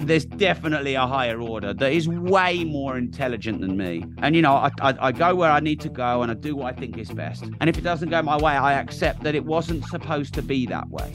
there's 0.00 0.24
definitely 0.24 0.94
a 0.94 1.06
higher 1.06 1.40
order 1.40 1.74
that 1.74 1.92
is 1.92 2.08
way 2.08 2.64
more 2.64 2.96
intelligent 2.96 3.60
than 3.60 3.76
me. 3.76 4.04
And, 4.18 4.36
you 4.36 4.42
know, 4.42 4.54
I, 4.54 4.70
I, 4.80 5.08
I, 5.08 5.12
go 5.12 5.34
where 5.34 5.50
I 5.50 5.60
need 5.60 5.80
to 5.80 5.88
go 5.88 6.22
and 6.22 6.30
I 6.30 6.34
do 6.34 6.56
what 6.56 6.74
I 6.74 6.76
think 6.78 6.98
is 6.98 7.10
best. 7.10 7.44
And 7.60 7.68
if 7.68 7.78
it 7.78 7.82
doesn't 7.82 8.08
go 8.08 8.22
my 8.22 8.36
way, 8.36 8.52
I 8.52 8.74
accept 8.74 9.22
that 9.22 9.34
it 9.34 9.44
wasn't 9.44 9.84
supposed 9.86 10.34
to 10.34 10.42
be 10.42 10.66
that 10.66 10.88
way. 10.88 11.12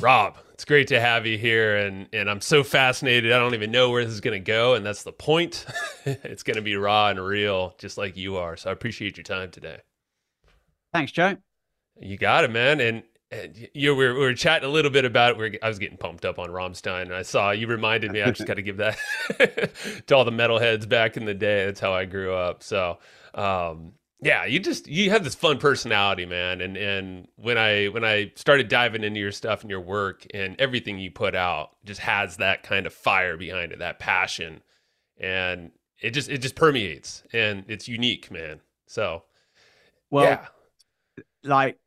Rob, 0.00 0.36
it's 0.52 0.64
great 0.64 0.88
to 0.88 1.00
have 1.00 1.26
you 1.26 1.38
here. 1.38 1.76
And, 1.76 2.08
and 2.12 2.28
I'm 2.28 2.40
so 2.40 2.64
fascinated. 2.64 3.32
I 3.32 3.38
don't 3.38 3.54
even 3.54 3.70
know 3.70 3.90
where 3.90 4.04
this 4.04 4.14
is 4.14 4.20
going 4.20 4.42
to 4.42 4.44
go. 4.44 4.74
And 4.74 4.84
that's 4.84 5.02
the 5.02 5.12
point. 5.12 5.64
it's 6.04 6.42
going 6.42 6.56
to 6.56 6.62
be 6.62 6.76
raw 6.76 7.08
and 7.08 7.24
real, 7.24 7.74
just 7.78 7.98
like 7.98 8.16
you 8.16 8.36
are. 8.36 8.56
So 8.56 8.70
I 8.70 8.72
appreciate 8.72 9.16
your 9.16 9.24
time 9.24 9.50
today. 9.50 9.78
Thanks, 10.92 11.12
Joe. 11.12 11.36
You 12.00 12.16
got 12.16 12.44
it, 12.44 12.50
man. 12.50 12.80
And 12.80 13.02
you 13.72 13.94
were, 13.94 14.14
we 14.14 14.20
were 14.20 14.34
chatting 14.34 14.68
a 14.68 14.72
little 14.72 14.90
bit 14.90 15.04
about 15.04 15.40
it. 15.40 15.58
I 15.62 15.68
was 15.68 15.78
getting 15.78 15.96
pumped 15.96 16.24
up 16.24 16.38
on 16.38 16.50
Rammstein, 16.50 17.02
and 17.02 17.14
I 17.14 17.22
saw 17.22 17.50
you 17.50 17.66
reminded 17.66 18.12
me. 18.12 18.22
I 18.22 18.30
just 18.30 18.46
got 18.46 18.54
to 18.54 18.62
give 18.62 18.76
that 18.78 18.98
to 20.06 20.16
all 20.16 20.24
the 20.24 20.30
metalheads 20.30 20.88
back 20.88 21.16
in 21.16 21.24
the 21.24 21.34
day. 21.34 21.66
That's 21.66 21.80
how 21.80 21.92
I 21.92 22.04
grew 22.04 22.34
up. 22.34 22.62
So, 22.62 22.98
um, 23.34 23.92
yeah, 24.20 24.44
you 24.44 24.60
just 24.60 24.86
you 24.86 25.10
have 25.10 25.24
this 25.24 25.34
fun 25.34 25.58
personality, 25.58 26.26
man. 26.26 26.60
And 26.60 26.76
and 26.76 27.28
when 27.36 27.58
I 27.58 27.86
when 27.86 28.04
I 28.04 28.32
started 28.36 28.68
diving 28.68 29.02
into 29.02 29.18
your 29.18 29.32
stuff 29.32 29.62
and 29.62 29.70
your 29.70 29.80
work 29.80 30.26
and 30.34 30.54
everything 30.60 30.98
you 30.98 31.10
put 31.10 31.34
out, 31.34 31.70
just 31.84 32.00
has 32.00 32.36
that 32.36 32.62
kind 32.62 32.86
of 32.86 32.92
fire 32.92 33.36
behind 33.36 33.72
it, 33.72 33.78
that 33.78 33.98
passion, 33.98 34.62
and 35.18 35.72
it 36.00 36.10
just 36.10 36.28
it 36.28 36.38
just 36.38 36.54
permeates, 36.54 37.22
and 37.32 37.64
it's 37.68 37.88
unique, 37.88 38.30
man. 38.30 38.60
So, 38.86 39.24
well, 40.10 40.24
yeah. 40.24 41.24
like 41.42 41.78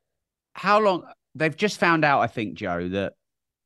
how 0.54 0.80
long 0.80 1.04
they've 1.36 1.56
just 1.56 1.78
found 1.78 2.04
out, 2.04 2.20
I 2.20 2.26
think, 2.26 2.54
Joe, 2.54 2.88
that 2.88 3.14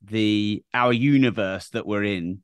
the 0.02 0.62
our 0.74 0.92
universe 0.92 1.68
that 1.70 1.86
we're 1.86 2.04
in 2.04 2.42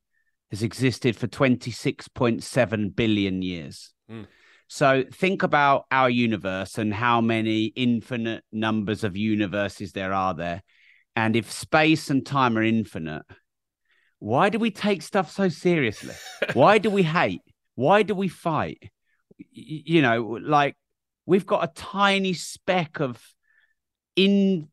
has 0.50 0.62
existed 0.62 1.16
for 1.16 1.26
26.7 1.26 2.94
billion 2.94 3.42
years. 3.42 3.92
Mm. 4.10 4.26
So 4.68 5.04
think 5.12 5.42
about 5.42 5.84
our 5.90 6.10
universe 6.10 6.78
and 6.78 6.92
how 6.92 7.20
many 7.20 7.66
infinite 7.66 8.44
numbers 8.52 9.04
of 9.04 9.16
universes 9.16 9.92
there 9.92 10.12
are 10.12 10.34
there. 10.34 10.62
And 11.14 11.36
if 11.36 11.50
space 11.50 12.10
and 12.10 12.24
time 12.24 12.58
are 12.58 12.62
infinite, 12.62 13.22
why 14.18 14.48
do 14.48 14.58
we 14.58 14.70
take 14.70 15.02
stuff 15.02 15.30
so 15.30 15.48
seriously? 15.48 16.14
why 16.54 16.78
do 16.78 16.90
we 16.90 17.02
hate? 17.02 17.42
Why 17.74 18.02
do 18.02 18.14
we 18.14 18.28
fight? 18.28 18.90
You 19.52 20.02
know, 20.02 20.38
like 20.42 20.76
we've 21.26 21.46
got 21.46 21.64
a 21.64 21.72
tiny 21.72 22.32
speck 22.32 23.00
of 23.00 23.22
in 24.14 24.68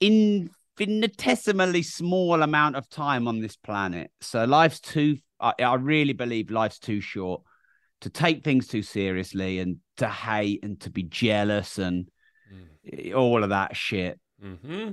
infinitesimally 0.00 1.82
small 1.82 2.42
amount 2.42 2.76
of 2.76 2.88
time 2.88 3.28
on 3.28 3.40
this 3.40 3.56
planet. 3.56 4.10
So 4.20 4.44
life's 4.44 4.80
too, 4.80 5.18
I, 5.40 5.54
I, 5.58 5.74
really 5.74 6.12
believe 6.12 6.50
life's 6.50 6.78
too 6.78 7.00
short 7.00 7.42
to 8.00 8.10
take 8.10 8.44
things 8.44 8.68
too 8.68 8.82
seriously 8.82 9.58
and 9.58 9.78
to 9.96 10.08
hate 10.08 10.62
and 10.62 10.80
to 10.80 10.90
be 10.90 11.02
jealous 11.02 11.78
and 11.78 12.08
mm. 12.52 13.14
all 13.14 13.42
of 13.42 13.50
that 13.50 13.76
shit. 13.76 14.20
Mm-hmm. 14.42 14.90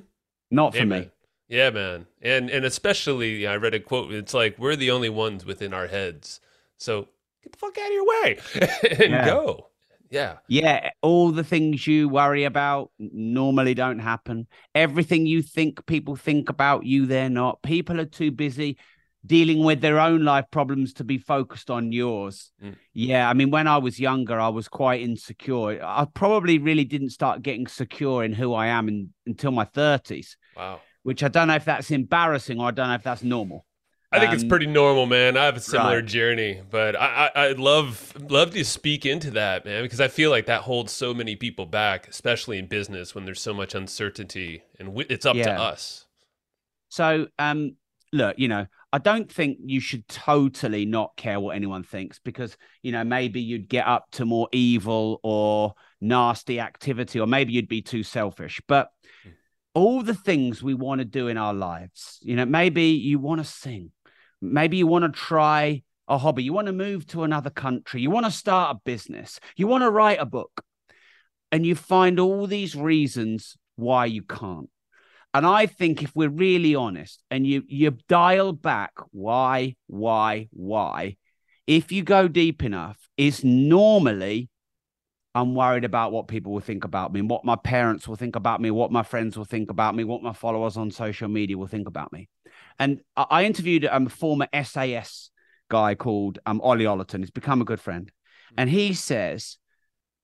Not 0.51 0.75
for 0.75 0.85
me. 0.85 1.09
Yeah, 1.47 1.69
man. 1.69 2.07
And 2.21 2.49
and 2.49 2.65
especially, 2.65 3.45
I 3.45 3.57
read 3.57 3.75
a 3.75 3.79
quote. 3.79 4.11
It's 4.11 4.33
like 4.33 4.57
we're 4.57 4.75
the 4.75 4.91
only 4.91 5.09
ones 5.09 5.45
within 5.45 5.73
our 5.73 5.87
heads. 5.87 6.39
So 6.77 7.07
get 7.43 7.51
the 7.51 7.57
fuck 7.57 7.77
out 7.77 7.87
of 7.87 7.93
your 7.93 8.07
way 8.07 8.39
and 8.99 9.11
yeah. 9.11 9.25
go. 9.25 9.67
Yeah. 10.09 10.37
Yeah. 10.47 10.89
All 11.01 11.31
the 11.31 11.43
things 11.43 11.85
you 11.87 12.09
worry 12.09 12.43
about 12.43 12.91
normally 12.99 13.73
don't 13.73 13.99
happen. 13.99 14.47
Everything 14.73 15.25
you 15.25 15.41
think 15.41 15.85
people 15.85 16.15
think 16.15 16.49
about 16.49 16.85
you, 16.85 17.05
they're 17.05 17.29
not. 17.29 17.61
People 17.61 17.99
are 17.99 18.05
too 18.05 18.31
busy 18.31 18.77
dealing 19.25 19.63
with 19.63 19.81
their 19.81 19.99
own 19.99 20.23
life 20.23 20.45
problems 20.51 20.93
to 20.93 21.03
be 21.03 21.17
focused 21.17 21.71
on 21.71 21.91
yours. 21.91 22.51
Mm. 22.63 22.75
Yeah. 22.93 23.29
I 23.29 23.33
mean, 23.33 23.49
when 23.49 23.67
I 23.67 23.77
was 23.77 23.99
younger, 23.99 24.39
I 24.39 24.49
was 24.49 24.67
quite 24.67 25.01
insecure. 25.01 25.83
I 25.83 26.05
probably 26.13 26.59
really 26.59 26.85
didn't 26.85 27.09
start 27.09 27.41
getting 27.41 27.65
secure 27.67 28.23
in 28.23 28.33
who 28.33 28.53
I 28.53 28.67
am 28.67 28.87
in, 28.87 29.13
until 29.25 29.51
my 29.51 29.65
30s. 29.65 30.35
Wow. 30.55 30.81
Which 31.01 31.23
I 31.23 31.27
don't 31.27 31.47
know 31.47 31.55
if 31.55 31.65
that's 31.65 31.91
embarrassing 31.91 32.59
or 32.59 32.67
I 32.67 32.71
don't 32.71 32.89
know 32.89 32.95
if 32.95 33.03
that's 33.03 33.23
normal. 33.23 33.65
I 34.11 34.19
think 34.19 34.29
um, 34.29 34.35
it's 34.35 34.43
pretty 34.43 34.67
normal, 34.67 35.05
man. 35.07 35.35
I 35.35 35.45
have 35.45 35.57
a 35.57 35.59
similar 35.59 35.97
right. 35.97 36.05
journey, 36.05 36.61
but 36.69 36.95
I, 36.95 37.29
I 37.35 37.47
I 37.47 37.51
love 37.51 38.13
love 38.29 38.51
to 38.51 38.63
speak 38.63 39.05
into 39.05 39.31
that, 39.31 39.65
man, 39.65 39.83
because 39.83 39.99
I 39.99 40.07
feel 40.07 40.29
like 40.29 40.45
that 40.45 40.61
holds 40.61 40.93
so 40.93 41.13
many 41.13 41.35
people 41.35 41.65
back, 41.65 42.07
especially 42.07 42.57
in 42.57 42.67
business 42.67 43.13
when 43.13 43.25
there's 43.25 43.41
so 43.41 43.53
much 43.53 43.75
uncertainty, 43.75 44.63
and 44.79 44.97
it's 45.09 45.25
up 45.25 45.35
yeah. 45.35 45.55
to 45.55 45.61
us. 45.61 46.05
So, 46.89 47.27
um, 47.39 47.75
look, 48.13 48.39
you 48.39 48.47
know, 48.47 48.67
I 48.93 48.99
don't 48.99 49.29
think 49.29 49.57
you 49.65 49.79
should 49.79 50.07
totally 50.07 50.85
not 50.85 51.17
care 51.17 51.39
what 51.39 51.55
anyone 51.55 51.83
thinks 51.83 52.19
because 52.19 52.55
you 52.83 52.91
know 52.91 53.03
maybe 53.03 53.41
you'd 53.41 53.67
get 53.67 53.87
up 53.87 54.11
to 54.11 54.25
more 54.25 54.47
evil 54.51 55.19
or 55.23 55.73
nasty 55.99 56.59
activity, 56.59 57.19
or 57.19 57.27
maybe 57.27 57.53
you'd 57.53 57.67
be 57.67 57.81
too 57.81 58.03
selfish, 58.03 58.61
but. 58.67 58.89
Hmm. 59.23 59.29
All 59.77 60.01
the 60.01 60.13
things 60.13 60.63
we 60.63 60.73
want 60.73 60.99
to 60.99 61.05
do 61.05 61.27
in 61.27 61.35
our 61.35 61.53
lives, 61.53 62.17
you 62.21 62.37
know, 62.37 62.45
maybe 62.45 62.91
you 62.91 63.19
want 63.19 63.41
to 63.41 63.43
sing, 63.43 63.91
Maybe 64.41 64.77
you 64.77 64.87
want 64.87 65.05
to 65.05 65.19
try 65.19 65.83
a 66.07 66.17
hobby. 66.17 66.43
You 66.43 66.53
want 66.53 66.67
to 66.67 66.73
move 66.73 67.07
to 67.07 67.23
another 67.23 67.49
country. 67.49 68.01
You 68.01 68.09
want 68.09 68.25
to 68.25 68.31
start 68.31 68.75
a 68.75 68.79
business. 68.85 69.39
You 69.55 69.67
want 69.67 69.83
to 69.83 69.89
write 69.89 70.19
a 70.19 70.25
book. 70.25 70.63
And 71.51 71.65
you 71.65 71.75
find 71.75 72.19
all 72.19 72.47
these 72.47 72.75
reasons 72.75 73.55
why 73.75 74.05
you 74.05 74.23
can't. 74.23 74.69
And 75.33 75.45
I 75.45 75.65
think 75.65 76.01
if 76.01 76.15
we're 76.15 76.29
really 76.29 76.75
honest 76.75 77.21
and 77.29 77.45
you 77.45 77.63
you 77.67 77.97
dial 78.07 78.53
back 78.53 78.93
why, 79.11 79.75
why, 79.87 80.47
why, 80.51 81.17
if 81.67 81.91
you 81.91 82.03
go 82.03 82.29
deep 82.29 82.63
enough, 82.63 82.97
it's 83.17 83.43
normally 83.43 84.49
I'm 85.33 85.53
worried 85.53 85.83
about 85.83 86.13
what 86.13 86.29
people 86.29 86.53
will 86.53 86.61
think 86.61 86.85
about 86.85 87.11
me, 87.11 87.21
what 87.21 87.43
my 87.43 87.57
parents 87.57 88.07
will 88.07 88.15
think 88.15 88.37
about 88.37 88.61
me, 88.61 88.71
what 88.71 88.91
my 88.91 89.03
friends 89.03 89.37
will 89.37 89.43
think 89.43 89.69
about 89.69 89.93
me, 89.93 90.05
what 90.05 90.23
my 90.23 90.31
followers 90.31 90.77
on 90.77 90.89
social 90.89 91.27
media 91.27 91.57
will 91.57 91.67
think 91.67 91.89
about 91.89 92.13
me. 92.13 92.29
And 92.79 93.01
I 93.15 93.45
interviewed 93.45 93.85
um, 93.85 94.07
a 94.07 94.09
former 94.09 94.47
SAS 94.63 95.29
guy 95.69 95.95
called 95.95 96.39
um, 96.45 96.61
Ollie 96.61 96.85
Ollerton. 96.85 97.19
He's 97.19 97.31
become 97.31 97.61
a 97.61 97.65
good 97.65 97.79
friend. 97.79 98.11
And 98.57 98.69
he 98.69 98.93
says, 98.93 99.57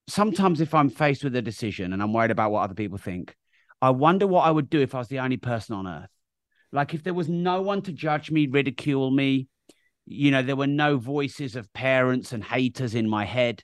sometimes 0.08 0.60
if 0.60 0.74
I'm 0.74 0.90
faced 0.90 1.24
with 1.24 1.36
a 1.36 1.42
decision 1.42 1.92
and 1.92 2.02
I'm 2.02 2.12
worried 2.12 2.30
about 2.30 2.50
what 2.50 2.62
other 2.62 2.74
people 2.74 2.98
think, 2.98 3.36
I 3.80 3.90
wonder 3.90 4.26
what 4.26 4.42
I 4.42 4.50
would 4.50 4.70
do 4.70 4.80
if 4.80 4.94
I 4.94 4.98
was 4.98 5.08
the 5.08 5.20
only 5.20 5.38
person 5.38 5.74
on 5.74 5.86
earth. 5.86 6.10
Like 6.72 6.94
if 6.94 7.02
there 7.02 7.14
was 7.14 7.28
no 7.28 7.62
one 7.62 7.82
to 7.82 7.92
judge 7.92 8.30
me, 8.30 8.46
ridicule 8.46 9.10
me, 9.10 9.48
you 10.06 10.30
know, 10.30 10.42
there 10.42 10.56
were 10.56 10.66
no 10.66 10.96
voices 10.96 11.56
of 11.56 11.72
parents 11.72 12.32
and 12.32 12.42
haters 12.42 12.94
in 12.94 13.08
my 13.08 13.24
head. 13.24 13.62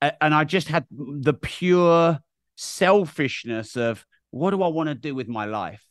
And 0.00 0.34
I 0.34 0.44
just 0.44 0.68
had 0.68 0.84
the 0.90 1.34
pure 1.34 2.18
selfishness 2.56 3.76
of 3.76 4.04
what 4.30 4.50
do 4.50 4.62
I 4.62 4.68
want 4.68 4.88
to 4.88 4.94
do 4.94 5.14
with 5.14 5.28
my 5.28 5.44
life? 5.44 5.84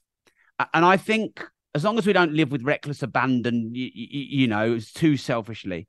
And 0.74 0.84
I 0.84 0.98
think 0.98 1.44
as 1.74 1.84
long 1.84 1.98
as 1.98 2.06
we 2.06 2.14
don't 2.14 2.34
live 2.34 2.52
with 2.52 2.64
reckless 2.64 3.02
abandon, 3.02 3.74
you, 3.74 3.90
you, 3.94 4.42
you 4.42 4.48
know, 4.48 4.78
too 4.80 5.18
selfishly, 5.18 5.88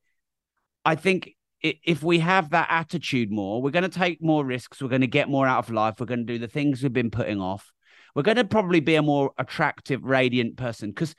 I 0.84 0.94
think 0.94 1.34
if 1.62 2.02
we 2.02 2.18
have 2.18 2.50
that 2.50 2.68
attitude 2.70 3.30
more, 3.30 3.62
we're 3.62 3.70
going 3.70 3.82
to 3.82 3.88
take 3.88 4.22
more 4.22 4.44
risks. 4.44 4.82
We're 4.82 4.88
going 4.88 5.02
to 5.02 5.06
get 5.06 5.28
more 5.28 5.46
out 5.46 5.64
of 5.64 5.70
life. 5.70 5.96
We're 5.98 6.06
going 6.06 6.26
to 6.26 6.32
do 6.32 6.38
the 6.38 6.48
things 6.48 6.82
we've 6.82 6.92
been 6.92 7.10
putting 7.10 7.40
off. 7.40 7.72
We're 8.14 8.22
going 8.22 8.36
to 8.36 8.44
probably 8.44 8.80
be 8.80 8.96
a 8.96 9.02
more 9.02 9.32
attractive, 9.38 10.04
radiant 10.04 10.56
person 10.56 10.90
because 10.90 11.14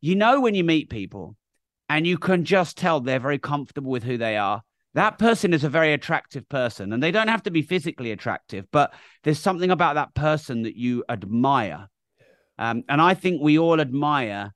you 0.00 0.16
know 0.16 0.40
when 0.40 0.54
you 0.54 0.64
meet 0.64 0.90
people 0.90 1.36
and 1.88 2.06
you 2.06 2.18
can 2.18 2.44
just 2.44 2.76
tell 2.76 3.00
they're 3.00 3.20
very 3.20 3.38
comfortable 3.38 3.90
with 3.90 4.02
who 4.02 4.18
they 4.18 4.36
are. 4.36 4.62
That 4.94 5.18
person 5.18 5.54
is 5.54 5.64
a 5.64 5.70
very 5.70 5.92
attractive 5.92 6.48
person 6.48 6.92
and 6.92 7.02
they 7.02 7.10
don't 7.10 7.28
have 7.28 7.44
to 7.44 7.50
be 7.50 7.62
physically 7.62 8.12
attractive, 8.12 8.66
but 8.72 8.92
there's 9.22 9.38
something 9.38 9.70
about 9.70 9.94
that 9.94 10.14
person 10.14 10.62
that 10.62 10.76
you 10.76 11.04
admire 11.08 11.88
um, 12.62 12.84
and 12.88 13.02
I 13.02 13.14
think 13.14 13.42
we 13.42 13.58
all 13.58 13.80
admire 13.80 14.54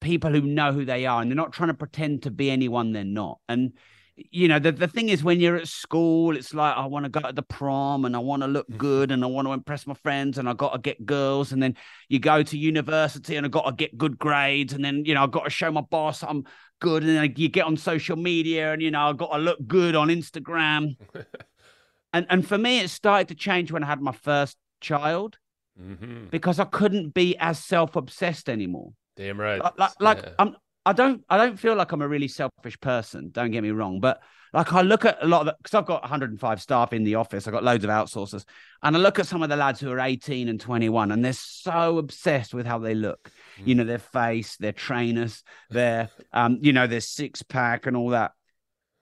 people 0.00 0.30
who 0.30 0.40
know 0.40 0.72
who 0.72 0.86
they 0.86 1.04
are 1.04 1.20
and 1.20 1.30
they're 1.30 1.36
not 1.36 1.52
trying 1.52 1.68
to 1.68 1.74
pretend 1.74 2.22
to 2.22 2.30
be 2.30 2.50
anyone 2.50 2.92
they're 2.92 3.04
not. 3.04 3.40
And 3.46 3.72
you 4.16 4.48
know, 4.48 4.58
the, 4.58 4.72
the 4.72 4.88
thing 4.88 5.10
is 5.10 5.22
when 5.22 5.38
you're 5.38 5.56
at 5.56 5.68
school, 5.68 6.34
it's 6.34 6.54
like 6.54 6.74
I 6.74 6.86
want 6.86 7.04
to 7.04 7.10
go 7.10 7.20
to 7.20 7.32
the 7.34 7.42
prom 7.42 8.06
and 8.06 8.16
I 8.16 8.20
want 8.20 8.42
to 8.42 8.48
look 8.48 8.66
mm-hmm. 8.68 8.78
good 8.78 9.12
and 9.12 9.22
I 9.22 9.26
want 9.26 9.48
to 9.48 9.52
impress 9.52 9.86
my 9.86 9.92
friends 9.92 10.38
and 10.38 10.48
I 10.48 10.54
got 10.54 10.72
to 10.72 10.78
get 10.78 11.04
girls. 11.04 11.52
And 11.52 11.62
then 11.62 11.76
you 12.08 12.18
go 12.18 12.42
to 12.42 12.56
university 12.56 13.36
and 13.36 13.44
I 13.44 13.50
got 13.50 13.66
to 13.66 13.72
get 13.72 13.98
good 13.98 14.18
grades. 14.18 14.72
And 14.72 14.82
then, 14.82 15.04
you 15.04 15.12
know, 15.12 15.24
I 15.24 15.26
got 15.26 15.44
to 15.44 15.50
show 15.50 15.70
my 15.70 15.82
boss 15.82 16.22
I'm 16.22 16.44
good. 16.80 17.02
And 17.02 17.16
then 17.16 17.34
you 17.36 17.50
get 17.50 17.66
on 17.66 17.76
social 17.76 18.16
media 18.16 18.72
and, 18.72 18.80
you 18.80 18.90
know, 18.90 19.10
I 19.10 19.12
got 19.12 19.32
to 19.32 19.38
look 19.38 19.58
good 19.66 19.94
on 19.94 20.08
Instagram. 20.08 20.96
and 22.14 22.26
and 22.30 22.48
for 22.48 22.56
me, 22.56 22.80
it 22.80 22.88
started 22.88 23.28
to 23.28 23.34
change 23.34 23.70
when 23.70 23.84
I 23.84 23.88
had 23.88 24.00
my 24.00 24.12
first 24.12 24.56
child 24.80 25.36
mm-hmm. 25.80 26.26
because 26.30 26.60
I 26.60 26.64
couldn't 26.64 27.14
be 27.14 27.36
as 27.38 27.58
self 27.58 27.96
obsessed 27.96 28.48
anymore. 28.48 28.92
Damn 29.16 29.40
right. 29.40 29.62
Like, 29.62 29.78
like, 29.78 29.92
like 30.00 30.18
yeah. 30.22 30.32
I'm 30.38 30.56
I 30.86 30.92
don't 30.92 31.22
I 31.28 31.36
don't 31.36 31.58
feel 31.58 31.74
like 31.74 31.92
I'm 31.92 32.02
a 32.02 32.08
really 32.08 32.28
selfish 32.28 32.80
person. 32.80 33.30
Don't 33.32 33.50
get 33.50 33.62
me 33.62 33.70
wrong, 33.70 34.00
but 34.00 34.22
like 34.52 34.72
I 34.72 34.80
look 34.80 35.04
at 35.04 35.22
a 35.22 35.26
lot 35.26 35.46
of 35.46 35.54
because 35.58 35.74
I've 35.74 35.86
got 35.86 36.02
105 36.02 36.60
staff 36.60 36.92
in 36.92 37.04
the 37.04 37.16
office. 37.16 37.46
I've 37.46 37.52
got 37.52 37.62
loads 37.62 37.84
of 37.84 37.90
outsourcers, 37.90 38.44
and 38.82 38.96
I 38.96 38.98
look 38.98 39.18
at 39.18 39.26
some 39.26 39.42
of 39.42 39.50
the 39.50 39.56
lads 39.56 39.78
who 39.78 39.90
are 39.90 40.00
18 40.00 40.48
and 40.48 40.58
21, 40.58 41.12
and 41.12 41.24
they're 41.24 41.32
so 41.34 41.98
obsessed 41.98 42.54
with 42.54 42.66
how 42.66 42.78
they 42.78 42.94
look. 42.94 43.30
Mm. 43.60 43.66
You 43.66 43.74
know, 43.76 43.84
their 43.84 43.98
face, 43.98 44.56
their 44.56 44.72
trainers, 44.72 45.42
their 45.68 46.08
um, 46.32 46.58
you 46.62 46.72
know, 46.72 46.86
their 46.86 47.00
six 47.00 47.42
pack 47.42 47.86
and 47.86 47.96
all 47.96 48.10
that. 48.10 48.32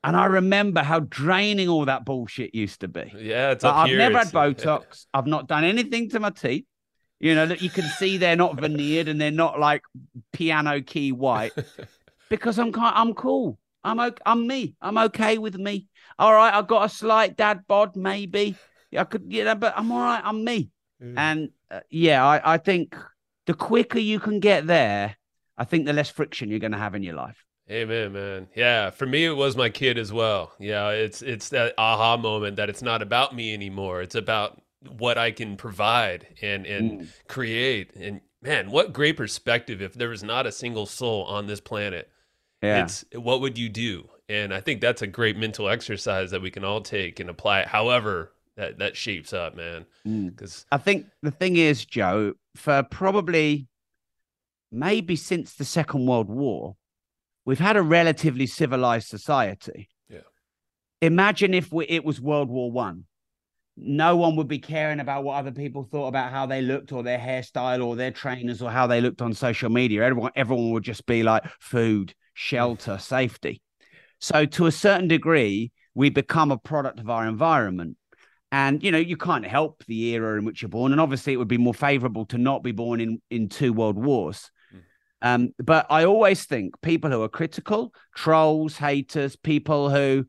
And 0.04 0.16
I 0.16 0.26
remember 0.26 0.82
how 0.82 1.00
draining 1.00 1.68
all 1.68 1.84
that 1.86 2.04
bullshit 2.04 2.54
used 2.54 2.80
to 2.80 2.88
be. 2.88 3.12
Yeah, 3.16 3.50
it's 3.52 3.64
I've 3.64 3.88
here. 3.88 3.98
never 3.98 4.18
had 4.18 4.28
Botox. 4.28 5.06
I've 5.14 5.26
not 5.26 5.48
done 5.48 5.64
anything 5.64 6.08
to 6.10 6.20
my 6.20 6.30
teeth. 6.30 6.66
You 7.20 7.34
know, 7.34 7.46
that 7.46 7.62
you 7.62 7.70
can 7.70 7.84
see 7.98 8.16
they're 8.16 8.36
not 8.36 8.60
veneered 8.60 9.08
and 9.08 9.20
they're 9.20 9.30
not 9.30 9.58
like 9.58 9.82
piano 10.32 10.80
key 10.80 11.10
white 11.10 11.52
because 12.30 12.58
I'm 12.58 12.72
kind, 12.72 12.94
I'm 12.96 13.14
cool. 13.14 13.58
I'm 13.82 13.98
okay. 13.98 14.22
I'm 14.24 14.46
me. 14.46 14.74
I'm 14.80 14.98
okay 14.98 15.38
with 15.38 15.56
me. 15.56 15.88
All 16.18 16.32
right, 16.32 16.52
I 16.52 16.62
got 16.62 16.84
a 16.84 16.88
slight 16.88 17.36
dad 17.36 17.64
bod, 17.66 17.96
maybe. 17.96 18.56
I 18.96 19.04
could, 19.04 19.24
you 19.28 19.44
know, 19.44 19.54
but 19.54 19.74
I'm 19.76 19.90
all 19.90 20.00
right. 20.00 20.22
I'm 20.24 20.44
me. 20.44 20.70
Mm. 21.02 21.14
And 21.16 21.50
uh, 21.70 21.80
yeah, 21.90 22.24
I, 22.24 22.54
I 22.54 22.58
think 22.58 22.96
the 23.46 23.54
quicker 23.54 23.98
you 23.98 24.20
can 24.20 24.40
get 24.40 24.66
there, 24.66 25.16
I 25.56 25.64
think 25.64 25.86
the 25.86 25.92
less 25.92 26.10
friction 26.10 26.50
you're 26.50 26.58
going 26.58 26.72
to 26.72 26.78
have 26.78 26.94
in 26.94 27.02
your 27.02 27.14
life. 27.14 27.44
Amen, 27.70 28.12
man. 28.12 28.48
Yeah, 28.54 28.90
for 28.90 29.04
me 29.04 29.26
it 29.26 29.36
was 29.36 29.56
my 29.56 29.68
kid 29.68 29.98
as 29.98 30.10
well. 30.10 30.52
Yeah, 30.58 30.88
it's 30.88 31.20
it's 31.20 31.50
that 31.50 31.74
aha 31.76 32.16
moment 32.16 32.56
that 32.56 32.70
it's 32.70 32.80
not 32.80 33.02
about 33.02 33.34
me 33.34 33.52
anymore. 33.52 34.00
It's 34.00 34.14
about 34.14 34.58
what 34.86 35.18
I 35.18 35.30
can 35.30 35.56
provide 35.56 36.26
and 36.42 36.66
and 36.66 37.00
mm. 37.00 37.08
create. 37.28 37.94
And 37.96 38.20
man, 38.42 38.70
what 38.70 38.92
great 38.92 39.16
perspective 39.16 39.82
if 39.82 39.94
there 39.94 40.08
was 40.08 40.22
not 40.22 40.46
a 40.46 40.52
single 40.52 40.86
soul 40.86 41.24
on 41.24 41.46
this 41.46 41.60
planet. 41.60 42.10
Yeah. 42.62 42.84
It's 42.84 43.04
what 43.12 43.40
would 43.40 43.56
you 43.56 43.68
do? 43.68 44.08
And 44.28 44.52
I 44.52 44.60
think 44.60 44.80
that's 44.80 45.02
a 45.02 45.06
great 45.06 45.36
mental 45.36 45.68
exercise 45.68 46.30
that 46.32 46.42
we 46.42 46.50
can 46.50 46.64
all 46.64 46.80
take 46.80 47.20
and 47.20 47.30
apply 47.30 47.60
it 47.60 47.68
however 47.68 48.32
that 48.56 48.78
that 48.78 48.96
shapes 48.96 49.32
up, 49.32 49.56
man. 49.56 49.86
Because 50.04 50.52
mm. 50.52 50.64
I 50.72 50.78
think 50.78 51.06
the 51.22 51.30
thing 51.30 51.56
is, 51.56 51.84
Joe, 51.84 52.34
for 52.56 52.82
probably 52.82 53.68
maybe 54.70 55.16
since 55.16 55.54
the 55.54 55.64
Second 55.64 56.06
World 56.06 56.28
War, 56.28 56.76
we've 57.44 57.60
had 57.60 57.76
a 57.76 57.82
relatively 57.82 58.46
civilized 58.46 59.08
society. 59.08 59.88
Yeah. 60.10 60.20
Imagine 61.00 61.54
if 61.54 61.72
we, 61.72 61.86
it 61.86 62.04
was 62.04 62.20
World 62.20 62.48
War 62.48 62.70
One 62.70 63.04
no 63.80 64.16
one 64.16 64.36
would 64.36 64.48
be 64.48 64.58
caring 64.58 65.00
about 65.00 65.22
what 65.22 65.36
other 65.36 65.52
people 65.52 65.84
thought 65.84 66.08
about 66.08 66.32
how 66.32 66.46
they 66.46 66.62
looked 66.62 66.92
or 66.92 67.02
their 67.02 67.18
hairstyle 67.18 67.84
or 67.84 67.94
their 67.94 68.10
trainers 68.10 68.60
or 68.60 68.70
how 68.70 68.86
they 68.86 69.00
looked 69.00 69.22
on 69.22 69.32
social 69.32 69.70
media. 69.70 70.02
Everyone, 70.02 70.32
everyone 70.34 70.72
would 70.72 70.82
just 70.82 71.06
be 71.06 71.22
like 71.22 71.44
food, 71.60 72.14
shelter, 72.34 72.98
safety. 73.00 73.62
So 74.20 74.46
to 74.46 74.66
a 74.66 74.72
certain 74.72 75.08
degree, 75.08 75.70
we 75.94 76.10
become 76.10 76.50
a 76.50 76.58
product 76.58 76.98
of 76.98 77.08
our 77.08 77.26
environment. 77.26 77.96
And 78.50 78.82
you 78.82 78.90
know, 78.90 78.98
you 78.98 79.16
can't 79.16 79.46
help 79.46 79.84
the 79.86 80.14
era 80.14 80.38
in 80.38 80.44
which 80.44 80.62
you're 80.62 80.70
born. 80.70 80.92
And 80.92 81.00
obviously 81.00 81.32
it 81.32 81.36
would 81.36 81.48
be 81.48 81.58
more 81.58 81.74
favorable 81.74 82.26
to 82.26 82.38
not 82.38 82.64
be 82.64 82.72
born 82.72 83.00
in, 83.00 83.22
in 83.30 83.48
two 83.48 83.72
world 83.72 83.96
wars. 83.96 84.50
Hmm. 84.72 84.78
Um, 85.22 85.48
but 85.58 85.86
I 85.90 86.04
always 86.04 86.44
think 86.44 86.80
people 86.80 87.10
who 87.10 87.22
are 87.22 87.28
critical, 87.28 87.92
trolls, 88.16 88.76
haters, 88.76 89.36
people 89.36 89.90
who 89.90 90.24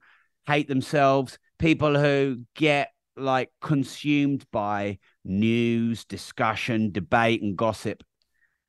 hate 0.45 0.68
themselves, 0.68 1.40
people 1.57 1.98
who 1.98 2.42
get 2.56 2.90
like 3.19 3.50
consumed 3.62 4.45
by 4.51 5.00
news, 5.24 6.06
discussion, 6.06 6.92
debate, 6.92 7.42
and 7.42 7.57
gossip. 7.57 8.04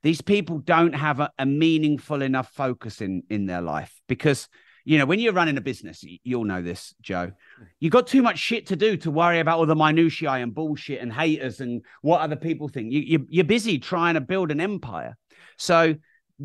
These 0.02 0.20
people 0.20 0.58
don't 0.58 0.94
have 0.94 1.20
a, 1.20 1.30
a, 1.38 1.46
meaningful 1.46 2.22
enough 2.22 2.50
focus 2.52 3.00
in 3.00 3.22
in 3.28 3.46
their 3.46 3.60
life 3.60 3.92
because 4.08 4.48
you 4.84 4.96
know 4.98 5.04
when 5.04 5.20
you're 5.20 5.34
running 5.34 5.58
a 5.58 5.60
business, 5.60 6.02
you'll 6.24 6.44
know 6.44 6.62
this, 6.62 6.94
Joe. 7.02 7.32
You 7.80 7.90
got 7.90 8.06
too 8.06 8.22
much 8.22 8.38
shit 8.38 8.66
to 8.68 8.76
do 8.76 8.96
to 8.98 9.10
worry 9.10 9.40
about 9.40 9.58
all 9.58 9.66
the 9.66 9.76
minutiae 9.76 10.32
and 10.32 10.54
bullshit 10.54 11.00
and 11.00 11.12
haters 11.12 11.60
and 11.60 11.84
what 12.00 12.22
other 12.22 12.36
people 12.36 12.68
think. 12.68 12.92
You, 12.92 13.00
you 13.00 13.26
you're 13.28 13.44
busy 13.44 13.78
trying 13.78 14.14
to 14.14 14.20
build 14.20 14.50
an 14.50 14.60
empire. 14.60 15.16
So 15.58 15.96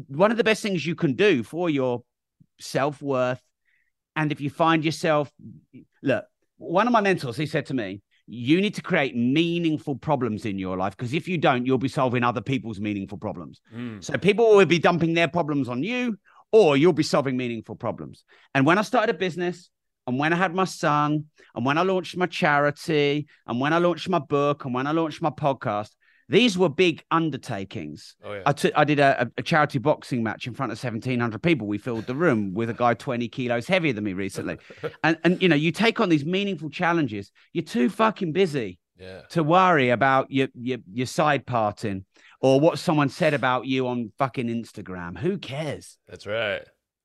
one 0.08 0.32
of 0.32 0.38
the 0.38 0.44
best 0.44 0.62
things 0.62 0.86
you 0.86 0.96
can 0.96 1.14
do 1.14 1.44
for 1.44 1.70
your 1.70 2.04
self 2.60 3.02
worth, 3.02 3.42
and 4.16 4.32
if 4.32 4.42
you 4.42 4.50
find 4.50 4.84
yourself, 4.84 5.32
look, 6.04 6.26
one 6.58 6.88
of 6.88 6.94
my 6.94 7.02
mentors, 7.02 7.38
he 7.38 7.46
said 7.46 7.66
to 7.68 7.74
me, 7.74 8.02
you 8.28 8.60
need 8.60 8.74
to 8.76 8.82
create 8.82 9.16
meaningful 9.16 9.96
problems 9.96 10.46
in 10.46 10.58
your 10.58 10.78
life 10.78 10.98
because 10.98 11.14
if 11.14 11.28
you 11.28 11.38
don't, 11.38 11.66
you'll 11.66 11.78
be 11.78 11.88
solving 11.88 12.24
other 12.24 12.42
people's 12.42 12.80
meaningful 12.80 13.18
problems. 13.18 13.62
Mm. 13.74 14.04
So 14.04 14.18
people 14.18 14.56
will 14.56 14.66
be 14.66 14.80
dumping 14.80 15.14
their 15.14 15.28
problems 15.28 15.70
on 15.70 15.84
you, 15.84 16.18
or 16.52 16.76
you'll 16.78 16.94
be 16.94 17.04
solving 17.04 17.38
meaningful 17.38 17.76
problems. 17.76 18.24
And 18.54 18.66
when 18.66 18.78
I 18.78 18.82
started 18.82 19.16
a 19.16 19.18
business, 19.18 19.70
and 20.08 20.20
when 20.20 20.34
I 20.34 20.36
had 20.36 20.54
my 20.54 20.66
son, 20.66 21.26
and 21.56 21.66
when 21.66 21.78
I 21.78 21.82
launched 21.82 22.16
my 22.18 22.28
charity, 22.28 23.28
and 23.48 23.60
when 23.60 23.74
I 23.74 23.80
launched 23.80 24.10
my 24.10 24.20
book, 24.20 24.66
and 24.66 24.74
when 24.74 24.88
I 24.88 24.92
launched 24.92 25.22
my 25.22 25.32
podcast, 25.32 25.90
these 26.28 26.58
were 26.58 26.70
big 26.70 27.04
undertakings. 27.12 28.16
Oh, 28.24 28.34
yeah. 28.34 28.42
I, 28.46 28.52
t- 28.54 28.74
I 28.76 28.84
did 28.84 29.00
a, 29.00 29.32
a, 29.38 29.44
charity 29.44 29.78
boxing 29.78 30.24
match 30.24 30.48
in 30.48 30.54
front 30.54 30.72
of 30.72 30.84
1,700 30.84 31.42
people. 31.42 31.68
We 31.68 31.78
filled 31.78 32.08
the 32.08 32.16
room 32.16 32.54
with 32.54 32.70
a 32.70 32.74
guy 32.74 32.96
20 32.96 33.28
kilos 33.28 33.68
heavier 33.68 33.94
than 33.94 34.04
me 34.04 34.14
recently. 34.14 34.58
and, 35.04 35.18
and, 35.24 35.42
you 35.42 35.48
know, 35.48 35.56
you 35.56 35.72
take 35.72 36.00
on 36.00 36.10
these 36.10 36.26
meaningful 36.26 36.70
challenges, 36.70 37.32
you're 37.54 37.64
too 37.64 37.90
fucking 37.90 38.32
busy 38.32 38.80
yeah. 38.98 39.22
to 39.30 39.44
worry 39.44 39.92
about 39.92 40.32
your, 40.32 40.48
your, 40.56 40.80
your 40.92 41.08
side 41.08 41.46
parting 41.46 42.06
or 42.42 42.60
what 42.60 42.80
someone 42.80 43.10
said 43.10 43.34
about 43.34 43.66
you 43.66 43.88
on 43.88 44.12
fucking 44.18 44.48
Instagram. 44.48 45.18
Who 45.18 45.38
cares? 45.38 45.98
That's 46.08 46.26
right. 46.26 46.64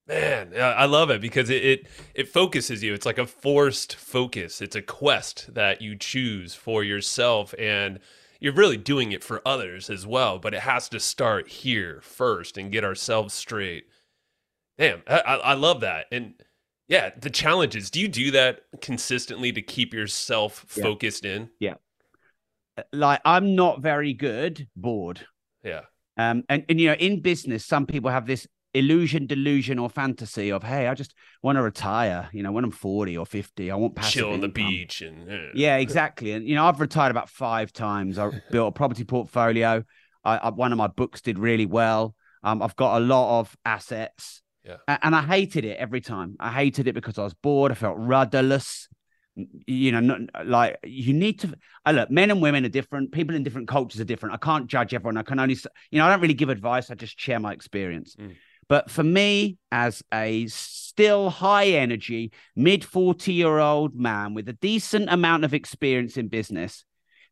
Man, 0.08 0.54
I 0.60 0.86
love 0.86 1.10
it 1.10 1.20
because 1.20 1.50
it, 1.50 1.64
it 1.64 1.86
it 2.14 2.28
focuses 2.28 2.82
you. 2.82 2.94
It's 2.94 3.06
like 3.06 3.18
a 3.18 3.26
forced 3.26 3.94
focus. 3.94 4.60
It's 4.60 4.74
a 4.74 4.82
quest 4.82 5.54
that 5.54 5.82
you 5.82 5.94
choose 5.94 6.52
for 6.52 6.82
yourself 6.82 7.54
and 7.56 8.00
you're 8.40 8.54
really 8.54 8.78
doing 8.78 9.12
it 9.12 9.22
for 9.22 9.42
others 9.46 9.90
as 9.90 10.06
well, 10.06 10.38
but 10.38 10.54
it 10.54 10.60
has 10.60 10.88
to 10.88 10.98
start 10.98 11.48
here 11.48 12.00
first 12.02 12.56
and 12.56 12.72
get 12.72 12.84
ourselves 12.84 13.34
straight. 13.34 13.84
Damn, 14.78 15.02
I, 15.06 15.18
I 15.18 15.54
love 15.54 15.80
that. 15.82 16.06
And 16.10 16.34
yeah, 16.88 17.10
the 17.20 17.30
challenges. 17.30 17.90
Do 17.90 18.00
you 18.00 18.08
do 18.08 18.30
that 18.32 18.62
consistently 18.80 19.52
to 19.52 19.62
keep 19.62 19.92
yourself 19.94 20.64
focused 20.66 21.24
in? 21.24 21.50
Yeah. 21.60 21.74
Like 22.92 23.20
I'm 23.24 23.54
not 23.54 23.80
very 23.80 24.14
good 24.14 24.66
bored. 24.74 25.20
Yeah. 25.62 25.82
Um, 26.16 26.44
and, 26.48 26.64
and 26.68 26.80
you 26.80 26.88
know, 26.88 26.94
in 26.94 27.20
business, 27.20 27.64
some 27.64 27.86
people 27.86 28.10
have 28.10 28.26
this 28.26 28.46
illusion, 28.74 29.26
delusion, 29.26 29.78
or 29.78 29.90
fantasy 29.90 30.50
of, 30.50 30.62
hey, 30.62 30.86
I 30.86 30.94
just 30.94 31.14
want 31.42 31.56
to 31.56 31.62
retire. 31.62 32.28
You 32.32 32.42
know, 32.42 32.52
when 32.52 32.64
I'm 32.64 32.70
40 32.70 33.16
or 33.16 33.26
50, 33.26 33.70
I 33.70 33.74
want 33.74 33.94
passive 33.94 34.12
chill 34.12 34.32
on 34.32 34.40
the 34.40 34.48
beach 34.48 35.02
and 35.02 35.28
yeah. 35.28 35.46
yeah, 35.54 35.76
exactly. 35.76 36.32
And 36.32 36.46
you 36.46 36.54
know, 36.54 36.66
I've 36.66 36.80
retired 36.80 37.10
about 37.10 37.28
five 37.28 37.72
times. 37.72 38.18
I 38.18 38.30
built 38.50 38.68
a 38.68 38.72
property 38.72 39.04
portfolio. 39.04 39.84
I, 40.24 40.36
I, 40.36 40.50
one 40.50 40.72
of 40.72 40.78
my 40.78 40.88
books 40.88 41.20
did 41.20 41.38
really 41.38 41.66
well. 41.66 42.14
Um, 42.42 42.62
I've 42.62 42.76
got 42.76 42.98
a 42.98 43.04
lot 43.04 43.40
of 43.40 43.56
assets. 43.64 44.42
Yeah. 44.64 44.76
And 45.02 45.16
I 45.16 45.22
hated 45.22 45.64
it 45.64 45.78
every 45.78 46.02
time. 46.02 46.36
I 46.38 46.50
hated 46.50 46.86
it 46.86 46.94
because 46.94 47.18
I 47.18 47.24
was 47.24 47.34
bored. 47.34 47.72
I 47.72 47.74
felt 47.74 47.96
rudderless 47.98 48.88
you 49.66 49.92
know, 49.92 50.00
not, 50.00 50.20
like 50.44 50.78
you 50.84 51.12
need 51.12 51.40
to. 51.40 51.54
I 51.84 51.92
look, 51.92 52.10
men 52.10 52.30
and 52.30 52.42
women 52.42 52.64
are 52.64 52.70
different. 52.70 53.12
People 53.12 53.34
in 53.34 53.42
different 53.42 53.68
cultures 53.68 54.00
are 54.00 54.04
different. 54.04 54.34
I 54.34 54.38
can't 54.38 54.66
judge 54.66 54.94
everyone. 54.94 55.16
I 55.16 55.22
can 55.22 55.38
only, 55.38 55.56
you 55.90 55.98
know, 55.98 56.06
I 56.06 56.10
don't 56.10 56.20
really 56.20 56.34
give 56.34 56.48
advice. 56.48 56.90
I 56.90 56.94
just 56.94 57.18
share 57.18 57.40
my 57.40 57.52
experience. 57.52 58.16
Mm. 58.16 58.34
But 58.70 58.88
for 58.88 59.02
me, 59.02 59.58
as 59.72 60.00
a 60.14 60.46
still 60.46 61.28
high 61.28 61.66
energy, 61.66 62.30
mid 62.54 62.84
40 62.84 63.32
year 63.32 63.58
old 63.58 63.96
man 63.96 64.32
with 64.32 64.48
a 64.48 64.52
decent 64.52 65.10
amount 65.10 65.44
of 65.44 65.52
experience 65.52 66.16
in 66.16 66.28
business, 66.28 66.84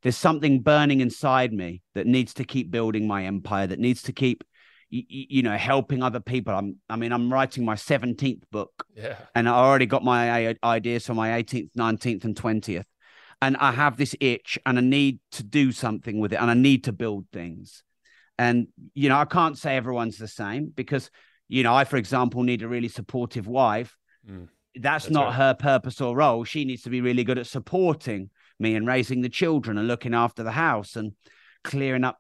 there's 0.03 0.17
something 0.17 0.63
burning 0.63 1.01
inside 1.01 1.53
me 1.53 1.81
that 1.95 2.09
needs 2.09 2.35
to 2.35 2.45
keep 2.45 2.73
building 2.73 3.07
my 3.07 3.25
empire, 3.25 3.69
that 3.69 3.79
needs 3.79 4.03
to 4.03 4.13
keep, 4.13 4.43
you, 4.91 5.05
you 5.09 5.43
know, 5.43 5.57
helping 5.57 6.03
other 6.03 6.19
people. 6.19 6.53
I'm, 6.53 6.79
I 6.91 6.97
mean, 6.97 7.13
I'm 7.13 7.33
writing 7.33 7.65
my 7.65 7.77
17th 7.77 8.43
book. 8.51 8.73
Yeah. 8.97 9.15
And 9.37 9.49
I 9.49 9.53
already 9.53 9.87
got 9.87 10.03
my 10.03 10.57
ideas 10.65 11.07
for 11.07 11.15
my 11.15 11.41
18th, 11.41 11.71
19th, 11.79 12.25
and 12.25 12.35
20th. 12.35 12.85
And 13.41 13.57
I 13.59 13.71
have 13.71 13.97
this 13.97 14.17
itch 14.19 14.59
and 14.67 14.77
I 14.77 14.83
need 14.83 15.21
to 15.33 15.45
do 15.45 15.71
something 15.71 16.19
with 16.19 16.33
it 16.33 16.41
and 16.41 16.51
I 16.51 16.55
need 16.55 16.83
to 16.85 16.93
build 16.93 17.27
things. 17.33 17.85
And, 18.41 18.69
you 18.95 19.09
know, 19.09 19.19
I 19.19 19.25
can't 19.25 19.57
say 19.57 19.77
everyone's 19.77 20.19
the 20.19 20.27
same 20.27 20.73
because 20.75 21.11
you 21.49 21.63
know, 21.63 21.75
I, 21.75 21.85
for 21.85 21.97
example, 21.97 22.43
need 22.43 22.63
a 22.63 22.69
really 22.69 22.89
supportive 22.89 23.47
wife. 23.47 23.97
Mm. 24.29 24.49
That's, 24.75 25.05
That's, 25.05 25.13
not 25.13 25.27
right. 25.29 25.35
her 25.35 25.55
purpose 25.55 26.01
or 26.01 26.17
role. 26.17 26.45
She 26.45 26.65
needs 26.65 26.83
to 26.83 26.91
be 26.91 27.01
really 27.01 27.25
good 27.25 27.39
at 27.39 27.47
supporting 27.47 28.31
me 28.61 28.75
and 28.75 28.87
raising 28.87 29.23
the 29.23 29.29
children 29.29 29.79
and 29.79 29.89
looking 29.89 30.15
after 30.15 30.43
the 30.43 30.53
house 30.53 30.95
and 30.95 31.13
clearing 31.65 32.05
up 32.05 32.19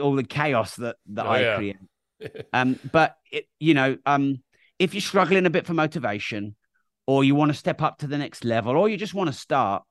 all 0.00 0.14
the 0.14 0.24
chaos 0.24 0.76
that 0.76 0.96
that 1.06 1.26
oh, 1.26 1.30
I 1.30 1.40
yeah. 1.40 1.56
create. 1.56 1.76
um, 2.52 2.78
but 2.92 3.16
it, 3.32 3.46
you 3.58 3.74
know, 3.74 3.96
um, 4.06 4.42
if 4.78 4.94
you're 4.94 5.00
struggling 5.00 5.46
a 5.46 5.50
bit 5.50 5.66
for 5.66 5.74
motivation, 5.74 6.54
or 7.06 7.24
you 7.24 7.34
want 7.34 7.50
to 7.50 7.58
step 7.58 7.82
up 7.82 7.98
to 7.98 8.06
the 8.06 8.18
next 8.18 8.44
level, 8.44 8.76
or 8.76 8.88
you 8.88 8.96
just 8.96 9.14
want 9.14 9.28
to 9.28 9.36
start, 9.36 9.82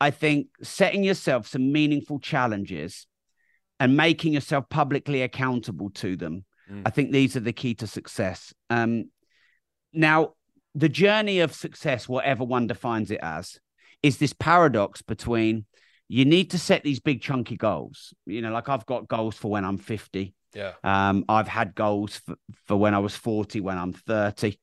I 0.00 0.10
think 0.10 0.46
setting 0.62 1.04
yourself 1.04 1.46
some 1.46 1.70
meaningful 1.70 2.18
challenges 2.18 3.06
and 3.78 3.96
making 3.96 4.32
yourself 4.32 4.68
publicly 4.68 5.22
accountable 5.22 5.90
to 5.90 6.16
them 6.16 6.44
Mm. 6.72 6.82
I 6.86 6.90
think 6.90 7.12
these 7.12 7.36
are 7.36 7.40
the 7.40 7.52
key 7.52 7.74
to 7.76 7.86
success. 7.86 8.54
Um, 8.70 9.10
now, 9.92 10.34
the 10.74 10.88
journey 10.88 11.40
of 11.40 11.52
success, 11.52 12.08
whatever 12.08 12.44
one 12.44 12.66
defines 12.66 13.10
it 13.10 13.20
as, 13.22 13.58
is 14.02 14.18
this 14.18 14.32
paradox 14.32 15.02
between 15.02 15.66
you 16.08 16.24
need 16.24 16.50
to 16.50 16.58
set 16.58 16.82
these 16.82 17.00
big 17.00 17.22
chunky 17.22 17.56
goals. 17.56 18.12
You 18.26 18.42
know, 18.42 18.52
like 18.52 18.68
I've 18.68 18.86
got 18.86 19.08
goals 19.08 19.36
for 19.36 19.50
when 19.50 19.64
I'm 19.64 19.78
50. 19.78 20.34
Yeah. 20.54 20.72
Um, 20.84 21.24
I've 21.28 21.48
had 21.48 21.74
goals 21.74 22.16
for, 22.16 22.36
for 22.66 22.76
when 22.76 22.94
I 22.94 22.98
was 22.98 23.16
40, 23.16 23.60
when 23.60 23.78
I'm 23.78 23.92
30. 23.92 24.58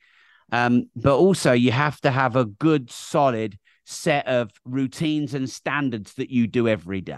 Um, 0.52 0.90
but 0.96 1.16
also 1.16 1.52
you 1.54 1.72
have 1.72 2.00
to 2.02 2.12
have 2.12 2.36
a 2.36 2.46
good, 2.46 2.92
solid 2.92 3.58
set 3.86 4.28
of 4.28 4.52
routines 4.66 5.34
and 5.34 5.50
standards 5.50 6.14
that 6.16 6.30
you 6.30 6.48
do 6.48 6.68
every 6.68 7.02
day. 7.02 7.18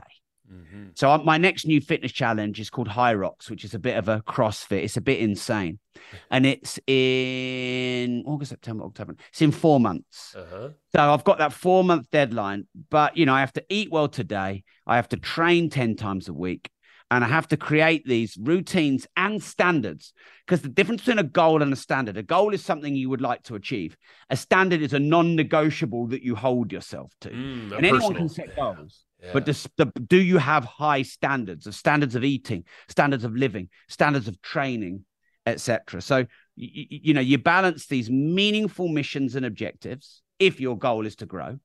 Mm-hmm. 0.51 0.89
So 0.95 1.17
my 1.19 1.37
next 1.37 1.65
new 1.65 1.79
fitness 1.79 2.11
challenge 2.11 2.59
is 2.59 2.69
called 2.69 2.89
Hyrox, 2.89 3.49
which 3.49 3.63
is 3.63 3.73
a 3.73 3.79
bit 3.79 3.97
of 3.97 4.09
a 4.09 4.21
CrossFit. 4.21 4.83
It's 4.83 4.97
a 4.97 5.01
bit 5.01 5.19
insane, 5.19 5.79
and 6.31 6.45
it's 6.45 6.79
in 6.87 8.23
August, 8.25 8.49
September, 8.49 8.83
October. 8.83 9.15
It's 9.29 9.41
in 9.41 9.51
four 9.51 9.79
months. 9.79 10.35
Uh-huh. 10.35 10.69
So 10.93 11.13
I've 11.13 11.23
got 11.23 11.37
that 11.37 11.53
four 11.53 11.83
month 11.83 12.09
deadline, 12.11 12.67
but 12.89 13.15
you 13.15 13.25
know 13.25 13.33
I 13.33 13.39
have 13.39 13.53
to 13.53 13.65
eat 13.69 13.91
well 13.91 14.09
today. 14.09 14.63
I 14.85 14.97
have 14.97 15.09
to 15.09 15.17
train 15.17 15.69
ten 15.69 15.95
times 15.95 16.27
a 16.27 16.33
week 16.33 16.69
and 17.11 17.25
I 17.25 17.27
have 17.27 17.49
to 17.49 17.57
create 17.57 18.05
these 18.05 18.37
routines 18.41 19.05
and 19.17 19.43
standards 19.43 20.13
because 20.47 20.61
the 20.61 20.69
difference 20.69 21.01
between 21.01 21.19
a 21.19 21.23
goal 21.23 21.61
and 21.61 21.71
a 21.73 21.75
standard, 21.75 22.15
a 22.15 22.23
goal 22.23 22.53
is 22.53 22.63
something 22.63 22.95
you 22.95 23.09
would 23.09 23.19
like 23.19 23.43
to 23.43 23.55
achieve. 23.55 23.97
A 24.29 24.37
standard 24.37 24.81
is 24.81 24.93
a 24.93 24.99
non-negotiable 24.99 26.07
that 26.07 26.23
you 26.23 26.35
hold 26.35 26.71
yourself 26.71 27.11
to. 27.21 27.29
Mm, 27.29 27.73
and 27.73 27.85
anyone 27.85 28.15
can 28.15 28.29
set 28.29 28.55
goals. 28.55 29.03
Yeah. 29.21 29.29
But 29.33 29.45
the, 29.45 29.91
do 30.07 30.17
you 30.17 30.37
have 30.37 30.65
high 30.65 31.03
standards 31.03 31.67
of 31.67 31.75
standards 31.75 32.15
of 32.15 32.23
eating, 32.23 32.63
standards 32.87 33.23
of 33.23 33.35
living, 33.35 33.69
standards 33.87 34.27
of 34.27 34.41
training, 34.41 35.05
etc.? 35.45 36.01
So 36.01 36.25
you, 36.55 36.85
you 36.89 37.13
know 37.13 37.21
you 37.21 37.37
balance 37.37 37.87
these 37.87 38.09
meaningful 38.09 38.87
missions 38.87 39.35
and 39.35 39.45
objectives 39.45 40.23
if 40.39 40.59
your 40.59 40.77
goal 40.77 41.05
is 41.05 41.15
to 41.17 41.27
grow, 41.27 41.59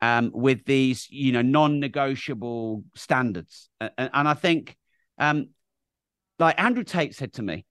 um, 0.00 0.30
with 0.34 0.64
these, 0.64 1.08
you 1.10 1.32
know, 1.32 1.42
non-negotiable 1.42 2.84
standards. 2.94 3.68
And, 3.80 4.10
and 4.12 4.28
I 4.28 4.34
think, 4.34 4.76
um, 5.18 5.50
like 6.38 6.60
Andrew 6.60 6.84
Tate 6.84 7.14
said 7.14 7.32
to 7.34 7.42
me, 7.42 7.64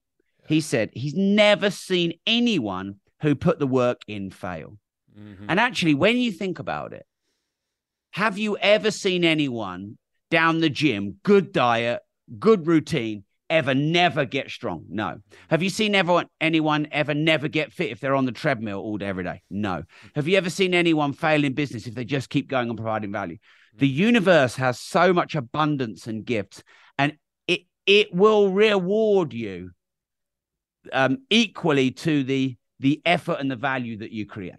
he 0.48 0.62
said 0.62 0.90
he's 0.94 1.16
never 1.16 1.70
seen 1.70 2.14
anyone 2.26 2.96
who 3.22 3.36
put 3.36 3.60
the 3.60 3.68
work 3.68 4.02
in 4.08 4.32
fail. 4.32 4.78
Mm-hmm. 5.18 5.46
And 5.50 5.60
actually, 5.60 5.96
when 5.96 6.18
you 6.18 6.32
think 6.32 6.60
about 6.60 6.94
it, 6.94 7.06
have 8.18 8.40
you 8.40 8.58
ever 8.58 8.90
seen 8.90 9.24
anyone 9.24 9.96
down 10.32 10.60
the 10.60 10.72
gym, 10.72 11.18
good 11.22 11.52
diet, 11.52 12.00
good 12.40 12.66
routine, 12.66 13.24
ever 13.48 13.76
never 13.76 14.26
get 14.26 14.50
strong? 14.50 14.86
No. 14.90 15.20
Have 15.52 15.62
you 15.62 15.70
seen 15.70 15.94
everyone, 15.94 16.26
anyone 16.42 16.88
ever 16.92 17.14
never 17.14 17.48
get 17.48 17.72
fit 17.72 17.92
if 17.92 18.00
they're 18.00 18.16
on 18.16 18.26
the 18.26 18.32
treadmill 18.32 18.80
all 18.80 18.98
day, 18.98 19.06
every 19.06 19.24
day? 19.24 19.44
No. 19.52 19.84
Have 20.16 20.28
you 20.28 20.36
ever 20.36 20.50
seen 20.50 20.74
anyone 20.74 21.14
fail 21.14 21.44
in 21.44 21.54
business 21.54 21.86
if 21.86 21.94
they 21.94 22.06
just 22.06 22.32
keep 22.32 22.50
going 22.50 22.72
on 22.72 22.76
providing 22.76 23.12
value? 23.12 23.38
The 23.76 23.88
universe 23.88 24.56
has 24.56 24.80
so 24.80 25.14
much 25.14 25.36
abundance 25.36 26.08
and 26.08 26.26
gifts, 26.26 26.64
and 26.98 27.14
it 27.48 27.68
it 27.86 28.12
will 28.12 28.52
reward 28.52 29.32
you 29.32 29.70
um, 30.92 31.20
equally 31.30 31.92
to 31.92 32.24
the 32.24 32.58
the 32.80 33.00
effort 33.06 33.38
and 33.40 33.52
the 33.52 33.56
value 33.56 33.98
that 33.98 34.12
you 34.12 34.26
create. 34.26 34.56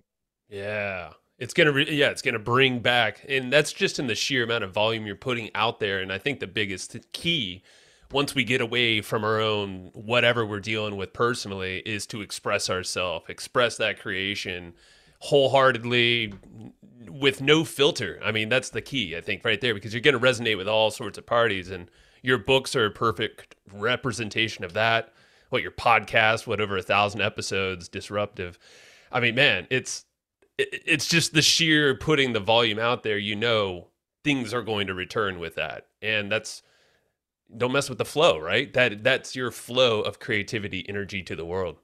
Yeah. 0.48 1.10
It's 1.38 1.54
gonna, 1.54 1.72
re- 1.72 1.90
yeah, 1.90 2.10
it's 2.10 2.22
gonna 2.22 2.38
bring 2.38 2.80
back, 2.80 3.24
and 3.28 3.52
that's 3.52 3.72
just 3.72 3.98
in 3.98 4.06
the 4.06 4.14
sheer 4.14 4.44
amount 4.44 4.64
of 4.64 4.72
volume 4.72 5.06
you're 5.06 5.16
putting 5.16 5.50
out 5.54 5.78
there. 5.78 6.00
And 6.00 6.12
I 6.12 6.18
think 6.18 6.40
the 6.40 6.46
biggest 6.46 6.96
key 7.12 7.62
once 8.10 8.34
we 8.34 8.44
get 8.44 8.60
away 8.60 9.00
from 9.00 9.24
our 9.24 9.40
own 9.40 9.90
whatever 9.92 10.44
we're 10.46 10.60
dealing 10.60 10.96
with 10.96 11.12
personally 11.12 11.78
is 11.84 12.06
to 12.06 12.20
express 12.20 12.70
ourselves 12.70 13.24
express 13.28 13.76
that 13.76 14.00
creation 14.00 14.72
wholeheartedly 15.20 16.32
with 17.08 17.40
no 17.40 17.64
filter 17.64 18.20
i 18.24 18.32
mean 18.32 18.48
that's 18.48 18.70
the 18.70 18.80
key 18.80 19.16
i 19.16 19.20
think 19.20 19.44
right 19.44 19.60
there 19.60 19.74
because 19.74 19.92
you're 19.92 20.00
to 20.00 20.18
resonate 20.18 20.56
with 20.56 20.68
all 20.68 20.90
sorts 20.90 21.18
of 21.18 21.26
parties 21.26 21.70
and 21.70 21.90
your 22.22 22.38
books 22.38 22.74
are 22.74 22.86
a 22.86 22.90
perfect 22.90 23.54
representation 23.72 24.64
of 24.64 24.72
that 24.72 25.12
what 25.50 25.62
your 25.62 25.70
podcast 25.70 26.46
what 26.46 26.60
over 26.60 26.76
a 26.76 26.82
thousand 26.82 27.20
episodes 27.20 27.88
disruptive 27.88 28.58
i 29.12 29.20
mean 29.20 29.34
man 29.34 29.66
it's 29.70 30.04
it's 30.58 31.06
just 31.06 31.32
the 31.32 31.42
sheer 31.42 31.94
putting 31.94 32.32
the 32.32 32.40
volume 32.40 32.78
out 32.78 33.02
there 33.02 33.18
you 33.18 33.36
know 33.36 33.88
things 34.24 34.52
are 34.52 34.62
going 34.62 34.86
to 34.88 34.94
return 34.94 35.38
with 35.38 35.54
that 35.54 35.86
and 36.02 36.30
that's 36.30 36.62
don't 37.56 37.72
mess 37.72 37.88
with 37.88 37.98
the 37.98 38.04
flow, 38.04 38.38
right? 38.38 38.72
That 38.74 39.02
that's 39.02 39.34
your 39.34 39.50
flow 39.50 40.00
of 40.00 40.18
creativity, 40.18 40.84
energy 40.88 41.22
to 41.22 41.36
the 41.36 41.44
world. 41.44 41.76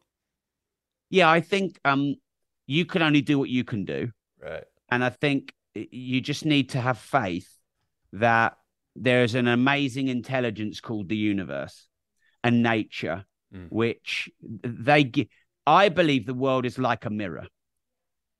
Yeah, 1.10 1.30
I 1.30 1.40
think 1.40 1.78
um 1.84 2.16
you 2.66 2.84
can 2.84 3.02
only 3.02 3.22
do 3.22 3.38
what 3.38 3.48
you 3.48 3.64
can 3.64 3.84
do. 3.84 4.10
Right. 4.42 4.64
And 4.90 5.02
I 5.02 5.10
think 5.10 5.52
you 5.74 6.20
just 6.20 6.44
need 6.44 6.70
to 6.70 6.80
have 6.80 6.98
faith 6.98 7.48
that 8.12 8.56
there's 8.94 9.34
an 9.34 9.48
amazing 9.48 10.08
intelligence 10.08 10.80
called 10.80 11.08
the 11.08 11.16
universe 11.16 11.88
and 12.44 12.62
nature, 12.62 13.24
mm. 13.54 13.66
which 13.70 14.30
they 14.62 15.04
give. 15.04 15.28
I 15.66 15.88
believe 15.88 16.26
the 16.26 16.34
world 16.34 16.66
is 16.66 16.78
like 16.78 17.06
a 17.06 17.10
mirror 17.10 17.46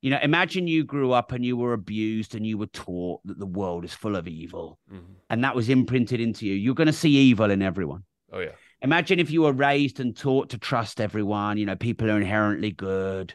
you 0.05 0.11
know, 0.11 0.19
imagine 0.21 0.67
you 0.67 0.83
grew 0.83 1.13
up 1.13 1.31
and 1.31 1.43
you 1.43 1.57
were 1.57 1.73
abused 1.73 2.35
and 2.35 2.45
you 2.45 2.59
were 2.59 2.67
taught 2.67 3.21
that 3.25 3.39
the 3.39 3.45
world 3.47 3.83
is 3.83 3.91
full 3.91 4.15
of 4.15 4.27
evil 4.27 4.77
mm-hmm. 4.87 5.13
and 5.31 5.43
that 5.43 5.55
was 5.55 5.67
imprinted 5.67 6.21
into 6.21 6.45
you. 6.45 6.53
You're 6.53 6.75
going 6.75 6.85
to 6.85 6.93
see 6.93 7.09
evil 7.09 7.49
in 7.49 7.63
everyone. 7.63 8.03
Oh, 8.31 8.39
yeah. 8.39 8.51
Imagine 8.83 9.19
if 9.19 9.31
you 9.31 9.41
were 9.41 9.51
raised 9.51 9.99
and 9.99 10.15
taught 10.15 10.51
to 10.51 10.59
trust 10.59 11.01
everyone, 11.01 11.57
you 11.57 11.65
know, 11.65 11.75
people 11.75 12.11
are 12.11 12.17
inherently 12.17 12.69
good. 12.69 13.33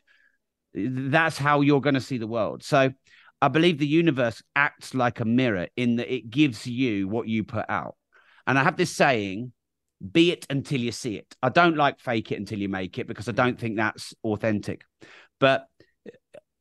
That's 0.72 1.36
how 1.36 1.62
you're 1.62 1.80
going 1.80 1.94
to 1.94 2.00
see 2.00 2.18
the 2.18 2.28
world. 2.28 2.62
So 2.62 2.92
I 3.42 3.48
believe 3.48 3.78
the 3.78 3.86
universe 3.88 4.40
acts 4.54 4.94
like 4.94 5.18
a 5.18 5.24
mirror 5.24 5.66
in 5.76 5.96
that 5.96 6.14
it 6.14 6.30
gives 6.30 6.68
you 6.68 7.08
what 7.08 7.26
you 7.26 7.42
put 7.42 7.68
out. 7.68 7.96
And 8.46 8.56
I 8.56 8.62
have 8.62 8.76
this 8.76 8.94
saying, 8.94 9.50
be 10.12 10.30
it 10.30 10.46
until 10.48 10.78
you 10.78 10.92
see 10.92 11.16
it. 11.16 11.34
I 11.42 11.48
don't 11.48 11.76
like 11.76 11.98
fake 11.98 12.30
it 12.30 12.38
until 12.38 12.60
you 12.60 12.68
make 12.68 12.96
it 13.00 13.08
because 13.08 13.28
I 13.28 13.32
don't 13.32 13.58
think 13.58 13.76
that's 13.76 14.14
authentic. 14.22 14.84
But 15.40 15.66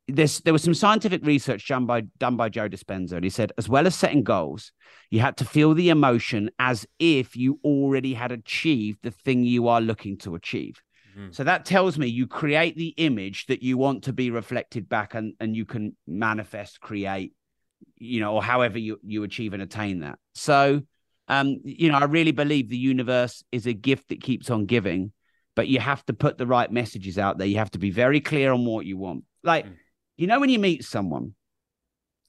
this, 0.09 0.39
there 0.41 0.53
was 0.53 0.63
some 0.63 0.73
scientific 0.73 1.25
research 1.25 1.67
done 1.67 1.85
by 1.85 2.01
done 2.17 2.35
by 2.35 2.49
Joe 2.49 2.69
Dispenza, 2.69 3.13
and 3.13 3.23
he 3.23 3.29
said, 3.29 3.51
as 3.57 3.69
well 3.69 3.87
as 3.87 3.95
setting 3.95 4.23
goals, 4.23 4.71
you 5.09 5.19
had 5.19 5.37
to 5.37 5.45
feel 5.45 5.73
the 5.73 5.89
emotion 5.89 6.49
as 6.59 6.85
if 6.99 7.35
you 7.35 7.59
already 7.63 8.13
had 8.13 8.31
achieved 8.31 8.99
the 9.03 9.11
thing 9.11 9.43
you 9.43 9.67
are 9.67 9.81
looking 9.81 10.17
to 10.19 10.35
achieve. 10.35 10.81
Mm-hmm. 11.17 11.31
So 11.31 11.43
that 11.43 11.65
tells 11.65 11.97
me 11.97 12.07
you 12.07 12.27
create 12.27 12.75
the 12.75 12.93
image 12.97 13.47
that 13.47 13.63
you 13.63 13.77
want 13.77 14.03
to 14.03 14.13
be 14.13 14.31
reflected 14.31 14.87
back, 14.89 15.15
and 15.15 15.33
and 15.39 15.55
you 15.55 15.65
can 15.65 15.95
manifest, 16.07 16.79
create, 16.81 17.33
you 17.97 18.19
know, 18.19 18.35
or 18.35 18.43
however 18.43 18.77
you 18.77 18.99
you 19.03 19.23
achieve 19.23 19.53
and 19.53 19.61
attain 19.63 20.01
that. 20.01 20.19
So, 20.35 20.81
um, 21.27 21.57
you 21.63 21.91
know, 21.91 21.97
I 21.97 22.05
really 22.05 22.31
believe 22.31 22.69
the 22.69 22.77
universe 22.77 23.43
is 23.51 23.65
a 23.65 23.73
gift 23.73 24.09
that 24.09 24.21
keeps 24.21 24.49
on 24.49 24.65
giving, 24.65 25.11
but 25.55 25.67
you 25.67 25.79
have 25.79 26.05
to 26.05 26.13
put 26.13 26.37
the 26.37 26.47
right 26.47 26.71
messages 26.71 27.17
out 27.17 27.37
there. 27.37 27.47
You 27.47 27.57
have 27.57 27.71
to 27.71 27.79
be 27.79 27.91
very 27.91 28.21
clear 28.21 28.51
on 28.51 28.65
what 28.65 28.85
you 28.85 28.97
want, 28.97 29.23
like. 29.43 29.65
Mm 29.65 29.75
you 30.19 30.27
know, 30.27 30.41
when 30.41 30.49
you 30.49 30.59
meet 30.59 30.83
someone 30.83 31.33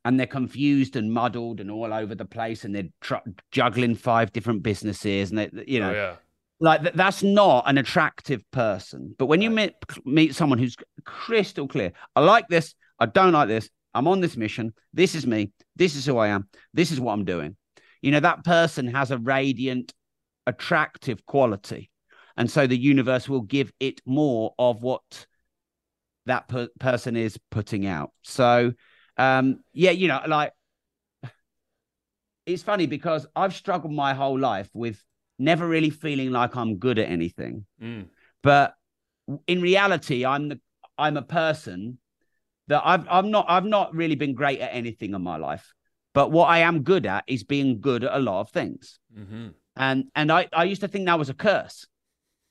and 0.04 0.18
they're 0.18 0.26
confused 0.28 0.94
and 0.94 1.12
muddled 1.12 1.58
and 1.60 1.72
all 1.72 1.92
over 1.92 2.14
the 2.14 2.24
place 2.24 2.64
and 2.64 2.72
they're 2.72 2.88
tr- 3.00 3.16
juggling 3.50 3.96
five 3.96 4.32
different 4.32 4.62
businesses 4.62 5.30
and 5.30 5.38
they, 5.40 5.50
you 5.66 5.82
oh, 5.82 5.86
know, 5.86 5.90
oh, 5.90 5.94
yeah. 5.94 6.14
like 6.60 6.94
that's 6.94 7.24
not 7.24 7.64
an 7.66 7.78
attractive 7.78 8.48
person. 8.52 9.16
But 9.18 9.26
when 9.26 9.40
right. 9.40 9.44
you 9.44 9.50
meet, 9.50 9.72
meet 10.04 10.34
someone 10.36 10.60
who's 10.60 10.76
crystal 11.04 11.66
clear, 11.66 11.92
I 12.14 12.20
like 12.20 12.46
this, 12.46 12.76
I 13.00 13.06
don't 13.06 13.32
like 13.32 13.48
this, 13.48 13.68
I'm 13.92 14.06
on 14.06 14.20
this 14.20 14.36
mission, 14.36 14.72
this 14.94 15.16
is 15.16 15.26
me, 15.26 15.50
this 15.74 15.96
is 15.96 16.06
who 16.06 16.16
I 16.16 16.28
am, 16.28 16.48
this 16.72 16.92
is 16.92 17.00
what 17.00 17.14
I'm 17.14 17.24
doing. 17.24 17.56
You 18.02 18.12
know, 18.12 18.20
that 18.20 18.44
person 18.44 18.86
has 18.86 19.10
a 19.10 19.18
radiant, 19.18 19.92
attractive 20.46 21.26
quality. 21.26 21.90
And 22.36 22.48
so 22.48 22.68
the 22.68 22.78
universe 22.78 23.28
will 23.28 23.42
give 23.42 23.72
it 23.80 24.00
more 24.06 24.54
of 24.60 24.80
what 24.84 25.26
that 26.26 26.48
per- 26.48 26.68
person 26.78 27.16
is 27.16 27.38
putting 27.50 27.86
out. 27.86 28.12
So, 28.22 28.72
um, 29.16 29.60
yeah, 29.72 29.90
you 29.90 30.08
know, 30.08 30.20
like 30.26 30.52
it's 32.46 32.62
funny 32.62 32.86
because 32.86 33.26
I've 33.34 33.54
struggled 33.54 33.92
my 33.92 34.14
whole 34.14 34.38
life 34.38 34.68
with 34.74 35.02
never 35.38 35.66
really 35.66 35.90
feeling 35.90 36.30
like 36.30 36.56
I'm 36.56 36.76
good 36.76 36.98
at 36.98 37.08
anything. 37.08 37.66
Mm. 37.82 38.06
But 38.42 38.74
in 39.46 39.60
reality, 39.60 40.24
I'm 40.24 40.48
the 40.48 40.60
I'm 40.98 41.16
a 41.16 41.22
person 41.22 41.98
that 42.68 42.82
I've 42.84 43.06
I'm 43.08 43.30
not 43.30 43.46
I've 43.48 43.64
not 43.64 43.94
really 43.94 44.16
been 44.16 44.34
great 44.34 44.60
at 44.60 44.74
anything 44.74 45.14
in 45.14 45.22
my 45.22 45.36
life. 45.36 45.72
But 46.12 46.32
what 46.32 46.46
I 46.46 46.58
am 46.58 46.82
good 46.82 47.06
at 47.06 47.24
is 47.26 47.44
being 47.44 47.80
good 47.80 48.04
at 48.04 48.14
a 48.14 48.18
lot 48.18 48.40
of 48.40 48.50
things. 48.50 48.98
Mm-hmm. 49.16 49.48
And 49.76 50.04
and 50.14 50.32
I, 50.32 50.48
I 50.52 50.64
used 50.64 50.80
to 50.80 50.88
think 50.88 51.06
that 51.06 51.18
was 51.18 51.30
a 51.30 51.34
curse 51.34 51.86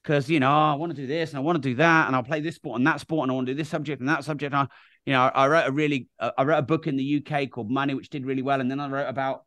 because 0.04 0.30
you 0.30 0.40
know 0.40 0.50
oh, 0.50 0.72
I 0.72 0.76
want 0.76 0.96
to 0.96 1.02
do 1.02 1.08
this 1.08 1.30
and 1.30 1.38
I 1.38 1.42
want 1.42 1.62
to 1.62 1.70
do 1.70 1.76
that 1.76 2.08
and 2.08 2.16
I'll 2.16 2.24
play 2.24 2.42
this 2.42 2.56
sport 2.56 2.78
and 2.78 2.88
that 2.88 3.00
sport 3.00 3.24
and 3.24 3.32
I 3.32 3.36
want 3.36 3.48
to 3.48 3.54
do 3.54 3.58
this 3.58 3.70
subject 3.70 4.00
and 4.00 4.10
that 4.10 4.24
subject. 4.24 4.54
And 4.54 4.64
I, 4.64 4.68
you 5.06 5.14
know, 5.14 5.24
I 5.34 5.48
wrote 5.48 5.68
a 5.68 5.72
really, 5.72 6.08
uh, 6.20 6.32
I 6.38 6.44
wrote 6.44 6.58
a 6.58 6.64
book 6.64 6.88
in 6.88 6.96
the 6.96 7.24
UK 7.24 7.50
called 7.50 7.70
Money, 7.70 7.94
which 7.94 8.10
did 8.10 8.26
really 8.26 8.42
well, 8.42 8.62
and 8.62 8.70
then 8.70 8.80
I 8.80 8.88
wrote 8.90 9.08
about 9.08 9.46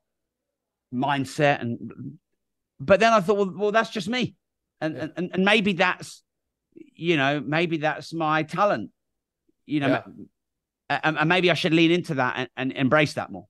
mindset 0.94 1.60
and. 1.60 2.18
But 2.80 2.98
then 2.98 3.12
I 3.12 3.20
thought, 3.20 3.36
well, 3.36 3.52
well 3.56 3.72
that's 3.72 3.90
just 3.90 4.08
me. 4.08 4.34
and, 4.82 4.96
yeah. 4.96 5.06
and 5.16 5.30
and 5.32 5.44
maybe 5.44 5.72
that's 5.72 6.22
you 6.74 7.16
know 7.16 7.40
maybe 7.40 7.78
that's 7.78 8.12
my 8.12 8.42
talent 8.42 8.90
you 9.64 9.80
know 9.80 10.02
yeah. 10.90 11.00
and, 11.04 11.16
and, 11.18 11.28
maybe 11.28 11.50
i 11.50 11.54
should 11.54 11.72
lean 11.72 11.90
into 11.90 12.14
that 12.14 12.34
and, 12.36 12.48
and 12.56 12.72
embrace 12.72 13.14
that 13.14 13.30
more 13.30 13.46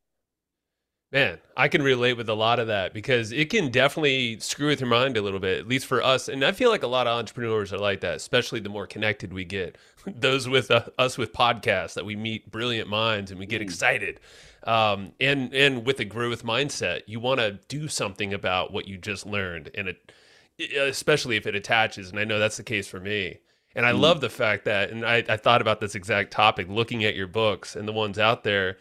Man, 1.13 1.39
I 1.59 1.69
can 1.69 1.83
relate 1.83 2.17
with 2.17 2.31
a 2.31 2.35
lot 2.35 2.59
of 2.59 2.69
that 2.69 2.95
because 2.95 3.33
it 3.33 3.51
can 3.51 3.71
definitely 3.71 4.41
screw 4.41 4.69
with 4.69 4.81
your 4.81 4.89
mind 4.89 5.19
a 5.19 5.23
little 5.23 5.41
bit, 5.41 5.59
at 5.59 5.69
least 5.69 5.85
for 5.85 6.03
us. 6.03 6.27
And 6.27 6.43
I 6.43 6.53
feel 6.53 6.71
like 6.71 6.83
a 6.83 6.87
lot 6.87 7.07
of 7.07 7.19
entrepreneurs 7.19 7.71
are 7.71 7.79
like 7.79 8.01
that, 8.01 8.15
especially 8.15 8.61
the 8.61 8.71
more 8.71 8.87
connected 8.87 9.31
we 9.31 9.45
get. 9.45 9.77
Those 10.07 10.49
with 10.49 10.71
uh, 10.71 10.87
us 10.99 11.19
with 11.19 11.35
podcasts 11.35 11.93
that 11.95 12.07
we 12.07 12.17
meet 12.17 12.51
brilliant 12.51 12.89
minds 12.89 13.31
and 13.31 13.39
we 13.39 13.45
get 13.45 13.61
mm. 13.61 13.65
excited. 13.65 14.21
Um, 14.65 15.13
and 15.21 15.53
and 15.53 15.85
with 15.85 16.01
a 16.01 16.07
growth 16.07 16.45
mindset, 16.45 17.03
you 17.07 17.21
want 17.21 17.41
to 17.41 17.59
do 17.69 17.89
something 17.89 18.33
about 18.33 18.73
what 18.73 18.89
you 18.89 18.97
just 18.97 19.27
learned, 19.27 19.71
and 19.75 19.89
it, 19.89 20.13
especially 20.75 21.37
if 21.37 21.47
it 21.47 21.55
attaches. 21.55 22.09
And 22.09 22.19
I 22.19 22.25
know 22.25 22.39
that's 22.39 22.57
the 22.57 22.63
case 22.63 22.89
for 22.89 23.01
me. 23.01 23.41
And 23.75 23.85
I 23.85 23.93
mm. 23.93 24.01
love 24.01 24.23
the 24.23 24.31
fact 24.31 24.65
that, 24.65 24.91
and 24.91 25.05
I, 25.05 25.25
I 25.29 25.37
thought 25.37 25.61
about 25.61 25.81
this 25.81 25.95
exact 25.95 26.31
topic, 26.31 26.69
looking 26.71 27.05
at 27.05 27.17
your 27.17 27.27
books 27.27 27.77
and 27.77 27.87
the 27.87 27.93
ones 27.93 28.19
out 28.19 28.45
there 28.45 28.79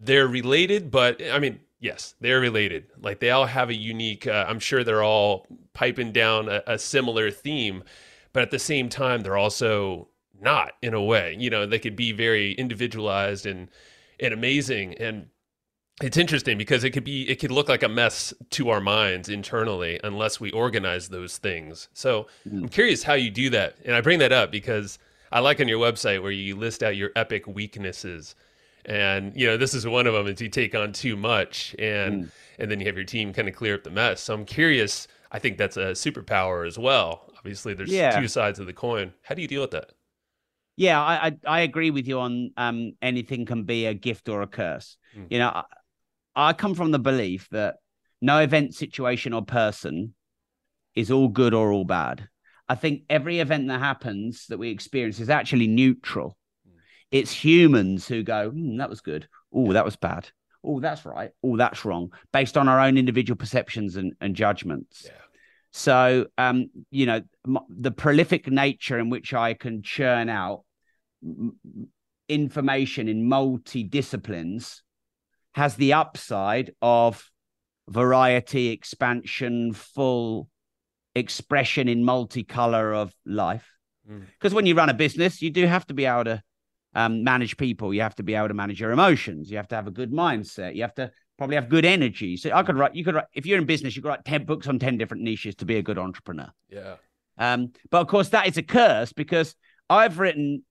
they're 0.00 0.26
related, 0.26 0.90
but 0.90 1.20
I 1.30 1.38
mean, 1.38 1.60
yes, 1.78 2.14
they're 2.20 2.40
related. 2.40 2.86
Like 3.00 3.20
they 3.20 3.30
all 3.30 3.46
have 3.46 3.68
a 3.68 3.74
unique. 3.74 4.26
Uh, 4.26 4.46
I'm 4.48 4.58
sure 4.58 4.82
they're 4.82 5.02
all 5.02 5.46
piping 5.74 6.12
down 6.12 6.48
a, 6.48 6.62
a, 6.66 6.78
similar 6.78 7.30
theme, 7.30 7.84
but 8.32 8.42
at 8.42 8.50
the 8.50 8.58
same 8.58 8.88
time, 8.88 9.20
they're 9.20 9.36
also 9.36 10.08
not 10.40 10.72
in 10.82 10.94
a 10.94 11.02
way. 11.02 11.36
You 11.38 11.50
know, 11.50 11.66
they 11.66 11.78
could 11.78 11.96
be 11.96 12.12
very 12.12 12.52
individualized 12.52 13.46
and 13.46 13.68
and 14.18 14.32
amazing. 14.32 14.94
And 14.94 15.28
it's 16.02 16.16
interesting 16.16 16.56
because 16.56 16.82
it 16.82 16.90
could 16.90 17.04
be 17.04 17.28
it 17.28 17.40
could 17.40 17.50
look 17.50 17.68
like 17.68 17.82
a 17.82 17.88
mess 17.88 18.32
to 18.50 18.70
our 18.70 18.80
minds 18.80 19.28
internally 19.28 20.00
unless 20.02 20.40
we 20.40 20.50
organize 20.52 21.08
those 21.08 21.36
things. 21.36 21.88
So 21.92 22.26
mm. 22.48 22.62
I'm 22.62 22.68
curious 22.68 23.02
how 23.02 23.14
you 23.14 23.30
do 23.30 23.50
that, 23.50 23.76
and 23.84 23.94
I 23.94 24.00
bring 24.00 24.18
that 24.20 24.32
up 24.32 24.50
because 24.50 24.98
I 25.30 25.40
like 25.40 25.60
on 25.60 25.68
your 25.68 25.78
website 25.78 26.22
where 26.22 26.32
you 26.32 26.56
list 26.56 26.82
out 26.82 26.96
your 26.96 27.10
epic 27.16 27.46
weaknesses 27.46 28.34
and 28.84 29.32
you 29.34 29.46
know 29.46 29.56
this 29.56 29.74
is 29.74 29.86
one 29.86 30.06
of 30.06 30.14
them 30.14 30.26
is 30.26 30.40
you 30.40 30.48
take 30.48 30.74
on 30.74 30.92
too 30.92 31.16
much 31.16 31.74
and 31.78 32.24
mm. 32.24 32.30
and 32.58 32.70
then 32.70 32.80
you 32.80 32.86
have 32.86 32.96
your 32.96 33.04
team 33.04 33.32
kind 33.32 33.48
of 33.48 33.54
clear 33.54 33.74
up 33.74 33.84
the 33.84 33.90
mess. 33.90 34.22
So 34.22 34.34
i'm 34.34 34.44
curious 34.44 35.08
i 35.32 35.38
think 35.38 35.58
that's 35.58 35.76
a 35.76 35.92
superpower 35.92 36.66
as 36.66 36.78
well. 36.78 37.30
Obviously 37.38 37.74
there's 37.74 37.90
yeah. 37.92 38.18
two 38.20 38.28
sides 38.28 38.58
of 38.58 38.66
the 38.66 38.72
coin. 38.72 39.12
How 39.22 39.34
do 39.34 39.42
you 39.42 39.48
deal 39.48 39.62
with 39.62 39.72
that? 39.72 39.92
Yeah 40.76 41.02
i 41.02 41.26
i, 41.26 41.36
I 41.46 41.60
agree 41.60 41.90
with 41.90 42.06
you 42.06 42.20
on 42.20 42.52
um 42.56 42.92
anything 43.02 43.46
can 43.46 43.64
be 43.64 43.86
a 43.86 43.94
gift 43.94 44.28
or 44.28 44.42
a 44.42 44.46
curse. 44.46 44.96
Mm. 45.16 45.26
you 45.30 45.38
know 45.38 45.48
I, 45.48 45.64
I 46.34 46.52
come 46.52 46.74
from 46.74 46.90
the 46.90 46.98
belief 46.98 47.48
that 47.50 47.76
no 48.22 48.38
event 48.38 48.74
situation 48.74 49.32
or 49.32 49.42
person 49.42 50.14
is 50.94 51.10
all 51.10 51.28
good 51.28 51.54
or 51.54 51.72
all 51.72 51.84
bad. 51.84 52.28
I 52.68 52.74
think 52.74 53.02
every 53.10 53.40
event 53.40 53.68
that 53.68 53.80
happens 53.80 54.46
that 54.46 54.58
we 54.58 54.70
experience 54.70 55.18
is 55.18 55.30
actually 55.30 55.66
neutral 55.66 56.36
it's 57.10 57.32
humans 57.32 58.06
who 58.06 58.22
go, 58.22 58.50
mm, 58.50 58.78
that 58.78 58.90
was 58.90 59.00
good. 59.00 59.28
Oh, 59.52 59.72
that 59.72 59.84
was 59.84 59.96
bad. 59.96 60.28
Oh, 60.64 60.80
that's 60.80 61.04
right. 61.04 61.30
Oh, 61.42 61.56
that's 61.56 61.84
wrong, 61.84 62.12
based 62.32 62.58
on 62.58 62.68
our 62.68 62.80
own 62.80 62.98
individual 62.98 63.36
perceptions 63.36 63.96
and, 63.96 64.12
and 64.20 64.36
judgments. 64.36 65.04
Yeah. 65.06 65.12
So, 65.72 66.26
um, 66.36 66.70
you 66.90 67.06
know, 67.06 67.22
m- 67.46 67.58
the 67.68 67.90
prolific 67.90 68.48
nature 68.48 68.98
in 68.98 69.08
which 69.08 69.32
I 69.32 69.54
can 69.54 69.82
churn 69.82 70.28
out 70.28 70.64
information 72.28 73.08
in 73.08 73.28
multi 73.28 73.82
disciplines 73.82 74.82
has 75.54 75.76
the 75.76 75.92
upside 75.92 76.72
of 76.80 77.30
variety, 77.88 78.68
expansion, 78.68 79.72
full 79.72 80.48
expression 81.14 81.88
in 81.88 82.04
multicolor 82.04 82.94
of 82.94 83.14
life. 83.26 83.68
Because 84.06 84.52
mm. 84.52 84.56
when 84.56 84.66
you 84.66 84.74
run 84.74 84.88
a 84.88 84.94
business, 84.94 85.42
you 85.42 85.50
do 85.50 85.66
have 85.66 85.86
to 85.86 85.94
be 85.94 86.06
able 86.06 86.24
to 86.24 86.42
um, 86.94 87.22
manage 87.24 87.56
people. 87.56 87.94
You 87.94 88.02
have 88.02 88.14
to 88.16 88.22
be 88.22 88.34
able 88.34 88.48
to 88.48 88.54
manage 88.54 88.80
your 88.80 88.92
emotions. 88.92 89.50
You 89.50 89.56
have 89.56 89.68
to 89.68 89.76
have 89.76 89.86
a 89.86 89.92
good 89.92 90.12
mindset. 90.12 90.74
You 90.74 90.82
have 90.82 90.94
to 90.94 91.10
probably 91.38 91.56
have 91.56 91.68
good 91.68 91.84
energy. 91.84 92.36
So 92.36 92.50
I 92.52 92.62
could 92.62 92.76
write, 92.76 92.94
you 92.94 93.04
could 93.04 93.14
write, 93.14 93.26
if 93.32 93.46
you're 93.46 93.58
in 93.58 93.66
business, 93.66 93.96
you 93.96 94.02
could 94.02 94.08
write 94.08 94.24
10 94.24 94.44
books 94.44 94.66
on 94.66 94.78
10 94.78 94.98
different 94.98 95.22
niches 95.22 95.54
to 95.56 95.64
be 95.64 95.76
a 95.76 95.82
good 95.82 95.98
entrepreneur. 95.98 96.50
Yeah. 96.68 96.96
Um, 97.38 97.72
but 97.90 98.00
of 98.02 98.08
course, 98.08 98.28
that 98.30 98.46
is 98.46 98.58
a 98.58 98.62
curse 98.62 99.12
because 99.12 99.54
I've 99.88 100.18
written 100.18 100.64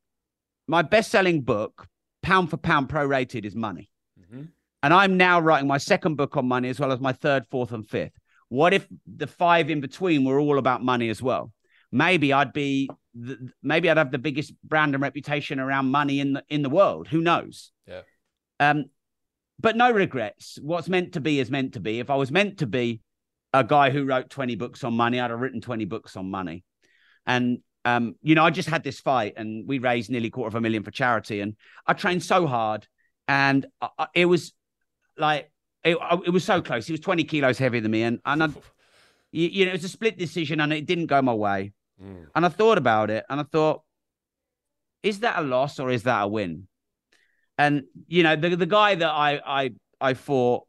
my 0.68 0.84
best 0.84 1.10
selling 1.10 1.42
book, 1.42 1.88
pound 2.22 2.52
for 2.52 2.58
pound 2.58 2.90
prorated, 2.90 3.46
is 3.46 3.56
money. 3.56 3.90
Mm-hmm. 4.22 4.44
And 4.84 4.94
I'm 4.94 5.18
now 5.18 5.40
writing 5.40 5.68
my 5.68 5.80
second 5.80 6.16
book 6.16 6.38
on 6.38 6.48
money 6.48 6.70
as 6.70 6.80
well 6.80 6.92
as 6.92 7.00
my 7.00 7.14
third, 7.14 7.46
fourth, 7.50 7.72
and 7.72 7.88
fifth. 7.88 8.14
What 8.50 8.74
if 8.74 8.88
the 9.08 9.28
five 9.28 9.70
in 9.70 9.82
between 9.82 10.24
were 10.24 10.40
all 10.40 10.58
about 10.58 10.84
money 10.84 11.10
as 11.10 11.22
well? 11.22 11.52
Maybe 11.92 12.32
I'd 12.32 12.54
be 12.54 12.90
the, 13.14 13.52
maybe 13.64 13.90
I'd 13.90 13.98
have 13.98 14.12
the 14.12 14.18
biggest 14.18 14.54
brand 14.64 14.96
and 14.96 15.02
reputation 15.02 15.60
around 15.60 15.92
money 15.92 16.20
in 16.20 16.34
the 16.34 16.44
in 16.50 16.62
the 16.62 16.70
world. 16.70 17.08
Who 17.08 17.22
knows? 17.22 17.72
Yeah. 17.88 18.02
Um, 18.60 18.86
but 19.60 19.76
no 19.76 19.92
regrets. 19.92 20.58
What's 20.62 20.88
meant 20.88 21.14
to 21.14 21.22
be 21.22 21.40
is 21.40 21.52
meant 21.52 21.74
to 21.74 21.80
be. 21.80 22.00
If 22.00 22.10
I 22.10 22.16
was 22.16 22.32
meant 22.32 22.60
to 22.60 22.68
be 22.68 23.02
a 23.54 23.64
guy 23.64 23.90
who 23.90 24.06
wrote 24.06 24.30
20 24.30 24.56
books 24.56 24.84
on 24.84 24.94
money, 24.94 25.20
I'd 25.20 25.32
have 25.32 25.40
written 25.40 25.60
20 25.60 25.86
books 25.86 26.16
on 26.16 26.30
money. 26.30 26.64
And 27.26 27.60
um, 27.86 28.16
you 28.22 28.36
know, 28.36 28.44
I 28.44 28.50
just 28.50 28.70
had 28.70 28.84
this 28.84 29.00
fight 29.00 29.34
and 29.38 29.68
we 29.68 29.80
raised 29.80 30.10
nearly 30.10 30.30
quarter 30.30 30.50
of 30.50 30.56
a 30.56 30.62
million 30.62 30.84
for 30.84 30.92
charity. 30.92 31.42
And 31.42 31.56
I 31.88 31.94
trained 31.94 32.24
so 32.24 32.46
hard 32.46 32.88
and 33.28 33.66
I, 33.82 34.08
it 34.14 34.26
was 34.26 34.54
like, 35.18 35.52
it, 35.84 35.98
it, 36.26 36.30
was 36.30 36.44
so 36.44 36.62
close. 36.62 36.86
He 36.86 36.94
was 36.94 37.00
20 37.00 37.24
kilos 37.24 37.58
heavier 37.58 37.82
than 37.82 37.92
me. 37.92 38.04
And, 38.04 38.20
and 38.26 38.44
I, 38.44 38.48
you, 39.32 39.48
you 39.48 39.66
know, 39.66 39.72
it 39.72 39.76
was 39.76 39.84
a 39.86 39.90
split 39.90 40.18
decision 40.18 40.60
and 40.60 40.74
it 40.74 40.86
didn't 40.86 41.08
go 41.08 41.22
my 41.22 41.34
way. 41.34 41.72
Mm. 42.02 42.28
And 42.36 42.46
I 42.46 42.50
thought 42.50 42.78
about 42.78 43.10
it 43.10 43.26
and 43.30 43.40
I 43.40 43.44
thought, 43.44 43.82
is 45.04 45.20
that 45.20 45.40
a 45.40 45.42
loss 45.42 45.80
or 45.80 45.92
is 45.92 46.04
that 46.04 46.24
a 46.24 46.28
win? 46.28 46.68
And 47.58 47.84
you 48.08 48.24
know, 48.24 48.36
the 48.36 48.56
the 48.56 48.66
guy 48.66 48.96
that 48.96 49.10
I 49.10 49.42
I 49.46 49.72
I 50.00 50.14
fought, 50.14 50.66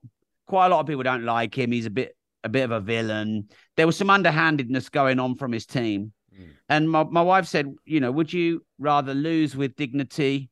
quite 0.47 0.67
a 0.67 0.69
lot 0.71 0.81
of 0.81 0.87
people 0.87 1.03
don't 1.03 1.25
like 1.25 1.57
him. 1.57 1.73
He's 1.73 1.87
a 1.87 1.91
bit 1.91 2.17
a 2.43 2.49
bit 2.49 2.63
of 2.63 2.73
a 2.73 2.81
villain. 2.81 3.49
There 3.77 3.87
was 3.87 3.97
some 3.97 4.11
underhandedness 4.11 4.89
going 4.89 5.21
on 5.21 5.37
from 5.37 5.53
his 5.53 5.67
team. 5.67 6.13
Mm. 6.37 6.49
And 6.69 6.91
my, 6.91 7.05
my 7.05 7.23
wife 7.23 7.47
said, 7.47 7.73
you 7.85 8.01
know, 8.01 8.11
would 8.11 8.33
you 8.33 8.65
rather 8.79 9.15
lose 9.15 9.57
with 9.57 9.77
dignity 9.77 10.51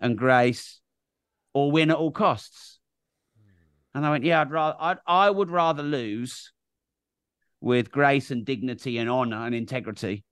and 0.00 0.18
grace 0.18 0.80
or 1.54 1.72
win 1.72 1.90
at 1.90 1.96
all 1.96 2.10
costs? 2.10 2.78
Mm. 3.38 3.52
And 3.94 4.06
I 4.06 4.10
went, 4.10 4.24
yeah, 4.24 4.40
I'd 4.40 4.50
rather 4.50 4.76
I'd, 4.78 4.98
I 5.06 5.30
would 5.30 5.50
rather 5.50 5.82
lose 5.82 6.52
with 7.64 7.90
grace 7.90 8.30
and 8.30 8.44
dignity 8.44 8.98
and 8.98 9.08
honor 9.08 9.46
and 9.46 9.54
integrity 9.54 10.22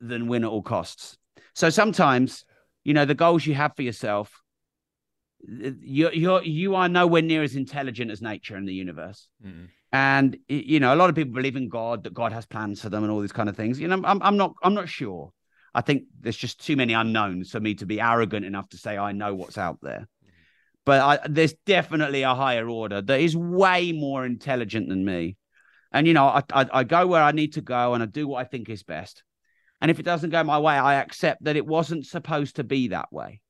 than 0.00 0.28
win 0.28 0.44
at 0.44 0.50
all 0.50 0.62
costs. 0.62 1.16
So 1.54 1.70
sometimes, 1.70 2.44
you 2.84 2.92
know, 2.92 3.06
the 3.06 3.14
goals 3.14 3.46
you 3.46 3.54
have 3.54 3.74
for 3.74 3.80
yourself, 3.80 4.42
you're, 5.40 6.12
you're 6.12 6.42
you 6.42 6.74
are 6.74 6.90
nowhere 6.90 7.22
near 7.22 7.42
as 7.42 7.56
intelligent 7.56 8.10
as 8.10 8.20
nature 8.20 8.54
and 8.54 8.68
the 8.68 8.74
universe. 8.74 9.28
Mm. 9.44 9.68
And 9.92 10.36
you 10.46 10.78
know, 10.78 10.94
a 10.94 10.96
lot 10.96 11.08
of 11.08 11.16
people 11.16 11.32
believe 11.32 11.56
in 11.56 11.70
God 11.70 12.04
that 12.04 12.12
God 12.12 12.32
has 12.32 12.44
plans 12.44 12.82
for 12.82 12.90
them 12.90 13.02
and 13.02 13.10
all 13.10 13.20
these 13.20 13.32
kind 13.32 13.48
of 13.48 13.56
things. 13.56 13.80
You 13.80 13.88
know, 13.88 14.02
I'm 14.04 14.22
I'm 14.22 14.36
not 14.36 14.52
I'm 14.62 14.74
not 14.74 14.90
sure. 14.90 15.32
I 15.74 15.80
think 15.80 16.02
there's 16.20 16.36
just 16.36 16.64
too 16.64 16.76
many 16.76 16.92
unknowns 16.92 17.50
for 17.50 17.60
me 17.60 17.74
to 17.76 17.86
be 17.86 17.98
arrogant 17.98 18.44
enough 18.44 18.68
to 18.68 18.76
say 18.76 18.98
I 18.98 19.12
know 19.12 19.34
what's 19.34 19.56
out 19.56 19.78
there. 19.80 20.06
But 20.84 21.00
I, 21.00 21.26
there's 21.28 21.54
definitely 21.64 22.22
a 22.22 22.34
higher 22.34 22.68
order 22.68 23.00
that 23.00 23.20
is 23.20 23.34
way 23.34 23.92
more 23.92 24.26
intelligent 24.26 24.90
than 24.90 25.02
me 25.04 25.36
and 25.92 26.06
you 26.06 26.14
know, 26.14 26.26
I, 26.26 26.42
I, 26.52 26.66
I 26.72 26.84
go 26.84 27.06
where 27.06 27.22
I 27.22 27.32
need 27.32 27.54
to 27.54 27.60
go, 27.60 27.94
and 27.94 28.02
I 28.02 28.06
do 28.06 28.26
what 28.26 28.40
I 28.40 28.44
think 28.44 28.68
is 28.68 28.82
best. 28.82 29.22
And 29.80 29.90
if 29.90 29.98
it 29.98 30.04
doesn't 30.04 30.30
go 30.30 30.42
my 30.44 30.58
way, 30.58 30.74
I 30.74 30.94
accept 30.94 31.44
that 31.44 31.56
it 31.56 31.66
wasn't 31.66 32.06
supposed 32.06 32.56
to 32.56 32.64
be 32.64 32.88
that 32.88 33.12
way. 33.12 33.40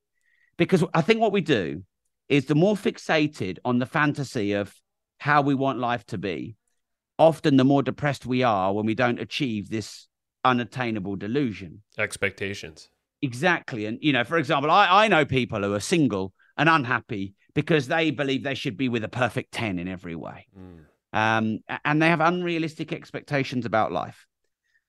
Because 0.57 0.83
I 0.95 1.03
think 1.03 1.21
what 1.21 1.33
we 1.33 1.43
do 1.43 1.85
is 2.29 2.47
the 2.47 2.55
more 2.55 2.75
fixated 2.75 3.59
on 3.65 3.79
the 3.79 3.87
fantasy 3.87 4.53
of 4.53 4.75
how 5.19 5.43
we 5.43 5.55
want 5.55 5.79
life 5.79 6.05
to 6.07 6.19
be, 6.19 6.57
often 7.19 7.57
the 7.57 7.65
more 7.65 7.83
depressed 7.83 8.27
we 8.27 8.43
are 8.43 8.73
when 8.73 8.87
we 8.87 8.95
don't 8.95 9.21
achieve 9.21 9.69
this 9.69 10.09
unattainable 10.43 11.17
delusion. 11.17 11.83
Expectations. 11.99 12.89
Exactly. 13.21 13.85
And, 13.85 13.99
you 14.01 14.13
know, 14.13 14.25
for 14.25 14.39
example, 14.39 14.71
I, 14.71 15.05
I 15.05 15.09
know 15.09 15.25
people 15.25 15.63
who 15.63 15.75
are 15.75 15.81
single 15.81 16.33
and 16.57 16.69
unhappy 16.69 17.35
because 17.55 17.87
they 17.87 18.11
believe 18.11 18.43
they 18.43 18.55
should 18.55 18.77
be 18.77 18.89
with 18.89 19.05
a 19.05 19.09
perfect 19.09 19.53
10 19.53 19.79
in 19.79 19.87
every 19.87 20.17
way. 20.17 20.47
Mm 20.59 20.87
um, 21.13 21.61
and 21.85 22.01
they 22.01 22.09
have 22.09 22.21
unrealistic 22.21 22.93
expectations 22.93 23.67
about 23.67 23.93
life. 23.93 24.27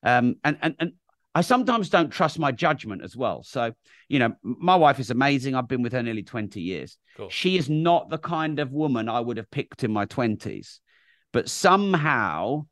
Um, 0.02 0.36
and 0.44 0.58
and 0.60 0.74
and 0.78 0.92
I 1.34 1.40
sometimes 1.40 1.88
don't 1.88 2.10
trust 2.10 2.38
my 2.38 2.52
judgment 2.52 3.02
as 3.02 3.16
well. 3.16 3.42
So, 3.42 3.72
you 4.08 4.20
know, 4.20 4.34
my 4.42 4.76
wife 4.76 5.00
is 5.00 5.10
amazing. 5.10 5.54
I've 5.54 5.66
been 5.66 5.82
with 5.82 5.92
her 5.92 6.02
nearly 6.02 6.22
20 6.22 6.60
years. 6.60 6.96
Cool. 7.16 7.28
She 7.28 7.56
is 7.56 7.68
not 7.68 8.08
the 8.08 8.18
kind 8.18 8.60
of 8.60 8.70
woman 8.70 9.08
I 9.08 9.18
would 9.18 9.36
have 9.38 9.50
picked 9.50 9.82
in 9.82 9.92
my 9.92 10.06
20s. 10.06 10.78
But 11.32 11.48
somehow, 11.48 12.66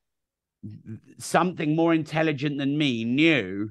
something 1.19 1.75
more 1.75 1.93
intelligent 1.93 2.59
than 2.59 2.79
me 2.79 3.05
knew 3.05 3.71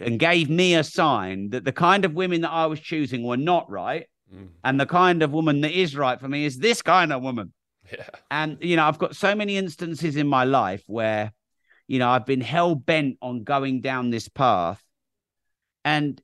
and 0.00 0.18
gave 0.18 0.50
me 0.50 0.74
a 0.74 0.82
sign 0.82 1.50
that 1.50 1.64
the 1.64 1.72
kind 1.72 2.04
of 2.04 2.14
women 2.14 2.40
that 2.40 2.50
I 2.50 2.66
was 2.66 2.80
choosing 2.80 3.22
were 3.22 3.36
not 3.36 3.70
right. 3.70 4.06
Mm. 4.34 4.48
And 4.64 4.80
the 4.80 4.86
kind 4.86 5.22
of 5.22 5.30
woman 5.30 5.60
that 5.60 5.70
is 5.70 5.96
right 5.96 6.18
for 6.18 6.28
me 6.28 6.44
is 6.44 6.58
this 6.58 6.82
kind 6.82 7.12
of 7.12 7.22
woman. 7.22 7.52
Yeah. 7.92 8.08
And, 8.30 8.58
you 8.60 8.76
know, 8.76 8.84
I've 8.84 8.98
got 8.98 9.16
so 9.16 9.34
many 9.34 9.56
instances 9.56 10.16
in 10.16 10.26
my 10.26 10.44
life 10.44 10.82
where, 10.86 11.32
you 11.86 11.98
know, 11.98 12.08
I've 12.08 12.26
been 12.26 12.40
hell 12.40 12.74
bent 12.74 13.18
on 13.20 13.44
going 13.44 13.80
down 13.80 14.10
this 14.10 14.28
path. 14.28 14.82
And 15.84 16.20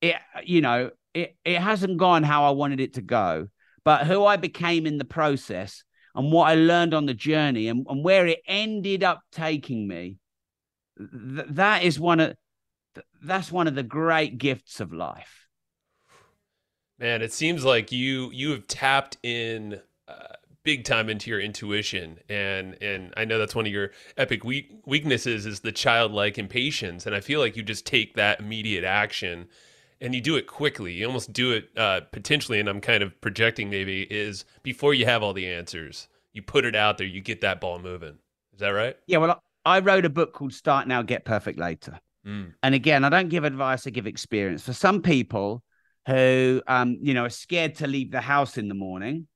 it, 0.00 0.16
you 0.44 0.60
know, 0.60 0.90
it, 1.14 1.36
it 1.44 1.60
hasn't 1.60 1.98
gone 1.98 2.22
how 2.22 2.44
I 2.44 2.50
wanted 2.50 2.80
it 2.80 2.94
to 2.94 3.02
go. 3.02 3.48
But 3.84 4.06
who 4.06 4.24
I 4.24 4.36
became 4.36 4.86
in 4.86 4.98
the 4.98 5.04
process 5.04 5.84
and 6.14 6.32
what 6.32 6.48
I 6.48 6.54
learned 6.54 6.94
on 6.94 7.06
the 7.06 7.14
journey 7.14 7.68
and, 7.68 7.86
and 7.88 8.04
where 8.04 8.26
it 8.26 8.40
ended 8.46 9.02
up 9.02 9.20
taking 9.32 9.88
me, 9.88 10.18
th- 10.98 11.46
that 11.50 11.82
is 11.82 11.98
one 11.98 12.20
of 12.20 12.34
that's 13.22 13.50
one 13.50 13.66
of 13.66 13.74
the 13.74 13.82
great 13.82 14.36
gifts 14.38 14.80
of 14.80 14.92
life. 14.92 15.46
Man, 16.98 17.22
it 17.22 17.32
seems 17.32 17.64
like 17.64 17.90
you 17.90 18.30
you 18.32 18.50
have 18.50 18.66
tapped 18.66 19.16
in 19.22 19.80
uh, 20.06 20.36
big 20.64 20.84
time 20.84 21.08
into 21.08 21.30
your 21.30 21.40
intuition, 21.40 22.18
and 22.28 22.80
and 22.82 23.12
I 23.16 23.24
know 23.24 23.38
that's 23.38 23.54
one 23.54 23.66
of 23.66 23.72
your 23.72 23.90
epic 24.16 24.44
weak, 24.44 24.70
weaknesses 24.86 25.46
is 25.46 25.60
the 25.60 25.72
childlike 25.72 26.38
impatience, 26.38 27.06
and 27.06 27.14
I 27.14 27.20
feel 27.20 27.40
like 27.40 27.56
you 27.56 27.62
just 27.62 27.86
take 27.86 28.14
that 28.14 28.40
immediate 28.40 28.84
action, 28.84 29.48
and 30.00 30.14
you 30.14 30.20
do 30.20 30.36
it 30.36 30.46
quickly. 30.46 30.92
You 30.92 31.06
almost 31.06 31.32
do 31.32 31.52
it 31.52 31.70
uh, 31.76 32.00
potentially, 32.12 32.60
and 32.60 32.68
I'm 32.68 32.80
kind 32.80 33.02
of 33.02 33.18
projecting 33.20 33.70
maybe 33.70 34.02
is 34.02 34.44
before 34.62 34.94
you 34.94 35.06
have 35.06 35.22
all 35.22 35.32
the 35.32 35.46
answers, 35.46 36.08
you 36.32 36.42
put 36.42 36.64
it 36.64 36.76
out 36.76 36.98
there, 36.98 37.06
you 37.06 37.20
get 37.20 37.40
that 37.42 37.60
ball 37.60 37.78
moving. 37.78 38.18
Is 38.52 38.60
that 38.60 38.70
right? 38.70 38.96
Yeah. 39.06 39.18
Well, 39.18 39.42
I 39.64 39.78
wrote 39.78 40.04
a 40.04 40.10
book 40.10 40.32
called 40.32 40.52
Start 40.52 40.88
Now, 40.88 41.02
Get 41.02 41.24
Perfect 41.24 41.58
Later. 41.58 42.00
Mm. 42.26 42.54
And 42.62 42.74
again, 42.74 43.04
I 43.04 43.08
don't 43.08 43.28
give 43.28 43.44
advice, 43.44 43.86
I 43.86 43.90
give 43.90 44.06
experience. 44.06 44.62
For 44.62 44.72
some 44.72 45.02
people 45.02 45.62
who, 46.06 46.62
um, 46.66 46.98
you 47.00 47.14
know, 47.14 47.24
are 47.24 47.30
scared 47.30 47.76
to 47.76 47.86
leave 47.86 48.10
the 48.10 48.20
house 48.20 48.58
in 48.58 48.68
the 48.68 48.74
morning, 48.74 49.28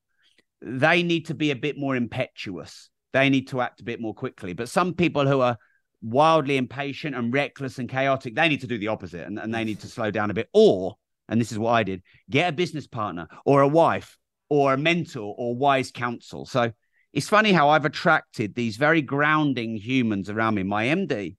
they 0.66 1.04
need 1.04 1.26
to 1.26 1.34
be 1.34 1.52
a 1.52 1.56
bit 1.56 1.78
more 1.78 1.94
impetuous. 1.94 2.90
They 3.12 3.30
need 3.30 3.48
to 3.48 3.60
act 3.60 3.80
a 3.80 3.84
bit 3.84 4.00
more 4.00 4.14
quickly. 4.14 4.52
But 4.52 4.68
some 4.68 4.94
people 4.94 5.26
who 5.26 5.40
are 5.40 5.56
wildly 6.02 6.56
impatient 6.56 7.14
and 7.14 7.32
reckless 7.32 7.78
and 7.78 7.88
chaotic, 7.88 8.34
they 8.34 8.48
need 8.48 8.62
to 8.62 8.66
do 8.66 8.76
the 8.76 8.88
opposite 8.88 9.26
and, 9.26 9.38
and 9.38 9.54
they 9.54 9.62
need 9.62 9.80
to 9.80 9.86
slow 9.86 10.10
down 10.10 10.30
a 10.30 10.34
bit. 10.34 10.48
Or, 10.52 10.96
and 11.28 11.40
this 11.40 11.52
is 11.52 11.58
what 11.58 11.70
I 11.70 11.84
did, 11.84 12.02
get 12.28 12.48
a 12.48 12.52
business 12.52 12.88
partner 12.88 13.28
or 13.44 13.60
a 13.62 13.68
wife 13.68 14.18
or 14.48 14.74
a 14.74 14.78
mentor 14.78 15.34
or 15.38 15.54
wise 15.54 15.92
counsel. 15.92 16.46
So 16.46 16.72
it's 17.12 17.28
funny 17.28 17.52
how 17.52 17.68
I've 17.68 17.84
attracted 17.84 18.54
these 18.54 18.76
very 18.76 19.02
grounding 19.02 19.76
humans 19.76 20.28
around 20.28 20.56
me. 20.56 20.64
My 20.64 20.86
MD, 20.86 21.36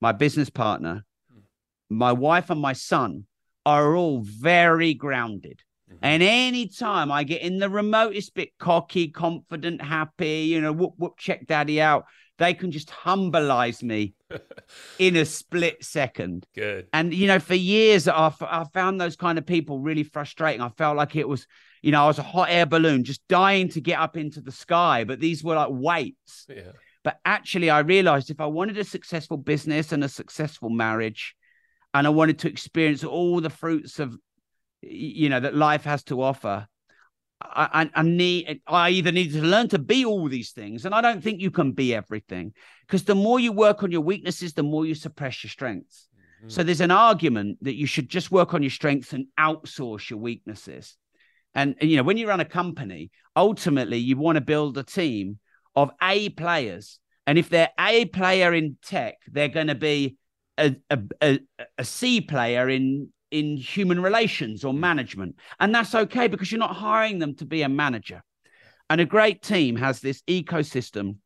my 0.00 0.10
business 0.10 0.50
partner, 0.50 1.04
my 1.88 2.12
wife, 2.12 2.50
and 2.50 2.60
my 2.60 2.72
son 2.72 3.26
are 3.64 3.94
all 3.94 4.20
very 4.20 4.94
grounded. 4.94 5.62
And 6.04 6.22
anytime 6.22 7.10
I 7.10 7.24
get 7.24 7.40
in 7.40 7.58
the 7.58 7.70
remotest 7.70 8.34
bit 8.34 8.50
cocky, 8.58 9.08
confident, 9.08 9.80
happy, 9.80 10.42
you 10.42 10.60
know, 10.60 10.70
whoop, 10.70 10.92
whoop, 10.98 11.14
check 11.16 11.46
daddy 11.46 11.80
out, 11.80 12.04
they 12.36 12.52
can 12.52 12.70
just 12.70 12.90
humbleize 12.90 13.82
me 13.82 14.12
in 14.98 15.16
a 15.16 15.24
split 15.24 15.82
second. 15.82 16.44
Good. 16.54 16.88
And, 16.92 17.14
you 17.14 17.26
know, 17.26 17.38
for 17.38 17.54
years, 17.54 18.06
I, 18.06 18.30
I 18.42 18.64
found 18.74 19.00
those 19.00 19.16
kind 19.16 19.38
of 19.38 19.46
people 19.46 19.78
really 19.78 20.02
frustrating. 20.02 20.60
I 20.60 20.68
felt 20.68 20.98
like 20.98 21.16
it 21.16 21.26
was, 21.26 21.46
you 21.80 21.90
know, 21.90 22.04
I 22.04 22.06
was 22.06 22.18
a 22.18 22.22
hot 22.22 22.50
air 22.50 22.66
balloon 22.66 23.04
just 23.04 23.26
dying 23.26 23.70
to 23.70 23.80
get 23.80 23.98
up 23.98 24.18
into 24.18 24.42
the 24.42 24.52
sky, 24.52 25.04
but 25.04 25.20
these 25.20 25.42
were 25.42 25.54
like 25.54 25.70
weights. 25.70 26.44
Yeah. 26.50 26.72
But 27.02 27.18
actually, 27.24 27.70
I 27.70 27.78
realized 27.78 28.28
if 28.28 28.42
I 28.42 28.46
wanted 28.46 28.76
a 28.76 28.84
successful 28.84 29.38
business 29.38 29.90
and 29.90 30.04
a 30.04 30.08
successful 30.10 30.68
marriage, 30.68 31.34
and 31.94 32.06
I 32.06 32.10
wanted 32.10 32.40
to 32.40 32.48
experience 32.48 33.04
all 33.04 33.40
the 33.40 33.48
fruits 33.48 33.98
of, 34.00 34.18
you 34.88 35.28
know, 35.28 35.40
that 35.40 35.54
life 35.54 35.84
has 35.84 36.02
to 36.04 36.22
offer, 36.22 36.66
I, 37.40 37.90
I, 37.94 38.02
need 38.02 38.60
I 38.66 38.90
either 38.90 39.12
need 39.12 39.32
to 39.32 39.42
learn 39.42 39.68
to 39.68 39.78
be 39.78 40.04
all 40.04 40.28
these 40.28 40.52
things, 40.52 40.84
and 40.84 40.94
I 40.94 41.00
don't 41.00 41.22
think 41.22 41.40
you 41.40 41.50
can 41.50 41.72
be 41.72 41.94
everything 41.94 42.54
because 42.86 43.04
the 43.04 43.14
more 43.14 43.38
you 43.38 43.52
work 43.52 43.82
on 43.82 43.90
your 43.90 44.00
weaknesses, 44.00 44.54
the 44.54 44.62
more 44.62 44.86
you 44.86 44.94
suppress 44.94 45.44
your 45.44 45.50
strengths. 45.50 46.08
Mm-hmm. 46.40 46.48
So 46.48 46.62
there's 46.62 46.80
an 46.80 46.90
argument 46.90 47.58
that 47.62 47.74
you 47.74 47.86
should 47.86 48.08
just 48.08 48.30
work 48.30 48.54
on 48.54 48.62
your 48.62 48.70
strengths 48.70 49.12
and 49.12 49.26
outsource 49.38 50.10
your 50.10 50.18
weaknesses. 50.18 50.96
And, 51.54 51.74
and 51.80 51.90
you 51.90 51.96
know, 51.96 52.02
when 52.02 52.16
you 52.16 52.28
run 52.28 52.40
a 52.40 52.44
company, 52.44 53.10
ultimately 53.36 53.98
you 53.98 54.16
want 54.16 54.36
to 54.36 54.40
build 54.40 54.78
a 54.78 54.82
team 54.82 55.38
of 55.76 55.90
A 56.02 56.30
players. 56.30 56.98
And 57.26 57.38
if 57.38 57.48
they're 57.48 57.70
A 57.78 58.06
player 58.06 58.52
in 58.52 58.76
tech, 58.82 59.16
they're 59.30 59.48
going 59.48 59.68
to 59.68 59.74
be 59.74 60.16
a, 60.58 60.76
a, 60.90 60.98
a, 61.20 61.40
a 61.78 61.84
C 61.84 62.20
player 62.20 62.68
in 62.68 63.08
in 63.34 63.56
human 63.56 64.00
relations 64.00 64.64
or 64.64 64.72
management. 64.72 65.34
And 65.58 65.74
that's 65.74 65.94
okay 65.94 66.28
because 66.28 66.52
you're 66.52 66.60
not 66.60 66.76
hiring 66.76 67.18
them 67.18 67.34
to 67.36 67.44
be 67.44 67.62
a 67.62 67.68
manager. 67.68 68.22
And 68.88 69.00
a 69.00 69.04
great 69.04 69.42
team 69.42 69.74
has 69.74 70.00
this 70.00 70.22
ecosystem 70.28 71.16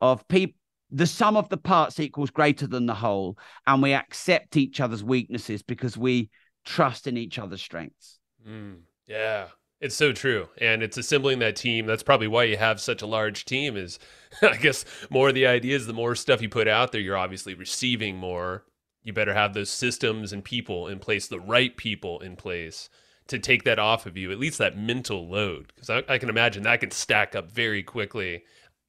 of 0.00 0.26
people. 0.28 0.54
The 0.90 1.06
sum 1.06 1.36
of 1.36 1.50
the 1.50 1.58
parts 1.58 2.00
equals 2.00 2.30
greater 2.30 2.66
than 2.66 2.86
the 2.86 2.94
whole. 2.94 3.36
And 3.66 3.82
we 3.82 3.92
accept 3.92 4.56
each 4.56 4.80
other's 4.80 5.04
weaknesses 5.04 5.62
because 5.62 5.98
we 5.98 6.30
trust 6.64 7.06
in 7.06 7.18
each 7.18 7.38
other's 7.38 7.60
strengths. 7.60 8.18
Mm, 8.48 8.78
yeah. 9.06 9.48
It's 9.82 9.94
so 9.94 10.12
true. 10.12 10.48
And 10.56 10.82
it's 10.82 10.96
assembling 10.96 11.40
that 11.40 11.56
team. 11.56 11.84
That's 11.84 12.02
probably 12.02 12.28
why 12.28 12.44
you 12.44 12.56
have 12.56 12.80
such 12.80 13.02
a 13.02 13.06
large 13.06 13.44
team 13.44 13.76
is 13.76 13.98
I 14.42 14.56
guess 14.56 14.86
more 15.10 15.28
of 15.28 15.34
the 15.34 15.46
ideas, 15.46 15.86
the 15.86 15.92
more 15.92 16.14
stuff 16.14 16.40
you 16.40 16.48
put 16.48 16.66
out 16.66 16.92
there, 16.92 17.00
you're 17.02 17.18
obviously 17.18 17.52
receiving 17.52 18.16
more. 18.16 18.64
You 19.08 19.14
better 19.14 19.32
have 19.32 19.54
those 19.54 19.70
systems 19.70 20.34
and 20.34 20.44
people 20.44 20.86
in 20.86 20.98
place, 20.98 21.26
the 21.26 21.40
right 21.40 21.74
people 21.74 22.20
in 22.20 22.36
place 22.36 22.90
to 23.28 23.38
take 23.38 23.64
that 23.64 23.78
off 23.78 24.04
of 24.04 24.18
you, 24.18 24.30
at 24.30 24.38
least 24.38 24.58
that 24.58 24.76
mental 24.76 25.26
load. 25.26 25.72
Because 25.74 25.88
I, 25.88 26.04
I 26.06 26.18
can 26.18 26.28
imagine 26.28 26.62
that 26.64 26.80
can 26.80 26.90
stack 26.90 27.34
up 27.34 27.50
very 27.50 27.82
quickly. 27.82 28.44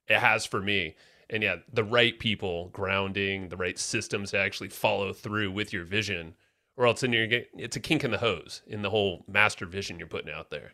It 0.10 0.20
has 0.20 0.46
for 0.46 0.62
me. 0.62 0.98
And 1.30 1.42
yeah, 1.42 1.56
the 1.72 1.86
right 1.86 2.20
people 2.20 2.68
grounding, 2.74 3.48
the 3.48 3.56
right 3.56 3.80
systems 3.80 4.32
to 4.32 4.40
actually 4.40 4.68
follow 4.68 5.14
through 5.14 5.52
with 5.52 5.72
your 5.72 5.86
vision 5.86 6.36
or 6.76 6.86
else 6.86 7.02
in 7.02 7.14
your 7.14 7.28
it's 7.30 7.78
a 7.78 7.80
kink 7.80 8.04
in 8.04 8.12
the 8.12 8.18
hose 8.18 8.62
in 8.68 8.82
the 8.82 8.90
whole 8.90 9.24
master 9.26 9.66
vision 9.66 10.00
you're 10.00 10.08
putting 10.10 10.34
out 10.34 10.50
there. 10.50 10.74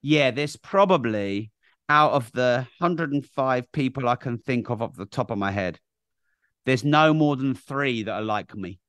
Yeah, 0.00 0.30
there's 0.30 0.54
probably 0.54 1.50
out 1.88 2.12
of 2.12 2.30
the 2.32 2.66
105 2.78 3.72
people 3.72 4.08
I 4.08 4.14
can 4.14 4.38
think 4.38 4.70
of 4.70 4.80
off 4.80 4.94
the 4.94 5.06
top 5.06 5.32
of 5.32 5.38
my 5.38 5.50
head, 5.50 5.80
there's 6.66 6.84
no 6.84 7.12
more 7.14 7.36
than 7.36 7.54
three 7.54 8.02
that 8.04 8.12
are 8.12 8.22
like 8.22 8.54
me 8.54 8.80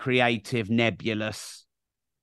creative, 0.00 0.70
nebulous, 0.70 1.66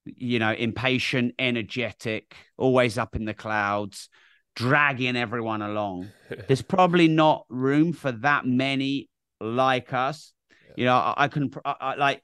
you 0.04 0.40
know, 0.40 0.52
impatient, 0.52 1.36
energetic, 1.38 2.36
always 2.58 2.98
up 2.98 3.16
in 3.16 3.26
the 3.26 3.36
clouds, 3.36 4.10
dragging 4.56 5.16
everyone 5.16 5.62
along. 5.62 6.10
there's 6.48 6.64
probably 6.64 7.08
not 7.08 7.46
room 7.50 7.94
for 7.94 8.12
that 8.12 8.48
many 8.48 9.10
like 9.40 9.94
us. 9.94 10.34
Yeah. 10.50 10.74
You 10.76 10.86
know, 10.86 10.96
I, 10.96 11.14
I 11.18 11.28
can, 11.28 11.52
I, 11.64 11.76
I, 11.80 11.96
like, 11.96 12.24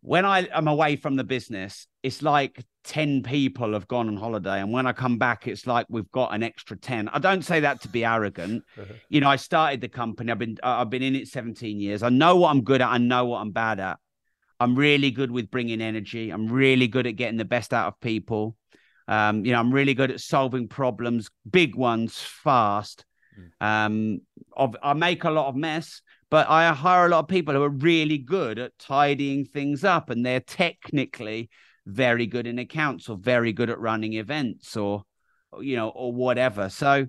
when 0.00 0.26
I 0.26 0.46
am 0.52 0.68
away 0.68 0.96
from 0.96 1.16
the 1.16 1.24
business, 1.24 1.86
it's 2.02 2.20
like 2.20 2.62
10 2.84 3.22
people 3.22 3.72
have 3.72 3.88
gone 3.88 4.08
on 4.08 4.16
holiday. 4.16 4.60
And 4.60 4.72
when 4.72 4.86
I 4.86 4.92
come 4.92 5.18
back, 5.18 5.46
it's 5.46 5.66
like 5.66 5.86
we've 5.88 6.10
got 6.10 6.34
an 6.34 6.42
extra 6.42 6.76
10. 6.76 7.08
I 7.08 7.18
don't 7.18 7.42
say 7.42 7.60
that 7.60 7.80
to 7.82 7.88
be 7.88 8.04
arrogant. 8.04 8.64
Uh-huh. 8.78 8.94
You 9.08 9.20
know, 9.20 9.28
I 9.28 9.36
started 9.36 9.80
the 9.80 9.88
company. 9.88 10.32
I've 10.32 10.38
been 10.38 10.56
I've 10.62 10.88
been 10.88 11.02
in 11.02 11.14
it 11.14 11.28
17 11.28 11.78
years. 11.78 12.02
I 12.02 12.08
know 12.08 12.36
what 12.36 12.50
I'm 12.50 12.62
good 12.62 12.80
at. 12.80 12.88
I 12.88 12.98
know 12.98 13.26
what 13.26 13.40
I'm 13.40 13.50
bad 13.50 13.80
at. 13.80 13.98
I'm 14.58 14.74
really 14.74 15.10
good 15.10 15.30
with 15.30 15.50
bringing 15.50 15.80
energy. 15.80 16.30
I'm 16.30 16.48
really 16.48 16.88
good 16.88 17.06
at 17.06 17.16
getting 17.16 17.36
the 17.36 17.44
best 17.44 17.74
out 17.74 17.88
of 17.88 18.00
people. 18.00 18.56
Um, 19.08 19.44
you 19.44 19.52
know, 19.52 19.60
I'm 19.60 19.72
really 19.72 19.94
good 19.94 20.10
at 20.10 20.20
solving 20.20 20.68
problems, 20.68 21.28
big 21.48 21.74
ones, 21.74 22.18
fast. 22.18 23.04
Mm. 23.60 24.20
Um, 24.56 24.76
I 24.82 24.94
make 24.94 25.24
a 25.24 25.30
lot 25.30 25.48
of 25.48 25.56
mess, 25.56 26.00
but 26.30 26.48
I 26.48 26.72
hire 26.72 27.06
a 27.06 27.08
lot 27.10 27.20
of 27.20 27.28
people 27.28 27.54
who 27.54 27.62
are 27.62 27.68
really 27.68 28.18
good 28.18 28.58
at 28.58 28.78
tidying 28.78 29.44
things 29.44 29.84
up, 29.84 30.10
and 30.10 30.24
they're 30.24 30.40
technically 30.40 31.50
very 31.86 32.26
good 32.26 32.46
in 32.46 32.58
accounts 32.58 33.08
or 33.08 33.16
very 33.16 33.52
good 33.52 33.70
at 33.70 33.80
running 33.80 34.14
events 34.14 34.76
or 34.76 35.04
you 35.60 35.76
know 35.76 35.88
or 35.88 36.12
whatever. 36.12 36.68
So 36.68 37.06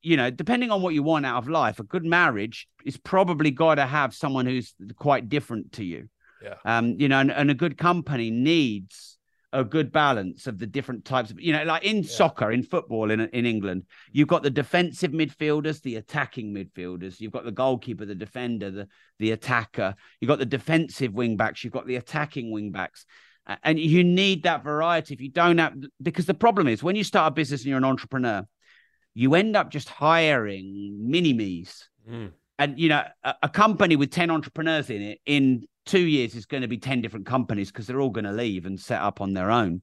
you 0.00 0.16
know, 0.16 0.30
depending 0.30 0.70
on 0.70 0.80
what 0.80 0.94
you 0.94 1.02
want 1.02 1.26
out 1.26 1.38
of 1.38 1.48
life, 1.48 1.80
a 1.80 1.84
good 1.84 2.04
marriage 2.04 2.68
is 2.84 2.96
probably 2.96 3.50
got 3.50 3.76
to 3.76 3.86
have 3.86 4.14
someone 4.14 4.46
who's 4.46 4.74
quite 4.96 5.28
different 5.28 5.72
to 5.72 5.84
you. 5.84 6.08
Yeah. 6.42 6.54
Um, 6.64 6.94
you 6.98 7.08
know, 7.08 7.18
and, 7.18 7.32
and 7.32 7.50
a 7.50 7.54
good 7.54 7.76
company 7.76 8.30
needs 8.30 9.18
a 9.52 9.64
good 9.64 9.90
balance 9.90 10.46
of 10.46 10.58
the 10.58 10.66
different 10.66 11.06
types 11.06 11.30
of 11.30 11.40
you 11.40 11.54
know 11.54 11.64
like 11.64 11.82
in 11.82 12.02
yeah. 12.02 12.10
soccer 12.10 12.52
in 12.52 12.62
football 12.62 13.10
in 13.10 13.20
in 13.20 13.46
England 13.46 13.82
you've 14.12 14.28
got 14.28 14.42
the 14.42 14.50
defensive 14.50 15.12
midfielders 15.12 15.80
the 15.80 15.96
attacking 15.96 16.52
midfielders 16.52 17.18
you've 17.18 17.32
got 17.32 17.44
the 17.44 17.50
goalkeeper 17.50 18.04
the 18.04 18.14
defender 18.14 18.70
the 18.70 18.86
the 19.18 19.30
attacker 19.30 19.94
you've 20.20 20.28
got 20.28 20.38
the 20.38 20.44
defensive 20.44 21.14
wing 21.14 21.36
backs 21.38 21.64
you've 21.64 21.72
got 21.72 21.86
the 21.86 21.96
attacking 21.96 22.52
wing 22.52 22.70
backs 22.70 23.06
and 23.62 23.78
you 23.78 24.04
need 24.04 24.42
that 24.42 24.62
variety 24.62 25.14
if 25.14 25.20
you 25.20 25.30
don't 25.30 25.58
have 25.58 25.74
because 26.02 26.26
the 26.26 26.34
problem 26.34 26.68
is 26.68 26.82
when 26.82 26.96
you 26.96 27.04
start 27.04 27.32
a 27.32 27.34
business 27.34 27.62
and 27.62 27.68
you're 27.68 27.78
an 27.78 27.84
entrepreneur 27.84 28.46
you 29.14 29.34
end 29.34 29.56
up 29.56 29.70
just 29.70 29.88
hiring 29.88 30.98
mini 31.00 31.32
me's 31.32 31.88
mm. 32.08 32.30
and 32.58 32.78
you 32.78 32.88
know 32.88 33.02
a, 33.24 33.34
a 33.44 33.48
company 33.48 33.96
with 33.96 34.10
10 34.10 34.30
entrepreneurs 34.30 34.90
in 34.90 35.02
it 35.02 35.20
in 35.24 35.64
two 35.88 36.06
years 36.06 36.34
is 36.34 36.46
going 36.46 36.60
to 36.60 36.68
be 36.68 36.78
10 36.78 37.00
different 37.00 37.26
companies 37.26 37.72
because 37.72 37.86
they're 37.86 38.00
all 38.00 38.10
going 38.10 38.24
to 38.24 38.32
leave 38.32 38.66
and 38.66 38.78
set 38.78 39.00
up 39.00 39.20
on 39.20 39.32
their 39.32 39.50
own. 39.50 39.82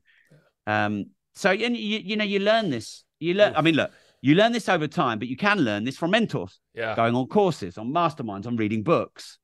Um, 0.67 1.07
so, 1.33 1.49
and 1.51 1.75
you, 1.75 1.99
you 1.99 2.15
know, 2.15 2.23
you 2.23 2.39
learn 2.39 2.69
this. 2.69 3.03
You 3.19 3.33
learn, 3.33 3.53
I 3.55 3.61
mean, 3.61 3.75
look, 3.75 3.91
You 4.21 4.35
learn 4.35 4.51
this 4.51 4.69
over 4.69 4.87
time, 4.87 5.19
but 5.19 5.27
you 5.27 5.35
can 5.35 5.59
learn 5.59 5.83
this 5.83 5.97
from 5.97 6.11
mentors, 6.11 6.59
Yeah. 6.73 6.95
going 6.95 7.15
on 7.15 7.27
courses, 7.27 7.77
on 7.77 7.91
masterminds, 7.91 8.45
on 8.45 8.55
reading 8.55 8.83
books. 8.83 9.39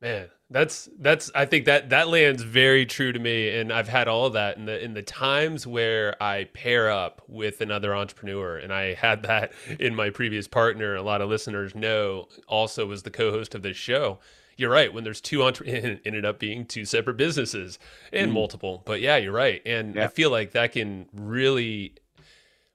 Man, 0.00 0.28
that's 0.52 0.88
that's 0.98 1.30
I 1.34 1.44
think 1.46 1.64
that 1.64 1.90
that 1.90 2.08
lands 2.08 2.42
very 2.42 2.86
true 2.86 3.12
to 3.12 3.18
me 3.18 3.48
and 3.58 3.72
I've 3.72 3.88
had 3.88 4.06
all 4.06 4.26
of 4.26 4.34
that 4.34 4.56
in 4.56 4.66
the 4.66 4.82
in 4.84 4.94
the 4.94 5.02
times 5.02 5.66
where 5.66 6.22
I 6.22 6.44
pair 6.52 6.90
up 6.90 7.22
with 7.26 7.60
another 7.60 7.94
entrepreneur 7.94 8.56
and 8.58 8.72
I 8.72 8.94
had 8.94 9.22
that 9.24 9.52
in 9.80 9.94
my 9.94 10.10
previous 10.10 10.46
partner 10.46 10.94
a 10.94 11.02
lot 11.02 11.20
of 11.22 11.28
listeners 11.28 11.74
know 11.74 12.28
also 12.46 12.86
was 12.86 13.02
the 13.02 13.10
co-host 13.10 13.54
of 13.54 13.62
this 13.62 13.76
show. 13.76 14.18
You're 14.58 14.70
right 14.70 14.92
when 14.92 15.02
there's 15.02 15.20
two 15.20 15.42
entre- 15.46 15.66
it 15.66 16.02
ended 16.04 16.24
up 16.24 16.38
being 16.38 16.66
two 16.66 16.84
separate 16.84 17.16
businesses 17.16 17.78
and 18.12 18.30
Mm. 18.30 18.34
multiple. 18.34 18.82
But 18.84 19.00
yeah, 19.00 19.16
you're 19.16 19.32
right. 19.32 19.62
And 19.66 19.98
I 19.98 20.08
feel 20.08 20.30
like 20.30 20.52
that 20.52 20.72
can 20.72 21.06
really 21.12 21.94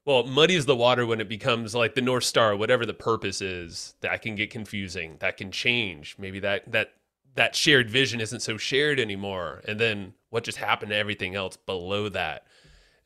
well, 0.05 0.21
it 0.21 0.27
muddies 0.27 0.65
the 0.65 0.75
water 0.75 1.05
when 1.05 1.19
it 1.19 1.27
becomes 1.27 1.75
like 1.75 1.93
the 1.93 2.01
North 2.01 2.23
Star, 2.23 2.55
whatever 2.55 2.85
the 2.85 2.93
purpose 2.93 3.41
is, 3.41 3.93
that 3.99 4.21
can 4.21 4.35
get 4.35 4.49
confusing. 4.49 5.17
That 5.19 5.35
can 5.35 5.51
change. 5.51 6.15
Maybe 6.17 6.39
that 6.39 6.71
that 6.71 6.93
that 7.37 7.55
shared 7.55 7.89
vision 7.89 8.19
isn't 8.19 8.41
so 8.41 8.57
shared 8.57 8.99
anymore. 8.99 9.61
And 9.67 9.79
then 9.79 10.13
what 10.31 10.43
just 10.43 10.57
happened 10.57 10.89
to 10.89 10.97
everything 10.97 11.35
else 11.35 11.55
below 11.55 12.09
that? 12.09 12.45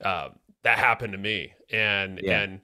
Uh, 0.03 0.29
that 0.63 0.79
happened 0.79 1.13
to 1.13 1.19
me, 1.19 1.53
and 1.71 2.19
Yeah. 2.23 2.41
and 2.41 2.61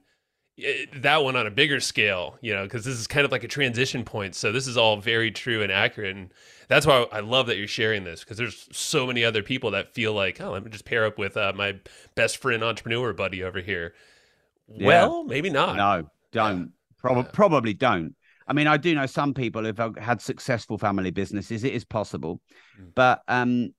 it, 0.56 1.02
that 1.02 1.22
one 1.22 1.36
on 1.36 1.46
a 1.46 1.50
bigger 1.52 1.78
scale, 1.78 2.36
you 2.40 2.52
know, 2.52 2.64
because 2.64 2.84
this 2.84 2.96
is 2.98 3.06
kind 3.06 3.24
of 3.24 3.30
like 3.30 3.44
a 3.44 3.48
transition 3.48 4.04
point. 4.04 4.34
So 4.34 4.50
this 4.50 4.66
is 4.66 4.76
all 4.76 4.96
very 4.96 5.30
true 5.30 5.62
and 5.62 5.70
accurate, 5.70 6.16
and 6.16 6.32
that's 6.66 6.84
why 6.86 7.06
I 7.12 7.20
love 7.20 7.46
that 7.46 7.56
you're 7.58 7.68
sharing 7.68 8.02
this 8.04 8.20
because 8.20 8.36
there's 8.38 8.68
so 8.72 9.06
many 9.06 9.24
other 9.24 9.42
people 9.42 9.70
that 9.72 9.94
feel 9.94 10.12
like, 10.14 10.40
oh, 10.40 10.50
let 10.50 10.64
me 10.64 10.70
just 10.70 10.84
pair 10.84 11.04
up 11.06 11.16
with 11.18 11.36
uh, 11.36 11.52
my 11.54 11.76
best 12.16 12.38
friend 12.38 12.64
entrepreneur 12.64 13.12
buddy 13.12 13.42
over 13.44 13.60
here. 13.60 13.94
Yeah. 14.68 14.86
Well, 14.86 15.24
maybe 15.24 15.50
not. 15.50 15.76
No, 15.76 16.10
don't. 16.32 16.72
Yeah. 17.04 17.22
Probably 17.32 17.74
don't. 17.74 18.14
I 18.48 18.54
mean, 18.54 18.66
I 18.66 18.76
do 18.78 18.94
know 18.94 19.06
some 19.06 19.34
people 19.34 19.62
who've 19.64 19.96
had 19.98 20.20
successful 20.22 20.78
family 20.78 21.10
businesses. 21.10 21.64
It 21.64 21.74
is 21.74 21.84
possible, 21.84 22.40
Mm. 22.80 22.94
but 22.94 23.22
um, 23.28 23.74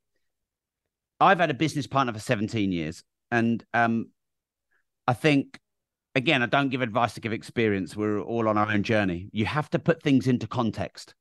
I've 1.19 1.39
had 1.39 1.49
a 1.49 1.53
business 1.55 1.88
partner 1.88 2.13
for 2.13 2.19
17 2.19 2.71
years, 2.71 3.03
and 3.32 3.63
um, 3.73 4.12
I 5.08 5.13
think 5.13 5.60
again, 6.15 6.41
I 6.41 6.47
don't 6.47 6.69
give 6.69 6.82
advice 6.82 7.13
to 7.15 7.21
give 7.21 7.34
experience. 7.34 7.95
We're 7.95 8.19
all 8.21 8.47
on 8.49 8.58
our 8.58 8.69
own 8.71 8.84
journey. 8.84 9.29
You 9.32 9.45
have 9.45 9.69
to 9.71 9.79
put 9.79 10.01
things 10.01 10.27
into 10.27 10.47
context, 10.47 11.13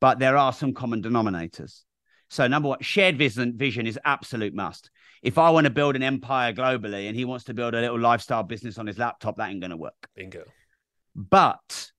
but 0.00 0.18
there 0.18 0.36
are 0.36 0.52
some 0.52 0.72
common 0.74 1.02
denominators. 1.02 1.82
So, 2.30 2.46
number 2.46 2.68
one, 2.70 2.80
shared 2.82 3.16
vision, 3.16 3.56
vision 3.56 3.86
is 3.86 3.98
absolute 4.04 4.54
must. 4.54 4.90
If 5.22 5.38
I 5.38 5.50
want 5.50 5.64
to 5.64 5.70
build 5.70 5.96
an 5.96 6.02
empire 6.02 6.52
globally 6.52 7.08
and 7.08 7.16
he 7.16 7.24
wants 7.24 7.44
to 7.46 7.54
build 7.54 7.74
a 7.74 7.80
little 7.80 7.98
lifestyle 7.98 8.42
business 8.42 8.78
on 8.78 8.86
his 8.86 8.98
laptop, 8.98 9.36
that 9.36 9.50
ain't 9.50 9.60
going 9.60 9.70
to 9.70 9.76
work 9.78 10.08
Bingo. 10.14 10.44
but 11.14 11.90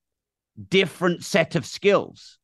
different 0.68 1.24
set 1.24 1.54
of 1.54 1.66
skills. 1.66 2.38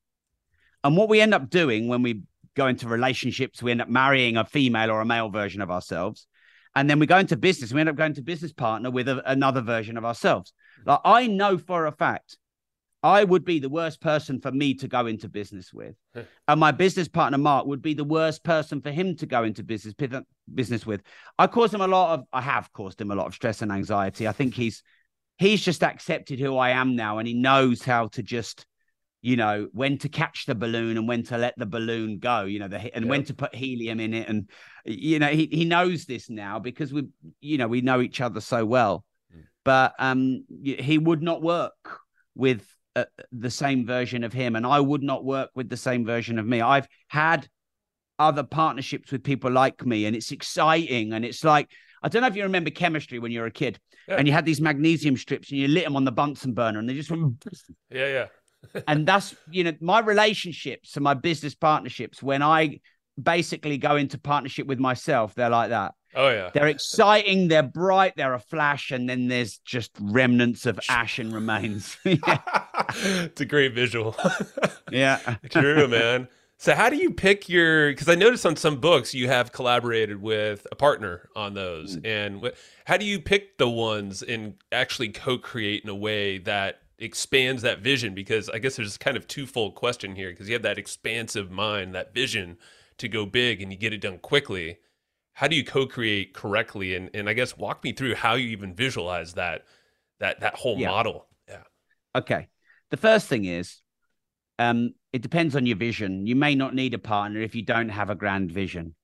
And 0.85 0.97
what 0.97 1.09
we 1.09 1.21
end 1.21 1.35
up 1.35 1.51
doing 1.51 1.88
when 1.88 2.03
we 2.03 2.23
go 2.55 2.66
into 2.66 2.88
relationships, 2.88 3.62
we 3.62 3.71
end 3.71 3.83
up 3.83 3.88
marrying 3.88 4.37
a 4.37 4.45
female 4.45 4.90
or 4.90 5.01
a 5.01 5.07
male 5.07 5.29
version 5.29 5.61
of 5.61 5.71
ourselves. 5.71 6.27
And 6.75 6.90
then 6.90 6.99
we 6.99 7.07
go 7.07 7.19
into 7.19 7.37
business, 7.37 7.73
we 7.73 7.81
end 7.81 7.88
up 7.88 7.97
going 7.97 8.14
to 8.14 8.23
business 8.23 8.53
partner 8.53 8.90
with 8.90 9.09
a, 9.09 9.23
another 9.31 9.62
version 9.62 9.97
of 9.97 10.05
ourselves. 10.05 10.53
Like 10.85 11.01
I 11.05 11.27
know 11.27 11.57
for 11.59 11.87
a 11.87 11.92
fact, 11.92 12.37
I 13.03 13.25
would 13.25 13.45
be 13.45 13.61
the 13.61 13.69
worst 13.69 14.01
person 14.01 14.40
for 14.40 14.51
me 14.51 14.75
to 14.75 14.88
go 14.88 15.07
into 15.07 15.29
business 15.29 15.73
with. 15.73 15.95
And 16.49 16.59
my 16.59 16.73
business 16.73 17.09
partner, 17.09 17.38
Mark, 17.38 17.66
would 17.66 17.81
be 17.81 17.95
the 17.95 18.05
worst 18.05 18.42
person 18.42 18.81
for 18.81 18.90
him 18.90 19.16
to 19.16 19.27
go 19.27 19.45
into 19.45 19.62
business 19.62 19.95
business 20.53 20.85
with. 20.85 21.03
I 21.38 21.47
caused 21.47 21.73
him 21.73 21.83
a 21.83 21.87
lot 21.87 22.19
of, 22.19 22.27
I 22.33 22.40
have 22.40 22.73
caused 22.73 23.01
him 23.01 23.11
a 23.11 23.14
lot 23.14 23.27
of 23.27 23.35
stress 23.35 23.62
and 23.62 23.71
anxiety. 23.71 24.27
I 24.27 24.33
think 24.33 24.55
he's 24.55 24.83
he's 25.38 25.62
just 25.62 25.83
accepted 25.83 26.38
who 26.40 26.57
I 26.57 26.70
am 26.70 26.96
now 26.96 27.18
and 27.18 27.29
he 27.29 27.35
knows 27.35 27.83
how 27.83 28.09
to 28.09 28.22
just 28.22 28.66
you 29.22 29.37
know 29.37 29.68
when 29.72 29.99
to 29.99 30.09
catch 30.09 30.46
the 30.46 30.55
balloon 30.55 30.96
and 30.96 31.09
when 31.09 31.22
to 31.25 31.38
let 31.38 31.55
the 31.57 31.66
balloon 31.66 32.18
go 32.18 32.42
you 32.44 32.59
know 32.59 32.68
the 32.68 32.94
and 32.94 33.05
Yeah. 33.07 33.11
when 33.11 33.25
to 33.25 33.35
put 33.35 33.55
helium 33.55 33.99
in 34.01 34.14
it 34.14 34.29
and 34.29 34.49
you 34.85 35.18
know 35.18 35.29
he, 35.29 35.49
he 35.51 35.64
knows 35.64 36.05
this 36.05 36.31
now 36.31 36.59
because 36.59 36.92
we 36.92 37.09
you 37.40 37.59
know 37.59 37.66
we 37.68 37.81
know 37.81 38.01
each 38.01 38.20
other 38.20 38.40
so 38.40 38.64
well 38.64 39.05
Mm. 39.35 39.42
but 39.64 39.94
um 39.99 40.44
he 40.62 40.99
would 40.99 41.22
not 41.22 41.42
work 41.42 41.99
with 42.37 42.64
uh, 42.94 43.05
the 43.33 43.51
same 43.51 43.85
version 43.87 44.22
of 44.22 44.33
him 44.33 44.55
and 44.55 44.64
I 44.64 44.79
would 44.79 45.03
not 45.03 45.25
work 45.25 45.51
with 45.57 45.68
the 45.68 45.77
same 45.77 46.05
version 46.07 46.38
of 46.38 46.46
me 46.46 46.61
I've 46.61 46.87
had 47.09 47.49
other 48.18 48.44
partnerships 48.44 49.11
with 49.11 49.25
people 49.25 49.51
like 49.51 49.85
me 49.85 50.07
and 50.07 50.14
it's 50.14 50.31
exciting 50.31 51.12
and 51.12 51.25
it's 51.25 51.42
like 51.42 51.68
I 52.03 52.09
don't 52.09 52.23
know 52.23 52.29
if 52.29 52.37
you 52.37 52.43
remember 52.45 52.71
chemistry 52.71 53.19
when 53.19 53.33
you 53.33 53.41
were 53.41 53.47
a 53.47 53.51
kid 53.51 53.79
Yeah. 54.09 54.17
and 54.17 54.27
you 54.27 54.33
had 54.33 54.45
these 54.45 54.61
magnesium 54.61 55.17
strips 55.17 55.51
and 55.51 55.61
you 55.61 55.69
lit 55.69 55.85
them 55.85 55.97
on 55.97 56.05
the 56.05 56.13
Bunsen 56.13 56.53
burner 56.55 56.79
and 56.79 56.89
they 56.89 56.95
just 56.95 57.11
went 57.11 57.45
Yeah, 57.91 58.27
yeah. 58.75 58.81
and 58.89 59.07
that's 59.07 59.35
you 59.51 59.65
know 59.65 59.73
my 59.81 60.01
relationships 60.01 60.97
and 60.97 61.05
my 61.05 61.15
business 61.15 61.55
partnerships 61.55 62.23
when 62.23 62.43
I 62.43 62.81
basically 63.21 63.79
go 63.79 63.97
into 63.97 64.19
partnership 64.19 64.67
with 64.67 64.79
myself 64.79 65.35
they're 65.35 65.51
like 65.51 65.71
that 65.71 65.95
Oh 66.15 66.29
yeah. 66.31 66.51
they're 66.53 66.67
exciting 66.69 67.49
they're 67.49 67.63
bright 67.63 68.15
they're 68.17 68.35
a 68.35 68.39
flash 68.41 68.91
and 68.91 69.09
then 69.09 69.29
there's 69.29 69.59
just 69.59 69.91
remnants 70.01 70.65
of 70.67 70.81
ash 70.89 71.19
and 71.19 71.33
remains 71.33 71.97
it's 72.05 73.41
a 73.41 73.45
great 73.45 73.75
visual. 73.75 74.17
yeah. 74.91 75.37
True, 75.51 75.89
man. 75.89 76.29
So 76.59 76.75
how 76.75 76.88
do 76.88 76.97
you 76.97 77.12
pick 77.12 77.49
your? 77.49 77.90
Because 77.90 78.09
I 78.09 78.14
noticed 78.14 78.47
on 78.47 78.57
some 78.57 78.81
books 78.81 79.12
you 79.14 79.29
have 79.29 79.53
collaborated 79.53 80.23
with 80.23 80.66
a 80.73 80.75
partner 80.75 81.29
on 81.37 81.53
those, 81.55 81.99
and 82.03 82.42
wh- 82.42 82.57
how 82.87 82.97
do 82.97 83.05
you 83.05 83.21
pick 83.21 83.59
the 83.59 83.69
ones 83.69 84.23
and 84.23 84.55
actually 84.73 85.11
co-create 85.11 85.85
in 85.85 85.90
a 85.90 85.95
way 85.95 86.38
that 86.38 86.81
expands 86.99 87.61
that 87.62 87.81
vision? 87.81 88.14
Because 88.14 88.49
I 88.49 88.59
guess 88.59 88.77
there's 88.77 88.97
kind 88.97 89.19
of 89.19 89.25
a 89.25 89.27
twofold 89.27 89.75
question 89.75 90.16
here, 90.16 90.31
because 90.31 90.49
you 90.49 90.55
have 90.55 90.62
that 90.62 90.79
expansive 90.79 91.51
mind, 91.51 91.95
that 91.95 92.14
vision 92.14 92.57
to 92.99 93.09
go 93.09 93.27
big, 93.27 93.61
and 93.61 93.71
you 93.71 93.77
get 93.79 93.92
it 93.92 94.01
done 94.01 94.19
quickly. 94.19 94.79
How 95.35 95.49
do 95.49 95.57
you 95.57 95.64
co-create 95.64 96.33
correctly? 96.33 96.95
And 96.95 97.11
and 97.12 97.29
I 97.29 97.35
guess 97.35 97.59
walk 97.59 97.85
me 97.85 97.92
through 97.92 98.14
how 98.14 98.35
you 98.35 98.49
even 98.49 98.75
visualize 98.75 99.35
that 99.35 99.66
that 100.21 100.40
that 100.40 100.55
whole 100.55 100.79
Yeah. 100.79 100.88
model. 100.88 101.27
Yeah. 101.47 101.64
Okay. 102.14 102.49
The 102.90 102.97
first 102.97 103.27
thing 103.27 103.45
is, 103.45 103.83
um, 104.59 104.95
it 105.16 105.22
depends 105.22 105.57
on 105.57 105.64
your 105.64 105.79
vision. 105.79 106.26
You 106.26 106.37
may 106.37 106.55
not 106.55 106.74
need 106.74 106.92
a 106.92 106.98
partner 106.98 107.40
if 107.40 107.55
you 107.55 107.62
don't 107.62 107.88
have 107.88 108.11
a 108.11 108.14
grand 108.14 108.52
vision. 108.52 108.94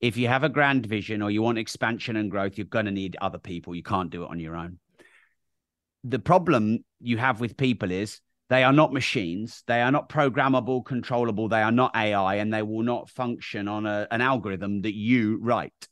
If 0.00 0.16
you 0.16 0.26
have 0.26 0.42
a 0.42 0.48
grand 0.48 0.86
vision 0.86 1.20
or 1.20 1.30
you 1.30 1.42
want 1.42 1.58
expansion 1.58 2.16
and 2.16 2.30
growth, 2.30 2.56
you're 2.56 2.64
going 2.64 2.86
to 2.86 2.90
need 2.90 3.18
other 3.20 3.36
people. 3.36 3.74
You 3.74 3.82
can't 3.82 4.08
do 4.08 4.22
it 4.22 4.30
on 4.30 4.40
your 4.40 4.56
own. 4.56 4.78
The 6.04 6.20
problem 6.20 6.86
you 7.00 7.18
have 7.18 7.38
with 7.42 7.58
people 7.58 7.90
is 7.90 8.20
they 8.48 8.64
are 8.64 8.72
not 8.72 8.94
machines. 8.94 9.62
They 9.66 9.82
are 9.82 9.92
not 9.92 10.08
programmable, 10.08 10.86
controllable. 10.86 11.50
They 11.50 11.60
are 11.60 11.70
not 11.70 11.94
AI, 11.94 12.36
and 12.36 12.50
they 12.50 12.62
will 12.62 12.82
not 12.82 13.10
function 13.10 13.68
on 13.68 13.84
a, 13.84 14.08
an 14.10 14.22
algorithm 14.22 14.80
that 14.82 14.94
you 14.94 15.38
write. 15.42 15.86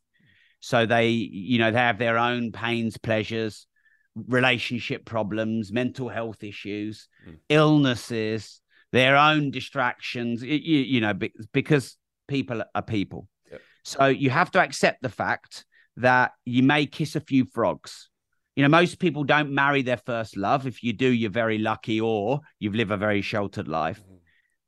So 0.60 0.86
they, 0.86 1.08
you 1.10 1.58
know, 1.58 1.70
they 1.70 1.80
have 1.80 1.98
their 1.98 2.16
own 2.16 2.50
pains, 2.50 2.96
pleasures, 2.96 3.66
relationship 4.14 5.04
problems, 5.04 5.70
mental 5.70 6.08
health 6.08 6.42
issues, 6.42 7.08
Mm. 7.28 7.36
illnesses, 7.50 8.62
their 8.92 9.16
own 9.16 9.50
distractions, 9.50 10.42
you, 10.42 10.56
you 10.56 11.00
know, 11.00 11.14
because 11.52 11.96
people 12.28 12.62
are 12.74 12.82
people. 12.82 13.28
Yep. 13.50 13.60
So 13.84 14.06
you 14.06 14.30
have 14.30 14.50
to 14.52 14.60
accept 14.60 15.02
the 15.02 15.08
fact 15.08 15.64
that 15.96 16.32
you 16.44 16.62
may 16.62 16.86
kiss 16.86 17.16
a 17.16 17.20
few 17.20 17.46
frogs. 17.46 18.10
You 18.54 18.62
know, 18.62 18.68
most 18.68 18.98
people 18.98 19.24
don't 19.24 19.52
marry 19.52 19.82
their 19.82 19.98
first 19.98 20.36
love. 20.36 20.66
If 20.66 20.82
you 20.82 20.92
do, 20.92 21.08
you're 21.08 21.30
very 21.30 21.58
lucky 21.58 22.00
or 22.00 22.40
you've 22.58 22.74
lived 22.74 22.90
a 22.90 22.96
very 22.96 23.20
sheltered 23.20 23.68
life. 23.68 24.02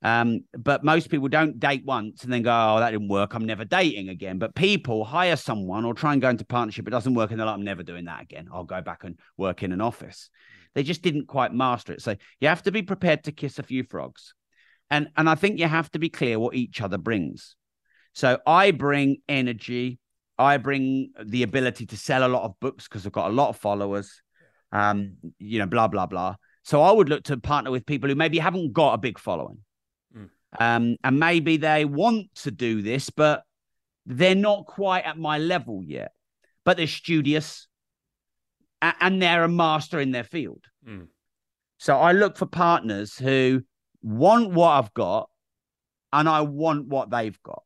Um, 0.02 0.44
but 0.56 0.84
most 0.84 1.10
people 1.10 1.28
don't 1.28 1.58
date 1.58 1.84
once 1.84 2.22
and 2.22 2.32
then 2.32 2.42
go, 2.42 2.52
Oh, 2.52 2.78
that 2.78 2.92
didn't 2.92 3.08
work. 3.08 3.34
I'm 3.34 3.46
never 3.46 3.64
dating 3.64 4.10
again. 4.10 4.38
But 4.38 4.54
people 4.54 5.04
hire 5.04 5.36
someone 5.36 5.84
or 5.84 5.94
try 5.94 6.12
and 6.12 6.22
go 6.22 6.28
into 6.28 6.44
partnership, 6.44 6.86
it 6.86 6.90
doesn't 6.90 7.14
work, 7.14 7.30
and 7.30 7.40
they're 7.40 7.46
like, 7.46 7.56
I'm 7.56 7.64
never 7.64 7.82
doing 7.82 8.04
that 8.04 8.22
again. 8.22 8.48
I'll 8.52 8.64
go 8.64 8.80
back 8.80 9.04
and 9.04 9.18
work 9.36 9.62
in 9.62 9.72
an 9.72 9.80
office. 9.80 10.30
They 10.74 10.82
just 10.82 11.02
didn't 11.02 11.26
quite 11.26 11.52
master 11.52 11.92
it. 11.92 12.02
So 12.02 12.16
you 12.40 12.48
have 12.48 12.62
to 12.64 12.72
be 12.72 12.82
prepared 12.82 13.24
to 13.24 13.32
kiss 13.32 13.58
a 13.58 13.62
few 13.62 13.84
frogs. 13.84 14.34
And 14.90 15.08
and 15.16 15.28
I 15.28 15.34
think 15.34 15.58
you 15.58 15.68
have 15.68 15.90
to 15.92 15.98
be 15.98 16.08
clear 16.08 16.38
what 16.38 16.54
each 16.54 16.80
other 16.80 16.98
brings. 16.98 17.56
So 18.14 18.38
I 18.46 18.70
bring 18.70 19.18
energy, 19.28 19.98
I 20.38 20.56
bring 20.56 21.12
the 21.22 21.42
ability 21.42 21.86
to 21.86 21.96
sell 21.96 22.26
a 22.26 22.28
lot 22.28 22.42
of 22.44 22.58
books 22.58 22.88
because 22.88 23.06
I've 23.06 23.12
got 23.12 23.30
a 23.30 23.34
lot 23.34 23.50
of 23.50 23.56
followers. 23.56 24.22
Um, 24.72 25.16
you 25.38 25.58
know, 25.58 25.66
blah, 25.66 25.88
blah, 25.88 26.06
blah. 26.06 26.36
So 26.62 26.82
I 26.82 26.92
would 26.92 27.08
look 27.08 27.24
to 27.24 27.36
partner 27.38 27.70
with 27.70 27.86
people 27.86 28.08
who 28.08 28.14
maybe 28.14 28.38
haven't 28.38 28.72
got 28.72 28.94
a 28.94 28.98
big 28.98 29.18
following. 29.18 29.58
Mm. 30.14 30.28
Um, 30.58 30.96
and 31.02 31.18
maybe 31.18 31.56
they 31.56 31.84
want 31.84 32.34
to 32.42 32.50
do 32.50 32.82
this, 32.82 33.08
but 33.08 33.44
they're 34.04 34.34
not 34.34 34.66
quite 34.66 35.04
at 35.04 35.16
my 35.16 35.38
level 35.38 35.82
yet. 35.84 36.12
But 36.64 36.76
they're 36.76 36.86
studious 36.86 37.67
and 38.82 39.20
they're 39.20 39.44
a 39.44 39.48
master 39.48 40.00
in 40.00 40.12
their 40.12 40.24
field. 40.24 40.64
Mm. 40.86 41.08
So 41.78 41.96
I 41.96 42.12
look 42.12 42.36
for 42.36 42.46
partners 42.46 43.16
who 43.16 43.62
want 44.02 44.50
what 44.50 44.70
I've 44.70 44.94
got 44.94 45.30
and 46.12 46.28
I 46.28 46.42
want 46.42 46.86
what 46.88 47.10
they've 47.10 47.40
got. 47.42 47.62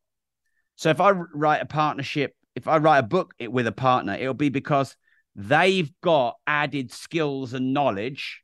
So 0.75 0.89
if 0.89 0.99
I 0.99 1.11
write 1.11 1.61
a 1.61 1.65
partnership, 1.65 2.35
if 2.55 2.67
I 2.67 2.77
write 2.77 2.99
a 2.99 3.03
book 3.03 3.33
with 3.39 3.67
a 3.67 3.71
partner, 3.71 4.13
it'll 4.13 4.33
be 4.33 4.49
because 4.49 4.95
They've 5.35 5.91
got 6.01 6.35
added 6.45 6.91
skills 6.91 7.53
and 7.53 7.73
knowledge, 7.73 8.43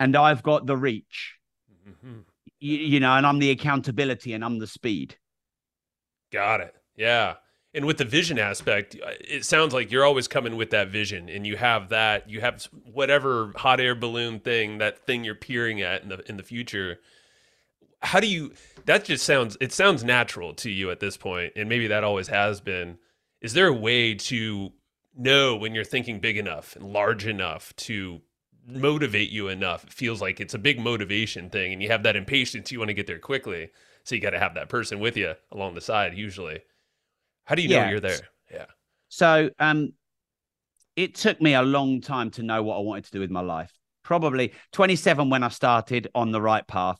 and 0.00 0.16
I've 0.16 0.42
got 0.42 0.66
the 0.66 0.76
reach. 0.76 1.36
Mm-hmm. 1.86 2.20
You, 2.60 2.78
you 2.78 3.00
know, 3.00 3.12
and 3.12 3.26
I'm 3.26 3.38
the 3.38 3.50
accountability 3.50 4.32
and 4.32 4.44
I'm 4.44 4.58
the 4.58 4.66
speed. 4.66 5.16
Got 6.32 6.60
it. 6.60 6.74
Yeah. 6.96 7.34
And 7.78 7.86
with 7.86 7.98
the 7.98 8.04
vision 8.04 8.40
aspect, 8.40 8.96
uh, 9.00 9.10
it 9.20 9.44
sounds 9.44 9.72
like 9.72 9.92
you're 9.92 10.04
always 10.04 10.26
coming 10.26 10.56
with 10.56 10.70
that 10.70 10.88
vision 10.88 11.28
and 11.28 11.46
you 11.46 11.56
have 11.56 11.90
that, 11.90 12.28
you 12.28 12.40
have 12.40 12.66
whatever 12.92 13.52
hot 13.54 13.78
air 13.78 13.94
balloon 13.94 14.40
thing, 14.40 14.78
that 14.78 15.06
thing 15.06 15.22
you're 15.22 15.36
peering 15.36 15.80
at 15.80 16.02
in 16.02 16.08
the 16.08 16.28
in 16.28 16.36
the 16.38 16.42
future. 16.42 16.98
How 18.02 18.18
do 18.18 18.26
you 18.26 18.52
that 18.86 19.04
just 19.04 19.24
sounds 19.24 19.56
it 19.60 19.72
sounds 19.72 20.02
natural 20.02 20.54
to 20.54 20.68
you 20.68 20.90
at 20.90 20.98
this 20.98 21.16
point 21.16 21.52
and 21.54 21.68
maybe 21.68 21.86
that 21.86 22.02
always 22.02 22.26
has 22.26 22.60
been. 22.60 22.98
Is 23.40 23.52
there 23.52 23.68
a 23.68 23.72
way 23.72 24.12
to 24.12 24.72
know 25.16 25.54
when 25.54 25.72
you're 25.72 25.84
thinking 25.84 26.18
big 26.18 26.36
enough 26.36 26.74
and 26.74 26.84
large 26.92 27.28
enough 27.28 27.76
to 27.76 28.22
motivate 28.66 29.30
you 29.30 29.46
enough? 29.46 29.84
It 29.84 29.92
feels 29.92 30.20
like 30.20 30.40
it's 30.40 30.54
a 30.54 30.58
big 30.58 30.80
motivation 30.80 31.48
thing 31.48 31.72
and 31.72 31.80
you 31.80 31.90
have 31.90 32.02
that 32.02 32.16
impatience 32.16 32.72
you 32.72 32.80
want 32.80 32.88
to 32.88 32.94
get 32.94 33.06
there 33.06 33.20
quickly. 33.20 33.70
So 34.02 34.16
you 34.16 34.20
got 34.20 34.30
to 34.30 34.40
have 34.40 34.54
that 34.54 34.68
person 34.68 34.98
with 34.98 35.16
you 35.16 35.34
along 35.52 35.76
the 35.76 35.80
side 35.80 36.18
usually. 36.18 36.62
How 37.48 37.54
do 37.54 37.62
you 37.62 37.70
yeah. 37.70 37.84
know 37.84 37.90
you're 37.92 38.00
there? 38.00 38.20
Yeah. 38.52 38.66
So 39.08 39.48
um 39.58 39.94
it 40.96 41.14
took 41.14 41.40
me 41.40 41.54
a 41.54 41.62
long 41.62 42.02
time 42.02 42.30
to 42.32 42.42
know 42.42 42.62
what 42.62 42.76
I 42.76 42.80
wanted 42.80 43.04
to 43.04 43.10
do 43.12 43.20
with 43.20 43.30
my 43.30 43.40
life. 43.40 43.72
Probably 44.02 44.52
27 44.72 45.30
when 45.30 45.42
I 45.42 45.48
started 45.48 46.08
on 46.14 46.30
the 46.30 46.42
right 46.42 46.66
path, 46.66 46.98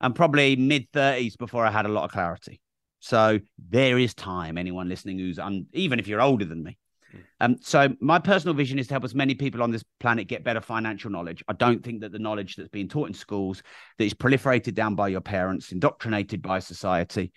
and 0.00 0.14
probably 0.14 0.54
mid 0.54 0.90
30s 0.92 1.36
before 1.36 1.66
I 1.66 1.70
had 1.70 1.86
a 1.86 1.88
lot 1.88 2.04
of 2.04 2.12
clarity. 2.12 2.60
So 3.00 3.40
there 3.70 3.98
is 3.98 4.14
time. 4.14 4.58
Anyone 4.58 4.88
listening 4.88 5.18
who's 5.18 5.40
un- 5.40 5.66
even 5.72 5.98
if 5.98 6.06
you're 6.06 6.20
older 6.20 6.44
than 6.44 6.62
me. 6.62 6.78
Hmm. 7.10 7.18
Um, 7.40 7.56
so 7.60 7.88
my 8.00 8.20
personal 8.20 8.54
vision 8.54 8.78
is 8.78 8.86
to 8.86 8.94
help 8.94 9.04
as 9.04 9.14
many 9.14 9.34
people 9.34 9.62
on 9.62 9.72
this 9.72 9.84
planet 9.98 10.28
get 10.28 10.44
better 10.44 10.60
financial 10.60 11.10
knowledge. 11.10 11.42
I 11.48 11.54
don't 11.54 11.82
think 11.82 12.02
that 12.02 12.12
the 12.12 12.20
knowledge 12.20 12.54
that's 12.54 12.68
being 12.68 12.88
taught 12.88 13.08
in 13.08 13.14
schools, 13.14 13.62
that 13.98 14.04
is 14.04 14.14
proliferated 14.14 14.74
down 14.74 14.94
by 14.94 15.08
your 15.08 15.20
parents, 15.20 15.72
indoctrinated 15.72 16.42
by 16.42 16.60
society, 16.60 17.32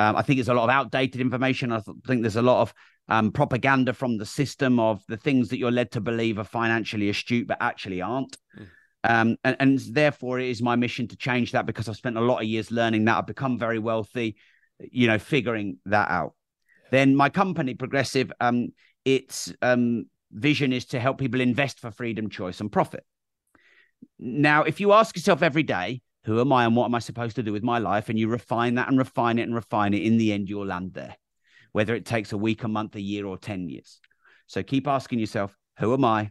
um, 0.00 0.16
I 0.16 0.22
think 0.22 0.40
it's 0.40 0.48
a 0.48 0.54
lot 0.54 0.64
of 0.64 0.70
outdated 0.70 1.20
information. 1.20 1.72
I 1.72 1.82
think 2.06 2.22
there's 2.22 2.36
a 2.36 2.42
lot 2.42 2.62
of 2.62 2.72
um, 3.10 3.30
propaganda 3.30 3.92
from 3.92 4.16
the 4.16 4.24
system 4.24 4.80
of 4.80 5.04
the 5.08 5.18
things 5.18 5.50
that 5.50 5.58
you're 5.58 5.70
led 5.70 5.90
to 5.92 6.00
believe 6.00 6.38
are 6.38 6.44
financially 6.44 7.10
astute, 7.10 7.46
but 7.46 7.58
actually 7.60 8.00
aren't. 8.00 8.38
Mm. 8.58 8.66
Um, 9.04 9.36
and, 9.44 9.56
and, 9.60 9.78
therefore, 9.78 10.40
it 10.40 10.48
is 10.48 10.62
my 10.62 10.74
mission 10.74 11.06
to 11.08 11.18
change 11.18 11.52
that 11.52 11.66
because 11.66 11.86
I've 11.86 11.96
spent 11.96 12.16
a 12.16 12.22
lot 12.22 12.40
of 12.40 12.48
years 12.48 12.70
learning 12.70 13.04
that. 13.04 13.18
I've 13.18 13.26
become 13.26 13.58
very 13.58 13.78
wealthy, 13.78 14.36
you 14.78 15.06
know, 15.06 15.18
figuring 15.18 15.76
that 15.84 16.10
out. 16.10 16.32
Then 16.90 17.14
my 17.14 17.28
company, 17.28 17.74
Progressive, 17.74 18.32
um, 18.40 18.68
its 19.04 19.52
um, 19.60 20.06
vision 20.32 20.72
is 20.72 20.86
to 20.86 21.00
help 21.00 21.18
people 21.18 21.42
invest 21.42 21.78
for 21.78 21.90
freedom, 21.90 22.30
choice, 22.30 22.60
and 22.60 22.72
profit. 22.72 23.04
Now, 24.18 24.62
if 24.62 24.80
you 24.80 24.92
ask 24.92 25.14
yourself 25.14 25.42
every 25.42 25.62
day, 25.62 26.00
who 26.24 26.40
am 26.40 26.52
I 26.52 26.64
and 26.64 26.76
what 26.76 26.86
am 26.86 26.94
I 26.94 26.98
supposed 26.98 27.36
to 27.36 27.42
do 27.42 27.52
with 27.52 27.62
my 27.62 27.78
life? 27.78 28.08
And 28.08 28.18
you 28.18 28.28
refine 28.28 28.74
that 28.74 28.88
and 28.88 28.98
refine 28.98 29.38
it 29.38 29.42
and 29.42 29.54
refine 29.54 29.94
it. 29.94 30.02
In 30.02 30.18
the 30.18 30.32
end, 30.32 30.48
you'll 30.48 30.66
land 30.66 30.94
there, 30.94 31.16
whether 31.72 31.94
it 31.94 32.04
takes 32.04 32.32
a 32.32 32.36
week, 32.36 32.62
a 32.62 32.68
month, 32.68 32.94
a 32.96 33.00
year, 33.00 33.26
or 33.26 33.38
10 33.38 33.68
years. 33.68 34.00
So 34.46 34.62
keep 34.62 34.86
asking 34.86 35.18
yourself, 35.18 35.56
who 35.78 35.94
am 35.94 36.04
I? 36.04 36.30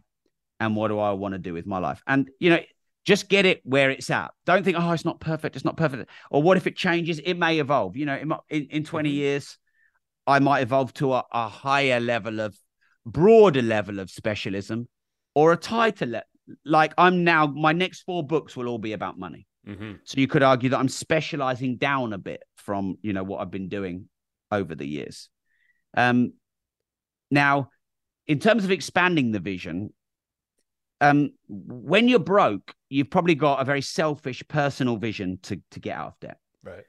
And 0.60 0.76
what 0.76 0.88
do 0.88 0.98
I 0.98 1.12
want 1.12 1.32
to 1.32 1.38
do 1.38 1.54
with 1.54 1.66
my 1.66 1.78
life? 1.78 2.02
And, 2.06 2.28
you 2.38 2.50
know, 2.50 2.60
just 3.04 3.28
get 3.28 3.46
it 3.46 3.62
where 3.64 3.90
it's 3.90 4.10
at. 4.10 4.30
Don't 4.44 4.62
think, 4.62 4.76
oh, 4.78 4.92
it's 4.92 5.06
not 5.06 5.20
perfect. 5.20 5.56
It's 5.56 5.64
not 5.64 5.76
perfect. 5.76 6.10
Or 6.30 6.42
what 6.42 6.56
if 6.56 6.66
it 6.66 6.76
changes? 6.76 7.18
It 7.18 7.34
may 7.34 7.58
evolve. 7.58 7.96
You 7.96 8.06
know, 8.06 8.40
in, 8.48 8.66
in 8.66 8.84
20 8.84 9.08
mm-hmm. 9.08 9.16
years, 9.16 9.58
I 10.26 10.38
might 10.38 10.60
evolve 10.60 10.92
to 10.94 11.14
a, 11.14 11.24
a 11.32 11.48
higher 11.48 11.98
level 11.98 12.40
of, 12.40 12.56
broader 13.06 13.62
level 13.62 13.98
of 13.98 14.10
specialism 14.10 14.88
or 15.34 15.52
a 15.52 15.56
tighter 15.56 16.06
level. 16.06 16.26
Like 16.64 16.92
I'm 16.98 17.24
now, 17.24 17.46
my 17.46 17.72
next 17.72 18.02
four 18.02 18.26
books 18.26 18.56
will 18.56 18.68
all 18.68 18.78
be 18.78 18.92
about 18.92 19.18
money. 19.18 19.46
Mm-hmm. 19.70 19.92
So 20.04 20.20
you 20.20 20.26
could 20.26 20.42
argue 20.42 20.70
that 20.70 20.78
I'm 20.78 20.88
specializing 20.88 21.76
down 21.76 22.12
a 22.12 22.18
bit 22.18 22.42
from 22.56 22.96
you 23.02 23.12
know 23.12 23.22
what 23.22 23.40
I've 23.40 23.50
been 23.50 23.68
doing 23.68 24.08
over 24.50 24.74
the 24.74 24.86
years. 24.86 25.28
Um, 25.96 26.32
now, 27.30 27.70
in 28.26 28.40
terms 28.40 28.64
of 28.64 28.72
expanding 28.72 29.30
the 29.30 29.38
vision, 29.38 29.92
um, 31.00 31.30
when 31.48 32.08
you're 32.08 32.18
broke, 32.18 32.74
you've 32.88 33.10
probably 33.10 33.36
got 33.36 33.60
a 33.60 33.64
very 33.64 33.80
selfish 33.80 34.42
personal 34.48 34.96
vision 34.96 35.38
to 35.42 35.60
to 35.70 35.80
get 35.80 35.96
out 35.96 36.08
of 36.08 36.20
debt. 36.20 36.38
Right. 36.64 36.84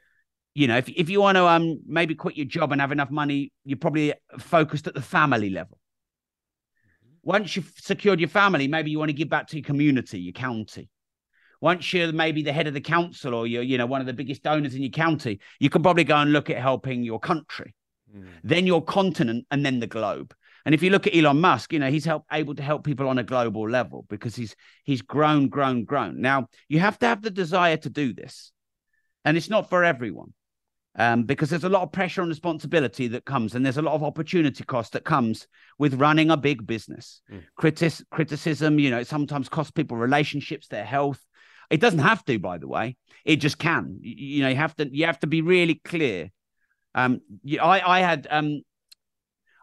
You 0.56 0.68
know, 0.68 0.78
if 0.78 0.90
if 0.90 1.10
you 1.10 1.22
want 1.22 1.36
to 1.38 1.46
um 1.46 1.82
maybe 1.86 2.16
quit 2.16 2.36
your 2.36 2.48
job 2.48 2.72
and 2.72 2.82
have 2.82 2.92
enough 2.92 3.12
money, 3.12 3.54
you're 3.64 3.78
probably 3.78 4.14
focused 4.40 4.88
at 4.88 4.96
the 4.96 5.02
family 5.02 5.52
level. 5.52 5.78
Mm-hmm. 7.06 7.16
Once 7.22 7.56
you've 7.56 7.72
secured 7.78 8.20
your 8.20 8.30
family, 8.30 8.68
maybe 8.68 8.90
you 8.90 8.98
want 8.98 9.10
to 9.10 9.14
give 9.14 9.30
back 9.30 9.48
to 9.50 9.58
your 9.58 9.64
community, 9.64 10.20
your 10.20 10.34
county 10.34 10.90
once 11.62 11.94
you're 11.94 12.12
maybe 12.12 12.42
the 12.42 12.52
head 12.52 12.68
of 12.68 12.74
the 12.74 12.82
council 12.82 13.34
or 13.34 13.48
you're, 13.48 13.64
you 13.64 13.78
know, 13.78 13.86
one 13.86 14.02
of 14.02 14.08
the 14.08 14.14
biggest 14.14 14.44
donors 14.44 14.76
in 14.76 14.82
your 14.82 14.90
county, 14.90 15.40
you 15.60 15.70
can 15.70 15.84
probably 15.84 16.04
go 16.04 16.18
and 16.18 16.34
look 16.34 16.50
at 16.50 16.58
helping 16.58 17.04
your 17.04 17.20
country, 17.20 17.76
mm. 18.14 18.28
then 18.44 18.68
your 18.68 18.84
continent, 18.84 19.46
and 19.52 19.66
then 19.66 19.80
the 19.80 19.88
globe. 19.88 20.34
And 20.66 20.76
if 20.76 20.84
you 20.84 20.90
look 20.90 21.08
at 21.08 21.16
Elon 21.16 21.40
Musk, 21.40 21.74
you 21.74 21.80
know, 21.80 21.90
he's 21.90 22.06
help, 22.06 22.26
able 22.32 22.56
to 22.56 22.64
help 22.64 22.84
people 22.84 23.08
on 23.08 23.18
a 23.18 23.24
global 23.24 23.70
level 23.70 24.06
because 24.10 24.36
he's 24.36 24.56
he's 24.84 25.02
grown, 25.02 25.48
grown, 25.48 25.86
grown. 25.86 26.22
Now, 26.22 26.48
you 26.68 26.80
have 26.80 27.00
to 27.00 27.08
have 27.08 27.22
the 27.22 27.32
desire 27.32 27.78
to 27.78 27.90
do 27.90 28.14
this. 28.14 28.52
And 29.24 29.38
it's 29.38 29.50
not 29.50 29.70
for 29.70 29.84
everyone. 29.84 30.34
Um, 30.98 31.24
because 31.24 31.50
there's 31.50 31.64
a 31.64 31.70
lot 31.70 31.84
of 31.84 31.94
pressure 31.94 32.20
and 32.20 32.28
responsibility 32.28 33.08
that 33.08 33.24
comes, 33.24 33.56
and 33.56 33.66
there's 33.66 33.78
a 33.78 33.82
lot 33.82 33.94
of 33.94 34.04
opportunity 34.04 34.66
cost 34.66 34.92
that 34.92 35.06
comes 35.06 35.48
with 35.80 35.94
running 35.94 36.30
a 36.32 36.36
big 36.36 36.68
business. 36.68 37.22
Mm. 37.32 37.44
Critis- 37.58 38.04
criticism, 38.12 38.78
you 38.78 38.90
know, 38.90 39.00
it 39.00 39.08
sometimes 39.08 39.48
costs 39.48 39.72
people 39.72 39.96
relationships, 39.96 40.68
their 40.68 40.84
health, 40.84 41.26
it 41.72 41.80
doesn't 41.80 42.00
have 42.00 42.24
to, 42.26 42.38
by 42.38 42.58
the 42.58 42.68
way. 42.68 42.98
It 43.26 43.38
just 43.38 43.58
can. 43.58 43.98
You, 44.02 44.16
you 44.38 44.44
know, 44.44 44.50
you 44.50 44.56
have 44.58 44.76
to 44.76 44.90
you 44.96 45.06
have 45.06 45.20
to 45.22 45.28
be 45.28 45.42
really 45.42 45.76
clear. 45.76 46.30
Um, 46.94 47.22
I 47.60 47.82
I 47.82 48.00
had 48.02 48.28
um, 48.30 48.62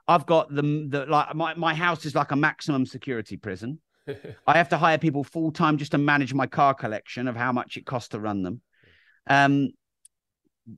I've 0.08 0.26
got 0.26 0.52
the 0.52 0.62
the 0.62 1.06
like 1.06 1.34
my 1.34 1.54
my 1.54 1.74
house 1.74 2.06
is 2.06 2.14
like 2.14 2.32
a 2.32 2.36
maximum 2.36 2.86
security 2.86 3.36
prison. 3.36 3.80
I 4.46 4.56
have 4.56 4.70
to 4.70 4.78
hire 4.78 4.96
people 4.96 5.22
full 5.22 5.52
time 5.52 5.76
just 5.76 5.92
to 5.92 5.98
manage 5.98 6.32
my 6.32 6.46
car 6.46 6.72
collection 6.72 7.28
of 7.28 7.36
how 7.36 7.52
much 7.52 7.76
it 7.76 7.84
costs 7.84 8.08
to 8.10 8.20
run 8.20 8.42
them. 8.42 8.62
Um, 9.26 9.68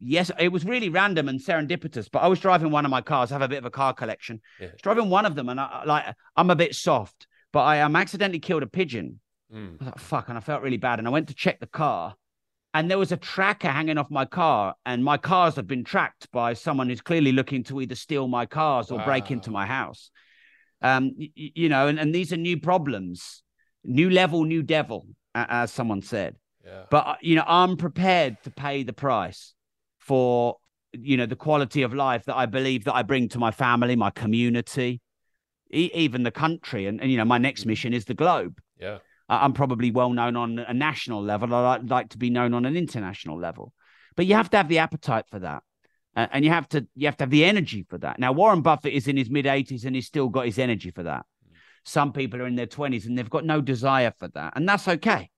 yes, 0.00 0.32
it 0.36 0.48
was 0.48 0.64
really 0.64 0.88
random 0.88 1.28
and 1.28 1.38
serendipitous, 1.38 2.08
but 2.10 2.20
I 2.20 2.26
was 2.26 2.40
driving 2.40 2.72
one 2.72 2.84
of 2.84 2.90
my 2.90 3.02
cars. 3.02 3.30
I 3.30 3.36
have 3.36 3.42
a 3.42 3.48
bit 3.48 3.58
of 3.58 3.64
a 3.64 3.70
car 3.70 3.94
collection. 3.94 4.40
Yeah. 4.60 4.68
driving 4.82 5.10
one 5.10 5.26
of 5.26 5.36
them, 5.36 5.48
and 5.48 5.60
I 5.60 5.84
like 5.84 6.04
I'm 6.34 6.50
a 6.50 6.56
bit 6.56 6.74
soft, 6.74 7.28
but 7.52 7.60
I 7.60 7.82
um, 7.82 7.94
accidentally 7.94 8.40
killed 8.40 8.64
a 8.64 8.66
pigeon. 8.66 9.20
Mm. 9.54 9.76
I 9.80 9.84
was 9.84 9.86
like, 9.86 9.98
fuck. 9.98 10.28
And 10.28 10.38
I 10.38 10.40
felt 10.40 10.62
really 10.62 10.76
bad. 10.76 10.98
And 10.98 11.08
I 11.08 11.10
went 11.10 11.28
to 11.28 11.34
check 11.34 11.60
the 11.60 11.66
car 11.66 12.14
and 12.72 12.90
there 12.90 12.98
was 12.98 13.12
a 13.12 13.16
tracker 13.16 13.68
hanging 13.68 13.98
off 13.98 14.10
my 14.10 14.24
car. 14.24 14.74
And 14.86 15.04
my 15.04 15.16
cars 15.16 15.56
had 15.56 15.66
been 15.66 15.84
tracked 15.84 16.30
by 16.30 16.54
someone 16.54 16.88
who's 16.88 17.00
clearly 17.00 17.32
looking 17.32 17.64
to 17.64 17.80
either 17.80 17.94
steal 17.94 18.28
my 18.28 18.46
cars 18.46 18.90
or 18.90 18.98
wow. 18.98 19.04
break 19.04 19.30
into 19.30 19.50
my 19.50 19.66
house. 19.66 20.10
Um, 20.82 21.12
you, 21.16 21.30
you 21.34 21.68
know, 21.68 21.88
and, 21.88 21.98
and 21.98 22.14
these 22.14 22.32
are 22.32 22.36
new 22.36 22.60
problems, 22.60 23.42
new 23.84 24.08
level, 24.08 24.44
new 24.44 24.62
devil, 24.62 25.06
as 25.34 25.72
someone 25.72 26.00
said. 26.00 26.36
Yeah. 26.64 26.84
But, 26.90 27.06
uh, 27.06 27.16
you 27.20 27.34
know, 27.34 27.44
I'm 27.46 27.76
prepared 27.76 28.36
to 28.44 28.50
pay 28.50 28.84
the 28.84 28.92
price 28.92 29.54
for, 29.98 30.56
you 30.92 31.16
know, 31.16 31.26
the 31.26 31.36
quality 31.36 31.82
of 31.82 31.92
life 31.92 32.24
that 32.26 32.36
I 32.36 32.46
believe 32.46 32.84
that 32.84 32.94
I 32.94 33.02
bring 33.02 33.28
to 33.30 33.38
my 33.38 33.50
family, 33.50 33.96
my 33.96 34.10
community, 34.10 35.00
e- 35.72 35.90
even 35.92 36.22
the 36.22 36.30
country. 36.30 36.86
And, 36.86 37.00
and, 37.00 37.10
you 37.10 37.16
know, 37.16 37.24
my 37.24 37.38
next 37.38 37.64
mm. 37.64 37.66
mission 37.66 37.92
is 37.92 38.04
the 38.04 38.14
globe. 38.14 38.60
Yeah. 38.78 38.98
I'm 39.30 39.52
probably 39.52 39.92
well 39.92 40.10
known 40.10 40.36
on 40.36 40.58
a 40.58 40.74
national 40.74 41.22
level. 41.22 41.54
I 41.54 41.60
like, 41.60 41.82
like 41.84 42.08
to 42.10 42.18
be 42.18 42.30
known 42.30 42.52
on 42.52 42.66
an 42.66 42.76
international 42.76 43.38
level, 43.38 43.72
but 44.16 44.26
you 44.26 44.34
have 44.34 44.50
to 44.50 44.56
have 44.56 44.68
the 44.68 44.78
appetite 44.78 45.26
for 45.30 45.38
that, 45.38 45.62
uh, 46.16 46.26
and 46.32 46.44
you 46.44 46.50
have 46.50 46.68
to 46.70 46.86
you 46.96 47.06
have 47.06 47.16
to 47.18 47.22
have 47.24 47.30
the 47.30 47.44
energy 47.44 47.86
for 47.88 47.96
that. 47.98 48.18
Now 48.18 48.32
Warren 48.32 48.60
Buffett 48.60 48.92
is 48.92 49.06
in 49.06 49.16
his 49.16 49.30
mid 49.30 49.44
80s 49.44 49.84
and 49.84 49.94
he's 49.94 50.06
still 50.06 50.28
got 50.28 50.46
his 50.46 50.58
energy 50.58 50.90
for 50.90 51.04
that. 51.04 51.24
Some 51.84 52.12
people 52.12 52.42
are 52.42 52.46
in 52.46 52.56
their 52.56 52.66
20s 52.66 53.06
and 53.06 53.16
they've 53.16 53.30
got 53.30 53.44
no 53.44 53.60
desire 53.60 54.12
for 54.18 54.28
that, 54.28 54.54
and 54.56 54.68
that's 54.68 54.88
okay. 54.88 55.30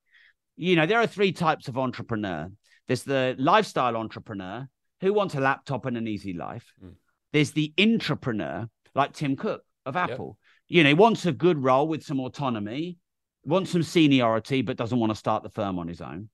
You 0.56 0.76
know, 0.76 0.86
there 0.86 1.00
are 1.00 1.06
three 1.06 1.32
types 1.32 1.68
of 1.68 1.76
entrepreneur. 1.76 2.48
There's 2.88 3.02
the 3.02 3.36
lifestyle 3.38 3.96
entrepreneur 3.96 4.68
who 5.02 5.12
wants 5.12 5.34
a 5.34 5.40
laptop 5.40 5.84
and 5.86 5.96
an 5.96 6.08
easy 6.08 6.32
life. 6.32 6.72
Mm. 6.82 6.94
There's 7.32 7.52
the 7.52 7.72
intrapreneur, 7.76 8.68
like 8.94 9.12
Tim 9.12 9.36
Cook 9.36 9.62
of 9.84 9.96
Apple. 9.96 10.38
Yep. 10.68 10.76
You 10.76 10.82
know, 10.82 10.90
he 10.90 10.94
wants 10.94 11.26
a 11.26 11.32
good 11.32 11.62
role 11.62 11.88
with 11.88 12.04
some 12.04 12.20
autonomy 12.20 12.98
wants 13.44 13.70
some 13.70 13.82
seniority, 13.82 14.62
but 14.62 14.76
doesn't 14.76 14.98
want 14.98 15.10
to 15.10 15.16
start 15.16 15.42
the 15.42 15.50
firm 15.50 15.78
on 15.78 15.88
his 15.88 16.00
own. 16.00 16.28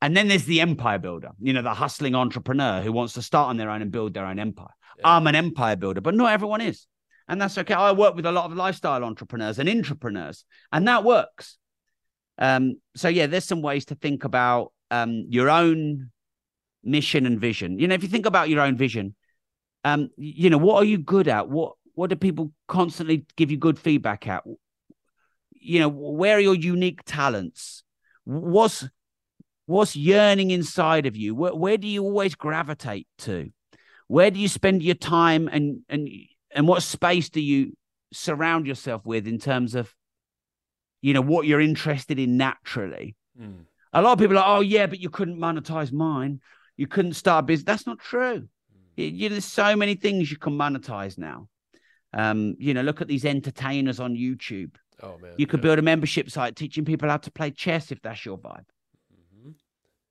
And 0.00 0.16
then 0.16 0.28
there's 0.28 0.44
the 0.44 0.60
empire 0.60 0.98
builder, 0.98 1.30
you 1.40 1.52
know, 1.52 1.62
the 1.62 1.72
hustling 1.72 2.14
entrepreneur 2.14 2.82
who 2.82 2.92
wants 2.92 3.14
to 3.14 3.22
start 3.22 3.48
on 3.48 3.56
their 3.56 3.70
own 3.70 3.82
and 3.82 3.90
build 3.90 4.14
their 4.14 4.26
own 4.26 4.38
empire. 4.38 4.68
Yeah. 4.98 5.08
I'm 5.08 5.26
an 5.26 5.34
empire 5.34 5.76
builder, 5.76 6.00
but 6.00 6.14
not 6.14 6.32
everyone 6.32 6.60
is. 6.60 6.86
And 7.26 7.40
that's 7.40 7.56
okay. 7.56 7.74
I 7.74 7.92
work 7.92 8.14
with 8.14 8.26
a 8.26 8.32
lot 8.32 8.50
of 8.50 8.56
lifestyle 8.56 9.02
entrepreneurs 9.02 9.58
and 9.58 9.68
intrapreneurs, 9.68 10.44
and 10.72 10.86
that 10.88 11.04
works. 11.04 11.56
Um, 12.36 12.80
so 12.94 13.08
yeah, 13.08 13.26
there's 13.26 13.44
some 13.44 13.62
ways 13.62 13.86
to 13.86 13.94
think 13.94 14.24
about 14.24 14.72
um, 14.90 15.24
your 15.30 15.48
own 15.48 16.10
mission 16.82 17.24
and 17.24 17.40
vision. 17.40 17.78
You 17.78 17.88
know, 17.88 17.94
if 17.94 18.02
you 18.02 18.08
think 18.08 18.26
about 18.26 18.50
your 18.50 18.60
own 18.60 18.76
vision, 18.76 19.14
um, 19.84 20.10
you 20.16 20.50
know, 20.50 20.58
what 20.58 20.76
are 20.76 20.84
you 20.84 20.98
good 20.98 21.28
at? 21.28 21.48
What 21.48 21.74
what 21.94 22.10
do 22.10 22.16
people 22.16 22.52
constantly 22.68 23.24
give 23.36 23.50
you 23.50 23.56
good 23.56 23.78
feedback 23.78 24.26
at? 24.26 24.44
You 25.64 25.80
know, 25.80 25.88
where 25.88 26.36
are 26.36 26.40
your 26.40 26.54
unique 26.54 27.00
talents? 27.04 27.84
What's 28.24 28.86
what's 29.66 29.96
yearning 29.96 30.50
inside 30.50 31.06
of 31.06 31.16
you? 31.16 31.34
Where, 31.34 31.54
where 31.54 31.78
do 31.78 31.88
you 31.88 32.02
always 32.02 32.34
gravitate 32.34 33.08
to? 33.18 33.50
Where 34.08 34.30
do 34.30 34.38
you 34.38 34.48
spend 34.48 34.82
your 34.82 34.94
time 34.94 35.48
and 35.48 35.80
and 35.88 36.08
and 36.50 36.68
what 36.68 36.82
space 36.82 37.30
do 37.30 37.40
you 37.40 37.76
surround 38.12 38.66
yourself 38.66 39.06
with 39.06 39.26
in 39.26 39.38
terms 39.38 39.74
of 39.74 39.92
you 41.00 41.14
know 41.14 41.22
what 41.22 41.46
you're 41.46 41.60
interested 41.60 42.18
in 42.18 42.36
naturally? 42.36 43.16
Mm. 43.40 43.64
A 43.92 44.02
lot 44.02 44.12
of 44.12 44.18
people 44.18 44.36
are, 44.38 44.58
oh 44.58 44.60
yeah, 44.60 44.86
but 44.86 45.00
you 45.00 45.08
couldn't 45.08 45.38
monetize 45.38 45.92
mine. 45.92 46.40
You 46.76 46.86
couldn't 46.86 47.14
start 47.14 47.44
a 47.44 47.46
business. 47.46 47.64
That's 47.64 47.86
not 47.86 48.00
true. 48.00 48.48
Mm. 48.98 49.18
You, 49.18 49.28
there's 49.28 49.44
so 49.44 49.76
many 49.76 49.94
things 49.94 50.30
you 50.30 50.36
can 50.36 50.58
monetize 50.58 51.16
now. 51.16 51.48
Um, 52.12 52.54
you 52.58 52.74
know, 52.74 52.82
look 52.82 53.00
at 53.00 53.08
these 53.08 53.24
entertainers 53.24 54.00
on 54.00 54.14
YouTube. 54.14 54.74
Oh 55.02 55.18
man, 55.20 55.32
you 55.36 55.46
could 55.46 55.60
yeah. 55.60 55.64
build 55.64 55.78
a 55.78 55.82
membership 55.82 56.30
site 56.30 56.56
teaching 56.56 56.84
people 56.84 57.08
how 57.08 57.16
to 57.16 57.30
play 57.30 57.50
chess 57.50 57.90
if 57.90 58.00
that's 58.02 58.24
your 58.24 58.38
vibe. 58.38 58.64
Mm-hmm. 59.12 59.50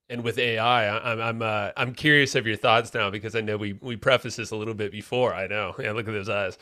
And 0.09 0.23
with 0.23 0.37
AI, 0.37 0.89
I'm 0.89 1.21
I'm 1.21 1.41
uh, 1.41 1.71
I'm 1.77 1.93
curious 1.93 2.35
of 2.35 2.45
your 2.45 2.57
thoughts 2.57 2.93
now 2.93 3.09
because 3.09 3.35
I 3.35 3.41
know 3.41 3.57
we 3.57 3.73
we 3.73 3.95
prefaced 3.95 4.37
this 4.37 4.51
a 4.51 4.55
little 4.55 4.73
bit 4.73 4.91
before. 4.91 5.33
I 5.33 5.47
know. 5.47 5.75
Yeah, 5.79 5.91
look 5.91 6.07
at 6.07 6.13
those 6.13 6.29
eyes. 6.29 6.57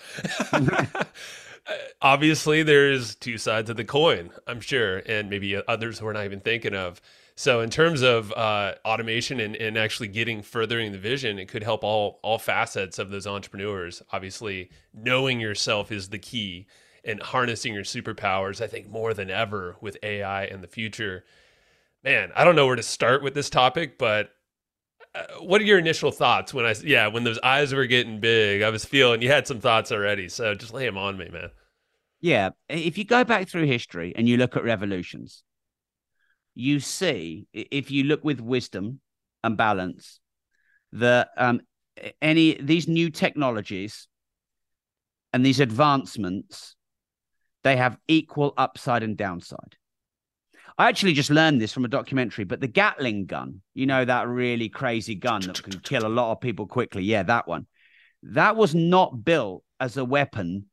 Obviously, 2.02 2.64
there's 2.64 3.16
two 3.16 3.38
sides 3.38 3.70
of 3.70 3.78
the 3.78 3.86
coin. 3.86 4.32
I'm 4.48 4.62
sure, 4.62 4.98
and 5.06 5.30
maybe 5.30 5.62
others 5.68 6.02
we're 6.02 6.14
not 6.14 6.26
even 6.26 6.40
thinking 6.40 6.74
of. 6.74 7.00
So, 7.36 7.62
in 7.62 7.70
terms 7.70 8.02
of 8.02 8.32
uh, 8.34 8.76
automation 8.86 9.40
and, 9.40 9.56
and 9.56 9.78
actually 9.78 10.10
getting 10.10 10.42
furthering 10.42 10.92
the 10.92 10.98
vision, 10.98 11.40
it 11.40 11.48
could 11.48 11.64
help 11.64 11.84
all 11.84 12.20
all 12.24 12.38
facets 12.38 13.00
of 13.00 13.10
those 13.10 13.26
entrepreneurs. 13.26 14.02
Obviously, 14.12 14.70
knowing 14.94 15.40
yourself 15.40 15.92
is 15.92 16.10
the 16.10 16.20
key 16.20 16.68
and 17.04 17.22
harnessing 17.22 17.74
your 17.74 17.84
superpowers, 17.84 18.62
I 18.62 18.68
think 18.68 18.90
more 18.90 19.14
than 19.14 19.30
ever 19.30 19.76
with 19.82 19.98
AI 20.04 20.46
in 20.46 20.62
the 20.62 20.68
future. 20.68 21.24
Man, 22.04 22.32
I 22.36 22.44
don't 22.44 22.56
know 22.56 22.68
where 22.68 22.76
to 22.76 22.84
start 22.84 23.24
with 23.24 23.34
this 23.34 23.50
topic, 23.50 23.98
but 23.98 24.32
uh, 25.14 25.26
what 25.40 25.62
are 25.62 25.66
your 25.66 25.80
initial 25.80 26.12
thoughts 26.12 26.54
when 26.54 26.66
I, 26.66 26.76
yeah, 26.84 27.08
when 27.08 27.24
those 27.24 27.40
eyes 27.44 27.74
were 27.74 27.86
getting 27.86 28.20
big? 28.20 28.62
I 28.62 28.70
was 28.70 28.86
feeling 28.86 29.22
you 29.22 29.30
had 29.30 29.48
some 29.48 29.60
thoughts 29.60 29.92
already. 29.92 30.30
So 30.30 30.56
just 30.56 30.74
lay 30.74 30.86
them 30.86 30.98
on 30.98 31.18
me, 31.18 31.30
man. 31.30 31.50
Yeah. 32.22 32.52
If 32.70 32.98
you 32.98 33.04
go 33.04 33.24
back 33.24 33.50
through 33.50 33.66
history 33.66 34.14
and 34.16 34.30
you 34.30 34.38
look 34.38 34.56
at 34.56 34.64
revolutions, 34.64 35.44
you 36.54 36.80
see, 36.80 37.48
if 37.54 37.92
you 37.92 38.04
look 38.04 38.24
with 38.24 38.40
wisdom 38.40 39.00
and 39.44 39.58
balance, 39.58 40.20
that 40.94 41.30
um, 41.38 41.62
any 42.22 42.56
these 42.62 42.88
new 42.88 43.10
technologies 43.10 44.08
and 45.34 45.46
these 45.46 45.60
advancements 45.60 46.76
they 47.64 47.78
have 47.78 47.98
equal 48.08 48.54
upside 48.58 49.04
and 49.04 49.18
downside. 49.18 49.76
I 50.78 50.90
actually 50.90 51.14
just 51.14 51.30
learned 51.30 51.62
this 51.62 51.74
from 51.74 51.86
a 51.86 51.90
documentary, 51.90 52.44
but 52.44 52.60
the 52.60 52.68
Gatling 52.68 53.26
gun, 53.26 53.62
you 53.74 53.86
know, 53.86 54.04
that 54.04 54.28
really 54.28 54.70
crazy 54.70 55.16
gun 55.16 55.42
that 55.42 55.62
can 55.62 55.80
kill 55.80 56.06
a 56.06 56.10
lot 56.10 56.32
of 56.32 56.42
people 56.42 56.66
quickly. 56.66 57.04
Yeah, 57.04 57.24
that 57.24 57.48
one. 57.48 57.68
That 58.24 58.56
was 58.56 58.74
not 58.74 59.24
built 59.24 59.64
as 59.80 59.98
a 59.98 60.06
weapon 60.06 60.66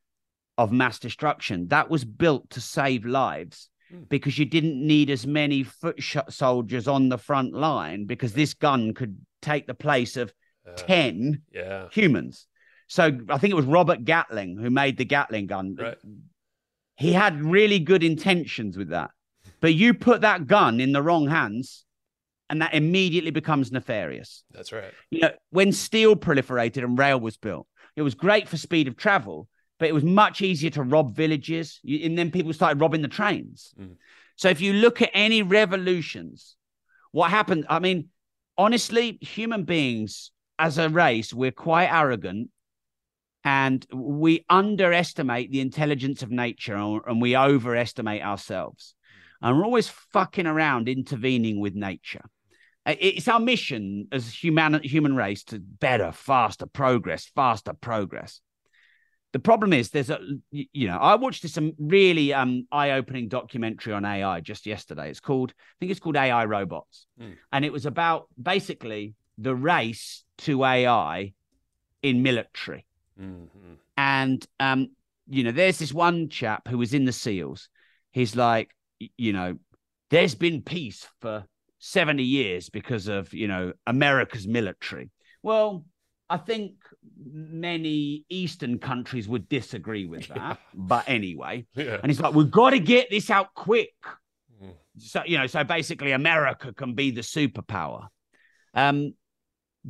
of 0.56 0.72
mass 0.72 0.98
destruction. 0.98 1.68
That 1.68 1.90
was 1.90 2.04
built 2.04 2.50
to 2.50 2.60
save 2.60 3.04
lives 3.04 3.68
hmm. 3.90 4.02
because 4.08 4.38
you 4.38 4.44
didn't 4.44 4.86
need 4.86 5.10
as 5.10 5.26
many 5.26 5.62
foot 5.62 6.02
soldiers 6.30 6.88
on 6.88 7.08
the 7.08 7.18
front 7.18 7.52
line 7.52 8.06
because 8.06 8.32
this 8.32 8.54
gun 8.54 8.94
could 8.94 9.18
take 9.42 9.66
the 9.66 9.74
place 9.74 10.16
of 10.16 10.32
uh, 10.66 10.72
10 10.74 11.42
yeah. 11.52 11.88
humans. 11.90 12.46
So 12.86 13.18
I 13.28 13.38
think 13.38 13.52
it 13.52 13.56
was 13.56 13.66
Robert 13.66 14.04
Gatling 14.04 14.56
who 14.56 14.70
made 14.70 14.96
the 14.96 15.04
Gatling 15.04 15.46
gun. 15.46 15.76
Right 15.78 15.98
he 16.98 17.12
had 17.12 17.40
really 17.40 17.78
good 17.78 18.02
intentions 18.02 18.76
with 18.76 18.88
that. 18.88 19.10
But 19.60 19.74
you 19.74 19.94
put 19.94 20.22
that 20.22 20.48
gun 20.48 20.80
in 20.80 20.92
the 20.92 21.02
wrong 21.02 21.28
hands, 21.28 21.84
and 22.50 22.60
that 22.60 22.74
immediately 22.74 23.30
becomes 23.30 23.70
nefarious. 23.70 24.42
That's 24.50 24.72
right. 24.72 24.92
You 25.10 25.20
know, 25.20 25.30
when 25.50 25.70
steel 25.70 26.16
proliferated 26.16 26.82
and 26.82 26.98
rail 26.98 27.20
was 27.20 27.36
built, 27.36 27.68
it 27.94 28.02
was 28.02 28.14
great 28.14 28.48
for 28.48 28.56
speed 28.56 28.88
of 28.88 28.96
travel, 28.96 29.48
but 29.78 29.88
it 29.88 29.94
was 29.94 30.02
much 30.02 30.42
easier 30.42 30.70
to 30.70 30.82
rob 30.82 31.14
villages. 31.14 31.78
And 31.86 32.18
then 32.18 32.32
people 32.32 32.52
started 32.52 32.80
robbing 32.80 33.02
the 33.02 33.08
trains. 33.08 33.74
Mm. 33.80 33.94
So 34.34 34.48
if 34.48 34.60
you 34.60 34.72
look 34.72 35.00
at 35.00 35.10
any 35.14 35.42
revolutions, 35.42 36.56
what 37.12 37.30
happened? 37.30 37.66
I 37.68 37.78
mean, 37.78 38.08
honestly, 38.56 39.18
human 39.20 39.62
beings 39.62 40.32
as 40.58 40.78
a 40.78 40.88
race, 40.88 41.32
we're 41.32 41.52
quite 41.52 41.92
arrogant 41.92 42.50
and 43.44 43.86
we 43.92 44.44
underestimate 44.48 45.50
the 45.50 45.60
intelligence 45.60 46.22
of 46.22 46.30
nature 46.30 46.74
and 46.74 47.22
we 47.22 47.36
overestimate 47.36 48.22
ourselves. 48.22 48.94
And 49.40 49.56
we're 49.56 49.64
always 49.64 49.88
fucking 49.88 50.46
around 50.46 50.88
intervening 50.88 51.60
with 51.60 51.74
nature. 51.74 52.24
It's 52.84 53.28
our 53.28 53.38
mission 53.38 54.08
as 54.12 54.32
human 54.32 54.82
human 54.82 55.14
race 55.14 55.44
to 55.44 55.58
better, 55.58 56.10
faster 56.10 56.66
progress, 56.66 57.30
faster 57.34 57.74
progress. 57.74 58.40
The 59.32 59.38
problem 59.38 59.74
is 59.74 59.90
there's 59.90 60.08
a 60.08 60.18
you 60.50 60.88
know 60.88 60.96
I 60.96 61.16
watched 61.16 61.42
this 61.42 61.52
some 61.52 61.72
really 61.78 62.32
um 62.32 62.66
eye-opening 62.72 63.28
documentary 63.28 63.92
on 63.92 64.06
AI 64.06 64.40
just 64.40 64.64
yesterday. 64.64 65.10
It's 65.10 65.20
called 65.20 65.52
I 65.58 65.74
think 65.78 65.90
it's 65.90 66.00
called 66.00 66.16
AI 66.16 66.46
Robots, 66.46 67.06
mm. 67.20 67.36
and 67.52 67.64
it 67.64 67.72
was 67.72 67.84
about 67.84 68.26
basically 68.40 69.14
the 69.36 69.54
race 69.54 70.24
to 70.38 70.64
AI 70.64 71.34
in 72.02 72.22
military 72.22 72.86
Mm-hmm. 73.20 73.74
And 73.96 74.46
um, 74.60 74.90
you 75.28 75.44
know, 75.44 75.52
there's 75.52 75.78
this 75.78 75.92
one 75.92 76.28
chap 76.28 76.68
who 76.68 76.78
was 76.78 76.94
in 76.94 77.04
the 77.04 77.12
SEALs. 77.12 77.68
He's 78.12 78.34
like, 78.34 78.74
you 79.16 79.32
know, 79.32 79.58
there's 80.10 80.34
been 80.34 80.62
peace 80.62 81.06
for 81.20 81.44
70 81.80 82.22
years 82.22 82.70
because 82.70 83.08
of, 83.08 83.32
you 83.34 83.46
know, 83.46 83.72
America's 83.86 84.46
military. 84.46 85.10
Well, 85.42 85.84
I 86.30 86.38
think 86.38 86.72
many 87.22 88.24
Eastern 88.28 88.78
countries 88.78 89.28
would 89.28 89.48
disagree 89.48 90.06
with 90.06 90.28
that. 90.28 90.36
Yeah. 90.36 90.56
But 90.74 91.04
anyway, 91.06 91.66
yeah. 91.74 91.98
and 92.02 92.10
he's 92.10 92.20
like, 92.20 92.34
we've 92.34 92.50
got 92.50 92.70
to 92.70 92.78
get 92.78 93.10
this 93.10 93.30
out 93.30 93.54
quick. 93.54 93.94
Mm. 94.62 94.74
So, 94.98 95.22
you 95.26 95.38
know, 95.38 95.46
so 95.46 95.62
basically 95.64 96.12
America 96.12 96.72
can 96.72 96.94
be 96.94 97.10
the 97.10 97.20
superpower. 97.20 98.08
Um, 98.74 99.14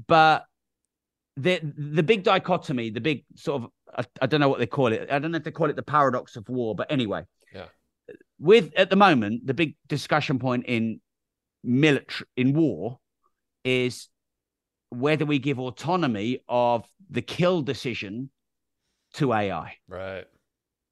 but 0.06 0.44
the 1.38 1.60
the 1.76 2.02
big 2.02 2.24
dichotomy, 2.24 2.90
the 2.90 3.00
big 3.00 3.24
sort 3.36 3.62
of 3.62 3.70
I, 3.96 4.04
I, 4.22 4.26
don't 4.26 4.40
know 4.40 4.48
what 4.48 4.58
they 4.58 4.66
call 4.66 4.92
it. 4.92 5.08
I 5.10 5.18
don't 5.18 5.30
know 5.30 5.38
if 5.38 5.44
they 5.44 5.50
call 5.50 5.70
it 5.70 5.76
the 5.76 5.82
paradox 5.82 6.36
of 6.36 6.48
war, 6.48 6.74
but 6.74 6.90
anyway. 6.90 7.24
Yeah. 7.54 7.66
With 8.38 8.72
at 8.76 8.90
the 8.90 8.96
moment, 8.96 9.46
the 9.46 9.54
big 9.54 9.76
discussion 9.86 10.38
point 10.38 10.66
in 10.66 11.00
military 11.62 12.28
in 12.36 12.54
war 12.54 12.98
is 13.64 14.08
whether 14.90 15.24
we 15.24 15.38
give 15.38 15.58
autonomy 15.58 16.40
of 16.48 16.84
the 17.10 17.22
kill 17.22 17.62
decision 17.62 18.30
to 19.14 19.32
AI. 19.32 19.76
Right. 19.86 20.24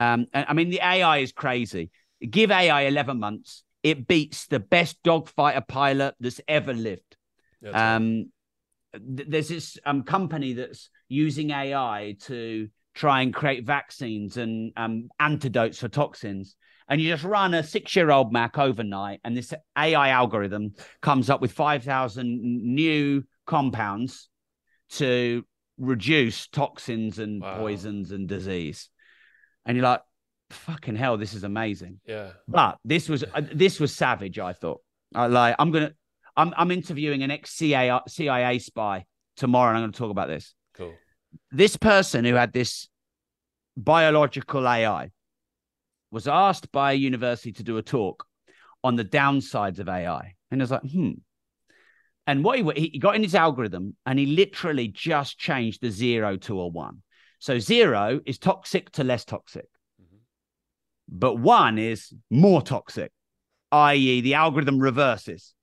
Um, 0.01 0.27
I 0.35 0.53
mean, 0.53 0.71
the 0.71 0.81
AI 0.81 1.19
is 1.19 1.33
crazy. 1.33 1.91
Give 2.29 2.51
AI 2.51 2.83
11 2.83 3.19
months, 3.19 3.65
it 3.83 4.07
beats 4.07 4.47
the 4.47 4.61
best 4.61 5.03
dogfighter 5.03 5.67
pilot 5.67 6.15
that's 6.21 6.41
ever 6.49 6.75
lived. 6.75 7.17
That's 7.63 7.77
um, 7.77 8.31
there's 9.03 9.49
this 9.49 9.79
um, 9.85 10.03
company 10.03 10.53
that's 10.55 10.91
using 11.09 11.51
AI 11.51 12.17
to 12.23 12.69
try 12.95 13.23
and 13.23 13.35
create 13.35 13.65
vaccines 13.65 14.37
and 14.37 14.73
um, 14.77 15.09
antidotes 15.21 15.79
for 15.79 15.89
toxins. 15.89 16.57
And 16.89 17.01
you 17.01 17.11
just 17.11 17.25
run 17.25 17.53
a 17.55 17.63
six 17.63 17.95
year 17.97 18.11
old 18.11 18.33
Mac 18.33 18.59
overnight, 18.59 19.21
and 19.25 19.37
this 19.37 19.53
AI 19.77 20.11
algorithm 20.11 20.75
comes 21.03 21.29
up 21.29 21.41
with 21.41 21.53
5,000 21.53 22.41
new 22.43 23.25
compounds 23.45 24.29
to 24.91 25.45
reduce 25.79 26.47
toxins 26.49 27.19
and 27.19 27.43
wow. 27.43 27.59
poisons 27.59 28.13
and 28.13 28.29
disease. 28.29 28.89
And 29.65 29.77
you're 29.77 29.85
like, 29.85 30.03
fucking 30.51 30.97
hell, 30.97 31.17
this 31.17 31.35
is 31.35 31.45
amazing. 31.45 32.01
Yeah. 32.07 32.31
But 32.47 32.79
this 32.85 33.09
was 33.09 33.25
uh, 33.25 33.43
this 33.53 33.81
was 33.81 33.95
savage. 33.95 34.39
I 34.39 34.53
thought, 34.53 34.81
I 35.15 35.27
like, 35.27 35.57
I'm 35.59 35.73
gonna 35.73 35.93
I'm 36.37 36.53
I'm 36.57 36.71
interviewing 36.71 37.23
an 37.23 37.31
ex 37.31 37.53
CIA 37.53 38.01
CIA 38.09 38.59
spy 38.59 39.07
tomorrow, 39.37 39.71
and 39.71 39.79
I'm 39.79 39.83
going 39.83 39.93
to 39.93 39.99
talk 39.99 40.11
about 40.11 40.29
this. 40.29 40.55
Cool. 40.75 40.95
This 41.51 41.77
person 41.77 42.25
who 42.25 42.35
had 42.35 42.53
this 42.53 42.89
biological 43.77 44.69
AI 44.69 45.11
was 46.11 46.29
asked 46.29 46.71
by 46.73 46.93
a 46.93 46.97
university 46.97 47.53
to 47.53 47.63
do 47.63 47.79
a 47.79 47.83
talk 47.83 48.27
on 48.85 48.97
the 48.97 49.05
downsides 49.05 49.79
of 49.79 49.89
AI, 49.89 50.35
and 50.51 50.61
I 50.61 50.63
was 50.63 50.71
like, 50.71 50.83
hmm. 50.83 51.13
And 52.29 52.43
what 52.43 52.59
he 52.77 52.89
he 52.93 52.99
got 52.99 53.15
in 53.15 53.23
his 53.23 53.35
algorithm, 53.35 53.97
and 54.05 54.19
he 54.19 54.27
literally 54.27 54.89
just 54.89 55.39
changed 55.39 55.81
the 55.81 55.91
zero 55.91 56.37
to 56.39 56.61
a 56.61 56.67
one. 56.67 57.03
So 57.39 57.59
zero 57.59 58.21
is 58.27 58.39
toxic 58.39 58.91
to 58.93 59.05
less 59.05 59.25
toxic, 59.25 59.67
mm-hmm. 60.03 60.17
but 61.09 61.35
one 61.37 61.79
is 61.79 62.13
more 62.31 62.63
toxic, 62.63 63.13
i.e., 63.71 64.21
the 64.23 64.35
algorithm 64.35 64.81
reverses. 64.81 65.55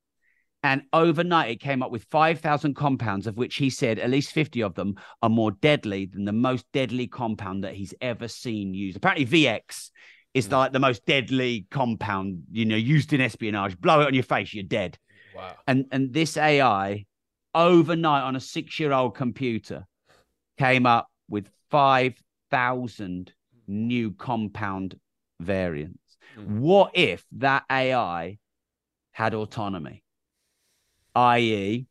And 0.64 0.84
overnight, 0.94 1.52
it 1.52 1.60
came 1.60 1.84
up 1.84 1.92
with 1.92 2.06
5,000 2.10 2.74
compounds, 2.74 3.28
of 3.28 3.38
which 3.38 3.56
he 3.56 3.70
said 3.70 4.00
at 4.00 4.10
least 4.10 4.32
50 4.32 4.64
of 4.64 4.76
them 4.76 4.96
are 5.22 5.30
more 5.30 5.52
deadly 5.52 6.06
than 6.06 6.24
the 6.24 6.32
most 6.32 6.66
deadly 6.72 7.06
compound 7.06 7.66
that 7.66 7.74
he's 7.74 7.94
ever 8.00 8.30
seen 8.30 8.74
used. 8.74 8.96
Apparently, 8.96 9.26
VX 9.26 9.92
is 10.34 10.48
Hmm. 10.48 10.54
like 10.54 10.72
the 10.72 10.80
most 10.80 11.06
deadly 11.06 11.68
compound, 11.70 12.44
you 12.52 12.66
know, 12.66 12.78
used 12.78 13.12
in 13.12 13.20
espionage. 13.22 13.80
Blow 13.80 14.02
it 14.02 14.08
on 14.08 14.14
your 14.14 14.24
face, 14.24 14.54
you're 14.54 14.64
dead. 14.64 14.98
Wow. 15.36 15.56
And 15.68 15.86
and 15.92 16.14
this 16.14 16.38
AI, 16.38 17.06
overnight 17.54 18.24
on 18.24 18.36
a 18.36 18.40
six-year-old 18.40 19.16
computer, 19.16 19.86
came 20.58 20.86
up 20.86 21.08
with 21.28 21.50
5,000 21.72 23.34
new 23.68 24.12
compound 24.12 25.00
variants. 25.40 26.18
Hmm. 26.36 26.60
What 26.60 26.92
if 26.94 27.26
that 27.34 27.64
AI 27.70 28.38
had 29.12 29.34
autonomy, 29.34 30.03
i.e., 31.16 31.88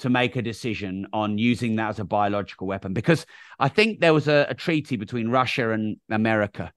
to 0.00 0.08
make 0.08 0.34
a 0.34 0.42
decision 0.42 1.06
on 1.12 1.36
using 1.36 1.76
that 1.76 1.90
as 1.90 1.98
a 1.98 2.04
biological 2.04 2.66
weapon? 2.66 2.94
Because 2.94 3.26
I 3.58 3.68
think 3.68 4.00
there 4.00 4.14
was 4.14 4.28
a, 4.28 4.46
a 4.48 4.54
treaty 4.54 4.96
between 4.96 5.28
Russia 5.28 5.72
and 5.72 5.98
America 6.10 6.72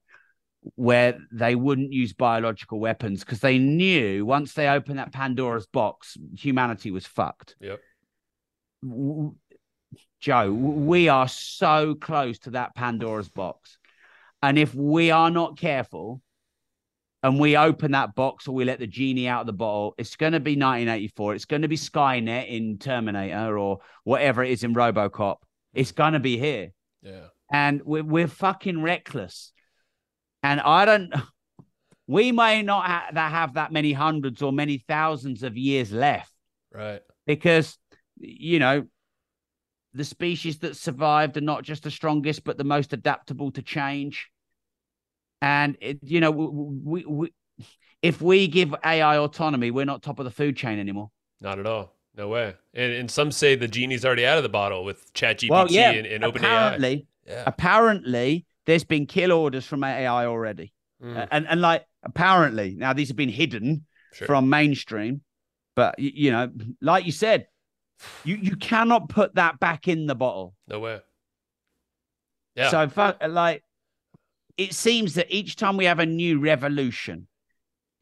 where 0.76 1.18
they 1.32 1.54
wouldn't 1.54 1.92
use 1.92 2.12
biological 2.12 2.80
weapons 2.80 3.20
because 3.20 3.40
they 3.40 3.58
knew 3.58 4.24
once 4.24 4.54
they 4.54 4.68
opened 4.68 4.98
that 4.98 5.12
Pandora's 5.12 5.66
box, 5.66 6.16
humanity 6.36 6.90
was 6.90 7.06
fucked. 7.06 7.56
Yep. 7.60 7.80
W- 8.82 9.34
Joe, 10.20 10.52
we 10.52 11.08
are 11.08 11.28
so 11.28 11.94
close 11.94 12.38
to 12.40 12.50
that 12.50 12.74
Pandora's 12.74 13.28
box. 13.28 13.78
And 14.42 14.58
if 14.58 14.74
we 14.74 15.10
are 15.10 15.30
not 15.30 15.58
careful 15.58 16.22
and 17.24 17.40
we 17.40 17.56
open 17.56 17.92
that 17.92 18.14
box 18.14 18.46
or 18.46 18.54
we 18.54 18.64
let 18.64 18.78
the 18.78 18.86
genie 18.86 19.26
out 19.26 19.40
of 19.40 19.46
the 19.46 19.52
bottle, 19.54 19.94
it's 19.98 20.14
going 20.14 20.34
to 20.34 20.40
be 20.40 20.52
1984. 20.52 21.34
It's 21.34 21.46
going 21.46 21.62
to 21.62 21.68
be 21.68 21.76
Skynet 21.76 22.48
in 22.48 22.76
Terminator 22.78 23.58
or 23.58 23.78
whatever 24.04 24.44
it 24.44 24.50
is 24.52 24.62
in 24.62 24.74
Robocop. 24.74 25.38
It's 25.72 25.92
going 25.92 26.12
to 26.12 26.20
be 26.20 26.36
here. 26.38 26.72
Yeah. 27.02 27.28
And 27.50 27.80
we're, 27.84 28.04
we're 28.04 28.28
fucking 28.28 28.82
reckless. 28.82 29.52
And 30.42 30.60
I 30.60 30.84
don't, 30.84 31.14
we 32.06 32.30
may 32.30 32.62
not 32.62 32.84
ha- 32.86 33.08
that 33.14 33.30
have 33.32 33.54
that 33.54 33.72
many 33.72 33.94
hundreds 33.94 34.42
or 34.42 34.52
many 34.52 34.84
thousands 34.86 35.42
of 35.42 35.56
years 35.56 35.90
left 35.92 36.30
Right. 36.72 37.00
because 37.26 37.78
you 38.18 38.58
know 38.58 38.84
the 39.94 40.04
species 40.04 40.58
that 40.58 40.76
survived 40.76 41.36
are 41.38 41.40
not 41.40 41.62
just 41.62 41.84
the 41.84 41.90
strongest 41.90 42.44
but 42.44 42.58
the 42.58 42.64
most 42.64 42.92
adaptable 42.92 43.50
to 43.52 43.62
change 43.62 44.28
and 45.44 45.76
it, 45.80 45.98
you 46.02 46.20
know 46.20 46.30
we, 46.30 47.04
we 47.04 47.32
if 48.02 48.20
we 48.22 48.46
give 48.48 48.74
ai 48.84 49.16
autonomy 49.18 49.70
we're 49.70 49.84
not 49.84 50.02
top 50.02 50.18
of 50.18 50.24
the 50.24 50.30
food 50.30 50.56
chain 50.56 50.78
anymore 50.78 51.10
Not 51.40 51.58
at 51.58 51.66
all. 51.66 51.92
No 52.16 52.28
way. 52.28 52.54
And 52.74 52.92
and 52.92 53.10
some 53.10 53.30
say 53.32 53.56
the 53.56 53.68
genie's 53.68 54.04
already 54.04 54.24
out 54.26 54.36
of 54.38 54.42
the 54.44 54.48
bottle 54.60 54.84
with 54.84 55.12
ChatGPT 55.14 55.50
well 55.50 55.66
yeah 55.70 55.90
and, 55.90 56.06
and 56.06 56.24
OpenAI. 56.24 56.36
apparently 56.36 57.06
Yeah. 57.26 57.42
apparently 57.46 58.46
there's 58.66 58.84
been 58.84 59.06
kill 59.06 59.32
orders 59.32 59.66
from 59.66 59.84
ai 59.84 60.26
already 60.26 60.72
Mm, 61.02 61.28
and 61.30 61.46
and 61.48 61.60
like 61.60 61.84
apparently 62.04 62.76
now 62.78 62.92
these 62.94 63.08
have 63.08 63.16
been 63.16 63.28
hidden 63.42 63.84
sure. 64.12 64.26
from 64.26 64.48
mainstream 64.48 65.20
but 65.74 65.96
y- 65.98 66.12
you 66.14 66.30
know 66.30 66.48
like 66.80 67.04
you 67.04 67.12
said 67.12 67.46
you 68.24 68.36
you 68.36 68.56
cannot 68.56 69.08
put 69.08 69.34
that 69.34 69.58
back 69.58 69.88
in 69.88 70.06
the 70.06 70.14
bottle 70.14 70.54
no 70.68 70.78
way. 70.78 71.00
Yeah. 72.56 72.70
So, 72.70 73.26
like, 73.28 73.62
it 74.56 74.74
seems 74.74 75.14
that 75.14 75.26
each 75.30 75.56
time 75.56 75.76
we 75.76 75.84
have 75.86 75.98
a 75.98 76.06
new 76.06 76.38
revolution, 76.38 77.26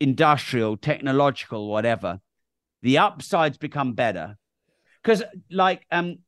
industrial, 0.00 0.76
technological, 0.76 1.68
whatever, 1.68 2.20
the 2.82 2.98
upsides 2.98 3.58
become 3.58 3.94
better. 3.94 4.36
Because, 5.02 5.22
like, 5.50 5.86
um, 5.90 6.18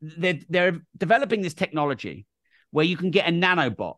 they're 0.00 0.40
they're 0.48 0.80
developing 0.96 1.42
this 1.42 1.54
technology 1.54 2.26
where 2.70 2.84
you 2.84 2.96
can 2.96 3.10
get 3.10 3.28
a 3.28 3.32
nanobot, 3.32 3.96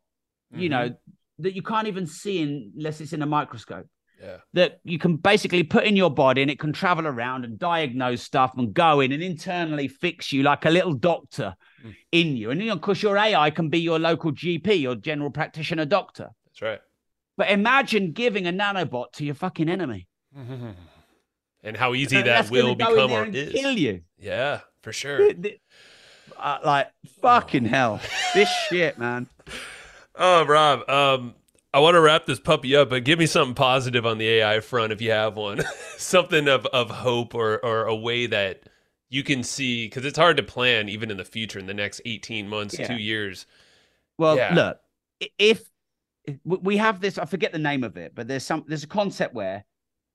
you 0.53 0.69
Mhm. 0.69 0.71
know, 0.71 0.97
that 1.39 1.55
you 1.55 1.63
can't 1.63 1.89
even 1.89 2.07
see 2.07 2.43
in, 2.43 2.73
unless 2.77 3.01
it's 3.01 3.13
in 3.13 3.23
a 3.23 3.27
microscope. 3.27 3.87
Yeah. 4.21 4.39
That 4.55 4.81
you 4.85 4.99
can 4.99 5.17
basically 5.17 5.63
put 5.63 5.85
in 5.85 5.97
your 5.97 6.11
body 6.11 6.41
and 6.43 6.51
it 6.51 6.59
can 6.59 6.73
travel 6.73 7.07
around 7.07 7.45
and 7.45 7.59
diagnose 7.59 8.23
stuff 8.23 8.53
and 8.57 8.73
go 8.73 9.01
in 9.01 9.13
and 9.13 9.23
internally 9.23 9.89
fix 9.89 10.33
you 10.33 10.43
like 10.43 10.65
a 10.65 10.71
little 10.71 10.95
doctor 10.95 11.55
Mm. 11.87 11.97
in 12.13 12.37
you. 12.37 12.51
And 12.51 12.61
you 12.61 12.67
know, 12.69 12.75
of 12.75 12.81
course, 12.81 13.03
your 13.03 13.17
AI 13.17 13.51
can 13.51 13.69
be 13.69 13.79
your 13.81 13.99
local 13.99 14.33
GP, 14.33 14.81
your 14.81 14.97
general 14.97 15.31
practitioner 15.31 15.85
doctor. 15.85 16.31
That's 16.47 16.63
right. 16.63 16.81
But 17.37 17.51
imagine 17.51 18.13
giving 18.13 18.47
a 18.47 18.53
nanobot 18.53 19.13
to 19.15 19.25
your 19.25 19.35
fucking 19.35 19.69
enemy. 19.69 20.09
And 21.67 21.77
how 21.77 21.95
easy 21.95 22.23
that 22.23 22.49
will 22.49 22.77
gonna 22.77 22.95
go 22.95 23.05
in 23.05 23.09
become 23.09 23.35
or 23.35 23.37
is. 23.37 23.53
kill 23.53 23.73
you. 23.73 24.03
Yeah, 24.21 24.61
for 24.83 24.93
sure. 24.93 25.33
Uh, 26.37 26.59
like 26.65 26.93
fucking 27.21 27.65
hell, 27.65 28.01
this 28.35 28.49
shit, 28.69 28.99
man. 28.99 29.27
Oh, 30.15 30.45
Rob, 30.45 30.89
um, 30.89 31.35
I 31.75 31.81
want 31.81 31.97
to 31.97 32.01
wrap 32.01 32.25
this 32.25 32.39
puppy 32.39 32.77
up, 32.77 32.91
but 32.91 33.03
give 33.03 33.19
me 33.19 33.27
something 33.27 33.55
positive 33.55 34.07
on 34.07 34.19
the 34.19 34.29
AI 34.29 34.61
front 34.61 34.93
if 34.93 35.03
you 35.03 35.11
have 35.11 35.37
one. 35.37 35.61
something 35.97 36.47
of, 36.47 36.67
of 36.67 36.89
hope 36.89 37.35
or, 37.35 37.59
or 37.65 37.85
a 37.85 37.97
way 37.97 38.27
that 38.27 38.63
you 39.09 39.23
can 39.23 39.43
see, 39.43 39.87
because 39.87 40.05
it's 40.05 40.19
hard 40.19 40.37
to 40.37 40.43
plan 40.43 40.89
even 40.89 41.11
in 41.11 41.17
the 41.17 41.25
future, 41.25 41.59
in 41.59 41.67
the 41.67 41.75
next 41.75 42.01
18 42.05 42.49
months, 42.49 42.79
Yeah. 42.79 42.89
two 42.89 43.01
years. 43.01 43.47
Well, 44.19 44.37
Yeah. 44.37 44.55
look, 44.55 44.81
if 45.39 45.71
if 46.25 46.39
we 46.45 46.77
have 46.77 47.01
this, 47.01 47.19
I 47.19 47.25
forget 47.25 47.53
the 47.53 47.59
name 47.59 47.85
of 47.85 47.97
it, 47.97 48.13
but 48.15 48.27
there's 48.27 48.43
some 48.43 48.65
there's 48.67 48.83
a 48.83 48.89
concept 48.89 49.33
where 49.33 49.65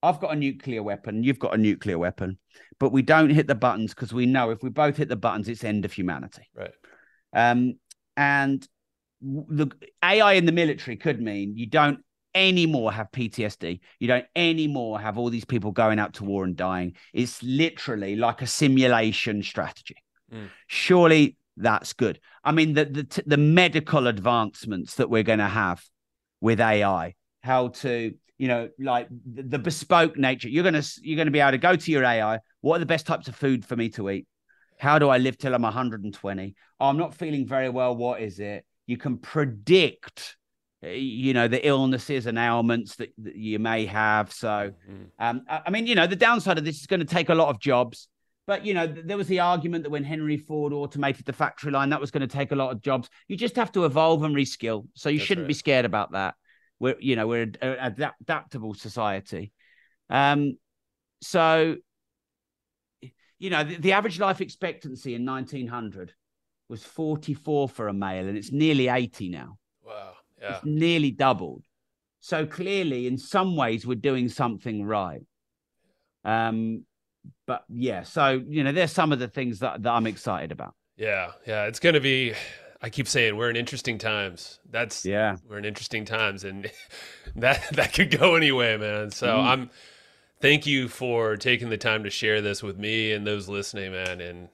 I've 0.02 0.20
got 0.20 0.32
a 0.32 0.36
nuclear 0.36 0.82
weapon, 0.82 1.22
you've 1.22 1.38
got 1.38 1.54
a 1.54 1.56
nuclear 1.56 1.98
weapon, 1.98 2.38
but 2.78 2.90
we 2.90 3.00
don't 3.02 3.30
hit 3.30 3.46
the 3.46 3.54
buttons 3.54 3.94
because 3.94 4.12
we 4.12 4.26
know 4.26 4.50
if 4.50 4.62
we 4.62 4.68
both 4.68 4.96
hit 4.96 5.08
the 5.08 5.16
buttons, 5.16 5.48
it's 5.48 5.64
end 5.64 5.84
of 5.84 5.92
humanity. 5.92 6.42
Right. 6.54 6.74
Um, 7.32 7.78
and 8.16 8.66
the 9.22 9.68
AI 10.02 10.34
in 10.34 10.44
the 10.44 10.52
military 10.52 10.96
could 10.96 11.20
mean 11.20 11.56
you 11.56 11.66
don't 11.66 12.04
anymore 12.34 12.92
have 12.92 13.10
PTSD. 13.12 13.80
You 13.98 14.08
don't 14.08 14.26
anymore 14.34 15.00
have 15.00 15.18
all 15.18 15.30
these 15.30 15.44
people 15.44 15.72
going 15.72 15.98
out 15.98 16.14
to 16.14 16.24
war 16.24 16.44
and 16.44 16.56
dying. 16.56 16.96
It's 17.12 17.42
literally 17.42 18.16
like 18.16 18.42
a 18.42 18.46
simulation 18.46 19.42
strategy. 19.42 19.96
Mm. 20.32 20.48
Surely 20.66 21.36
that's 21.56 21.92
good. 21.92 22.20
I 22.44 22.52
mean, 22.52 22.74
the 22.74 22.84
the, 22.84 23.22
the 23.26 23.36
medical 23.36 24.06
advancements 24.06 24.94
that 24.96 25.10
we're 25.10 25.22
going 25.22 25.38
to 25.38 25.46
have 25.46 25.82
with 26.40 26.60
AI, 26.60 27.14
how 27.42 27.68
to 27.68 28.14
you 28.38 28.48
know 28.48 28.68
like 28.78 29.08
the, 29.10 29.42
the 29.42 29.58
bespoke 29.58 30.16
nature. 30.16 30.48
You're 30.48 30.64
gonna 30.64 30.82
you're 31.02 31.16
gonna 31.16 31.30
be 31.30 31.40
able 31.40 31.52
to 31.52 31.58
go 31.58 31.76
to 31.76 31.90
your 31.92 32.04
AI. 32.04 32.40
What 32.60 32.76
are 32.76 32.80
the 32.80 32.86
best 32.86 33.06
types 33.06 33.28
of 33.28 33.36
food 33.36 33.64
for 33.64 33.76
me 33.76 33.88
to 33.90 34.10
eat? 34.10 34.26
How 34.78 34.98
do 34.98 35.08
I 35.08 35.18
live 35.18 35.38
till 35.38 35.54
I'm 35.54 35.62
120? 35.62 36.54
Oh, 36.80 36.86
I'm 36.86 36.96
not 36.96 37.14
feeling 37.14 37.46
very 37.46 37.68
well. 37.68 37.94
What 37.94 38.20
is 38.20 38.40
it? 38.40 38.64
You 38.86 38.96
can 38.96 39.18
predict, 39.18 40.36
you 40.82 41.32
know, 41.32 41.46
the 41.46 41.64
illnesses 41.66 42.26
and 42.26 42.36
ailments 42.38 42.96
that, 42.96 43.12
that 43.18 43.36
you 43.36 43.58
may 43.58 43.86
have. 43.86 44.32
So, 44.32 44.72
Mhm. 44.90 45.06
um, 45.18 45.42
I, 45.48 45.62
I 45.66 45.70
mean, 45.70 45.86
you 45.86 45.94
know, 45.94 46.06
the 46.06 46.16
downside 46.16 46.58
of 46.58 46.64
this 46.64 46.80
is 46.80 46.86
going 46.86 47.00
to 47.00 47.06
take 47.06 47.28
a 47.28 47.34
lot 47.34 47.48
of 47.48 47.60
jobs. 47.60 48.08
But 48.46 48.66
you 48.66 48.74
know, 48.74 48.88
th- 48.92 49.06
there 49.06 49.16
was 49.16 49.28
the 49.28 49.38
argument 49.40 49.84
that 49.84 49.90
when 49.90 50.02
Henry 50.02 50.36
Ford 50.36 50.72
automated 50.72 51.24
the 51.24 51.32
factory 51.32 51.70
line, 51.70 51.90
that 51.90 52.00
was 52.00 52.10
going 52.10 52.26
to 52.28 52.36
take 52.36 52.50
a 52.50 52.56
lot 52.56 52.72
of 52.72 52.82
jobs. 52.82 53.08
You 53.28 53.36
just 53.36 53.54
have 53.54 53.70
to 53.72 53.84
evolve 53.84 54.24
and 54.24 54.34
reskill. 54.34 54.88
So 54.94 55.08
you 55.08 55.18
That's 55.18 55.28
shouldn't 55.28 55.46
be 55.46 55.54
scared 55.54 55.84
about 55.84 56.12
that. 56.12 56.34
We're, 56.80 56.96
you 56.98 57.14
know, 57.14 57.28
we're 57.28 57.42
an 57.42 57.56
adapt- 57.62 58.20
adaptable 58.22 58.74
society. 58.74 59.52
Um, 60.10 60.58
so, 61.20 61.76
you 63.38 63.50
know, 63.50 63.62
the, 63.62 63.76
the 63.76 63.92
average 63.92 64.18
life 64.18 64.40
expectancy 64.40 65.14
in 65.14 65.24
1900 65.24 66.12
was 66.68 66.82
44 66.82 67.68
for 67.68 67.86
a 67.86 67.92
male, 67.92 68.26
and 68.26 68.36
it's 68.36 68.50
nearly 68.50 68.88
80 68.88 69.28
now. 69.28 69.58
Yeah. 70.42 70.56
It's 70.56 70.64
nearly 70.66 71.10
doubled. 71.12 71.62
So 72.20 72.44
clearly, 72.46 73.06
in 73.06 73.16
some 73.16 73.56
ways, 73.56 73.86
we're 73.86 73.94
doing 73.94 74.28
something 74.28 74.84
right. 74.84 75.22
Um, 76.24 76.84
but 77.46 77.64
yeah, 77.68 78.02
so 78.02 78.42
you 78.48 78.64
know, 78.64 78.72
there's 78.72 78.92
some 78.92 79.12
of 79.12 79.18
the 79.18 79.28
things 79.28 79.60
that, 79.60 79.82
that 79.82 79.90
I'm 79.90 80.06
excited 80.06 80.52
about. 80.52 80.74
Yeah. 80.96 81.32
Yeah. 81.46 81.64
It's 81.66 81.80
going 81.80 81.94
to 81.94 82.00
be, 82.00 82.34
I 82.80 82.90
keep 82.90 83.06
saying 83.08 83.36
we're 83.36 83.50
in 83.50 83.56
interesting 83.56 83.98
times. 83.98 84.58
That's, 84.70 85.04
Yeah. 85.04 85.36
we're 85.48 85.58
in 85.58 85.64
interesting 85.64 86.04
times 86.04 86.44
and 86.44 86.70
that 87.36 87.62
that 87.72 87.92
could 87.94 88.10
go 88.16 88.34
anyway 88.34 88.76
man 88.76 89.10
so 89.10 89.28
Mhm. 89.28 89.44
i'm 89.44 89.70
thank 90.40 90.66
you 90.66 90.88
for 90.88 91.36
taking 91.36 91.70
the 91.70 91.78
time 91.78 92.02
to 92.04 92.10
share 92.10 92.40
this 92.42 92.62
with 92.62 92.76
me 92.78 93.12
and 93.12 93.24
those 93.26 93.48
listening 93.48 93.92
man 93.92 94.20
and 94.20 94.48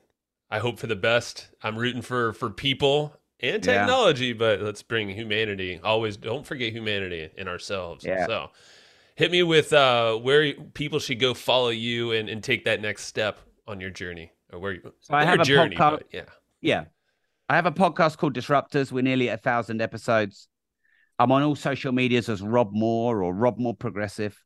i 0.50 0.58
hope 0.58 0.78
for 0.78 0.86
the 0.86 0.94
best 0.94 1.48
i'm 1.62 1.76
rooting 1.76 2.02
for 2.02 2.32
for 2.34 2.50
people 2.50 3.16
and 3.40 3.64
Yeah. 3.64 3.72
technology 3.80 4.32
but 4.32 4.60
let's 4.60 4.82
bring 4.82 5.08
humanity 5.08 5.80
always 5.82 6.16
don't 6.16 6.46
forget 6.46 6.72
humanity 6.72 7.28
in 7.36 7.46
ourselves 7.48 8.04
Yeah. 8.04 8.26
so 8.26 8.50
hit 9.16 9.30
me 9.30 9.42
with 9.42 9.72
uh 9.72 10.14
where 10.16 10.54
people 10.74 10.98
should 10.98 11.20
go 11.20 11.34
follow 11.34 11.68
you 11.70 12.12
and, 12.12 12.28
and 12.28 12.42
take 12.42 12.64
that 12.64 12.80
next 12.80 13.04
step 13.04 13.38
on 13.66 13.80
your 13.80 13.90
journey 13.90 14.32
or 14.52 14.58
where 14.58 14.72
you 14.72 14.92
So 15.00 15.14
I 15.14 15.22
your 15.22 15.30
have 15.30 15.40
a 15.40 15.44
journey 15.44 15.76
podcast- 15.76 16.02
yeah 16.12 16.24
Yeah. 16.60 16.84
I 17.50 17.56
have 17.56 17.64
a 17.66 17.72
podcast 17.72 18.18
called 18.18 18.34
Disruptors. 18.34 18.92
We're 18.92 19.02
nearly 19.02 19.30
at 19.30 19.38
a 19.38 19.42
thousand 19.42 19.80
episodes. 19.80 20.48
I'm 21.18 21.32
on 21.32 21.42
all 21.42 21.56
social 21.56 21.92
medias 21.92 22.28
as 22.28 22.42
Rob 22.42 22.72
Moore 22.72 23.22
or 23.22 23.32
Rob 23.32 23.58
Moore 23.58 23.74
Progressive. 23.74 24.36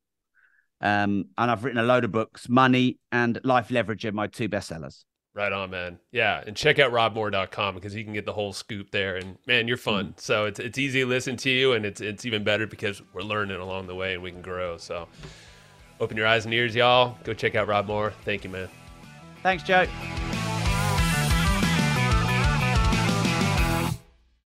Um, 0.80 1.24
and 1.36 1.51
I've 1.51 1.64
written 1.64 1.80
a 1.80 1.84
load 1.84 2.05
of 2.05 2.12
books. 2.12 2.49
Money 2.49 2.99
and 3.11 3.40
Life 3.43 3.72
Leverage 3.72 4.05
are 4.05 4.12
my 4.12 4.28
two 4.28 4.49
bestsellers. 4.49 5.03
Right 5.35 5.53
on, 5.53 5.70
man. 5.70 5.99
Yeah, 6.11 6.43
and 6.47 6.55
check 6.55 6.78
out 6.78 6.93
robmoore.com 6.93 7.74
because 7.74 7.95
you 7.95 8.05
can 8.05 8.12
get 8.12 8.26
the 8.26 8.35
whole 8.35 8.53
scoop 8.53 8.91
there. 8.91 9.16
And 9.16 9.39
man, 9.47 9.66
you're 9.66 9.78
fun. 9.78 10.09
Mm. 10.09 10.20
So 10.20 10.45
it's 10.45 10.61
it's 10.61 10.76
easy 10.78 11.01
to 11.01 11.07
listen 11.07 11.37
to 11.39 11.51
you, 11.51 11.72
and 11.72 11.87
it's 11.87 12.03
it's 12.03 12.26
even 12.26 12.45
better 12.45 12.66
because 12.66 13.01
we're 13.14 13.22
learning 13.22 13.59
along 13.59 13.87
the 13.87 13.95
way 13.95 14.12
and 14.12 14.22
we 14.22 14.30
can 14.30 14.43
grow. 14.43 14.76
So 14.76 15.09
open 16.01 16.18
your 16.18 16.26
eyes 16.26 16.45
and 16.45 16.53
ears, 16.53 16.74
y'all. 16.74 17.16
Go 17.24 17.33
check 17.33 17.55
out 17.55 17.66
Rob 17.66 17.87
Moore. 17.87 18.12
Thank 18.26 18.45
you, 18.45 18.51
man. 18.51 18.68
Thanks, 19.43 19.62
Joe. 19.62 19.87